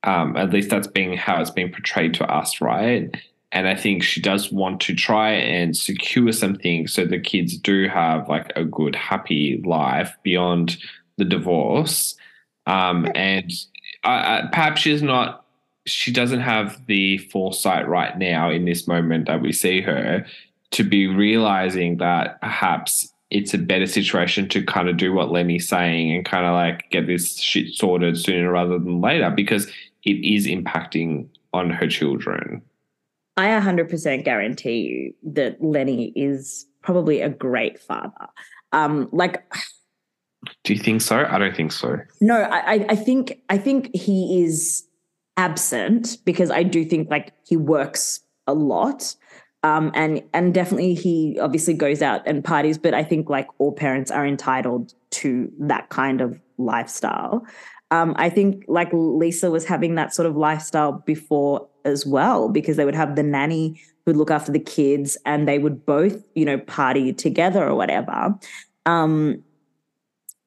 [0.04, 3.16] Um, at least that's being how it's being portrayed to us, right?
[3.54, 7.88] And I think she does want to try and secure something so the kids do
[7.88, 10.76] have like a good, happy life beyond
[11.18, 12.18] the divorce.
[12.68, 13.54] Um, and
[14.04, 15.46] uh, perhaps she's not
[15.86, 20.26] she doesn't have the foresight right now in this moment that we see her
[20.70, 25.68] to be realizing that perhaps it's a better situation to kind of do what Lenny's
[25.68, 29.68] saying and kind of like get this shit sorted sooner rather than later because
[30.04, 32.62] it is impacting on her children.
[33.38, 38.28] I 100% guarantee you that Lenny is probably a great father.
[38.74, 39.44] Um, like
[40.64, 41.26] do you think so?
[41.30, 41.98] I don't think so.
[42.20, 44.84] No, I, I think I think he is
[45.38, 49.16] absent because I do think like he works a lot.
[49.64, 53.72] Um, and and definitely he obviously goes out and parties, but I think like all
[53.72, 57.46] parents are entitled to that kind of lifestyle.
[57.92, 62.78] Um, I think like Lisa was having that sort of lifestyle before as well, because
[62.78, 66.46] they would have the nanny who'd look after the kids and they would both, you
[66.46, 68.34] know, party together or whatever.
[68.86, 69.44] Um,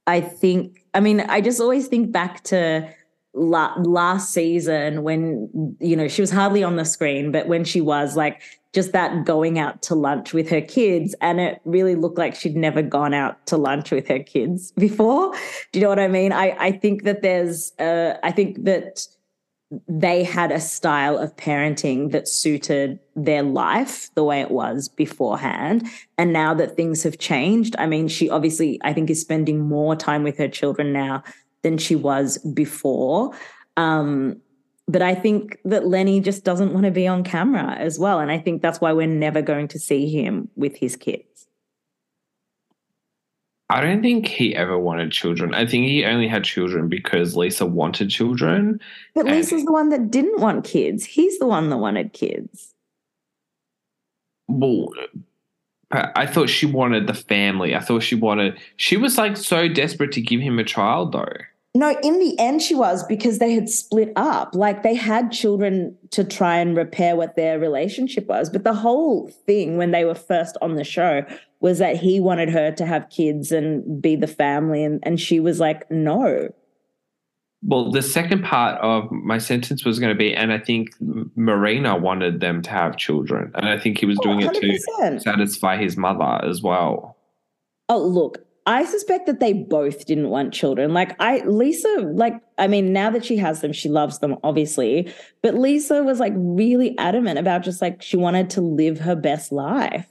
[0.06, 2.88] I think, I mean, I just always think back to
[3.32, 7.80] la- last season when, you know, she was hardly on the screen, but when she
[7.80, 8.42] was like
[8.74, 11.14] just that going out to lunch with her kids.
[11.20, 15.32] And it really looked like she'd never gone out to lunch with her kids before.
[15.72, 16.32] Do you know what I mean?
[16.32, 19.06] I, I think that there's, uh, I think that
[19.88, 25.86] they had a style of parenting that suited their life the way it was beforehand.
[26.18, 29.96] And now that things have changed, I mean, she obviously, I think, is spending more
[29.96, 31.22] time with her children now
[31.62, 33.32] than she was before.
[33.76, 34.40] Um,
[34.86, 38.20] but I think that Lenny just doesn't want to be on camera as well.
[38.20, 41.46] And I think that's why we're never going to see him with his kids.
[43.74, 45.52] I don't think he ever wanted children.
[45.52, 48.78] I think he only had children because Lisa wanted children.
[49.16, 51.04] But Lisa's the one that didn't want kids.
[51.04, 52.72] He's the one that wanted kids.
[54.46, 54.90] Well,
[55.90, 57.74] I thought she wanted the family.
[57.74, 61.34] I thought she wanted, she was like so desperate to give him a child though.
[61.76, 64.54] No, in the end, she was because they had split up.
[64.54, 68.48] Like they had children to try and repair what their relationship was.
[68.48, 71.24] But the whole thing when they were first on the show
[71.58, 74.84] was that he wanted her to have kids and be the family.
[74.84, 76.48] And, and she was like, no.
[77.64, 81.96] well, the second part of my sentence was going to be, and I think Marina
[81.96, 85.18] wanted them to have children, and I think he was oh, doing Oh, it to
[85.20, 87.16] satisfy his mother as well.
[87.88, 90.94] Oh, look, I suspect that they both didn't want children.
[90.94, 95.12] Like I Lisa, like I mean, now that she has them, she loves them, obviously.
[95.42, 99.52] But Lisa was like really adamant about just like she wanted to live her best
[99.52, 100.06] life.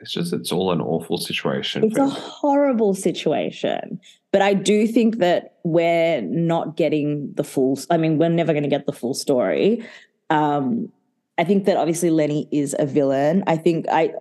[0.00, 1.84] It's just it's all an awful situation.
[1.84, 4.00] It's a horrible situation.
[4.32, 8.64] But I do think that we're not getting the full I mean, we're never going
[8.64, 9.86] to get the full story.
[10.30, 10.90] Um,
[11.38, 13.44] I think that obviously Lenny is a villain.
[13.46, 14.12] I think I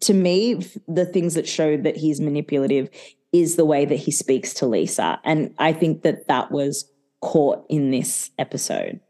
[0.00, 2.88] to me, the things that show that he's manipulative
[3.32, 5.20] is the way that he speaks to Lisa.
[5.24, 6.88] And I think that that was
[7.20, 9.00] caught in this episode.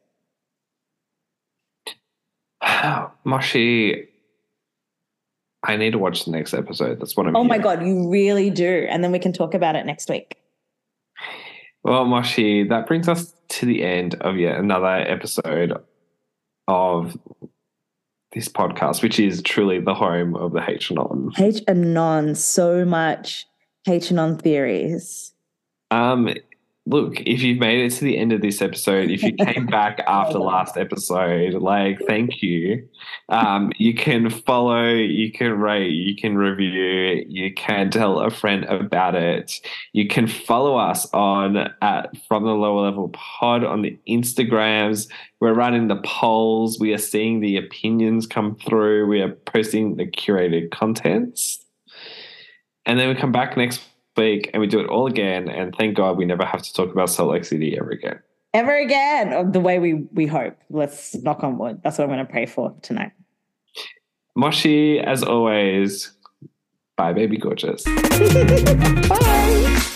[3.25, 4.09] Moshi,
[5.63, 7.01] I need to watch the next episode.
[7.01, 7.37] That's what I'm.
[7.37, 7.59] Oh my.
[7.59, 8.87] God, you really do.
[8.89, 10.39] And then we can talk about it next week.
[11.83, 15.75] Well, Moshi, that brings us to the end of yet another episode
[16.67, 17.17] of
[18.35, 21.31] this podcast, which is truly the home of the H and on.
[21.39, 23.47] H and non, so much
[23.89, 25.33] H and on theories.
[25.91, 26.35] Um,
[26.87, 30.01] look, if you've made it to the end of this episode, if you came back
[30.07, 32.87] after last episode, like, thank you.
[33.31, 38.65] Um, you can follow, you can rate, you can review, you can tell a friend
[38.65, 39.61] about it.
[39.93, 45.09] You can follow us on at From the Lower Level Pod on the Instagrams.
[45.41, 46.79] We're running the polls.
[46.79, 49.07] We are seeing the opinions come through.
[49.07, 51.65] We are posting the curated contents.
[52.87, 53.81] And then we come back next
[54.17, 55.49] week and we do it all again.
[55.49, 58.21] And thank God we never have to talk about Salt Lake City ever again.
[58.53, 60.57] Ever again, or the way we we hope.
[60.71, 61.81] Let's knock on wood.
[61.83, 63.11] That's what I'm going to pray for tonight.
[64.37, 66.13] Moshi, as always,
[66.97, 67.83] bye, baby gorgeous.
[69.09, 69.91] Bye.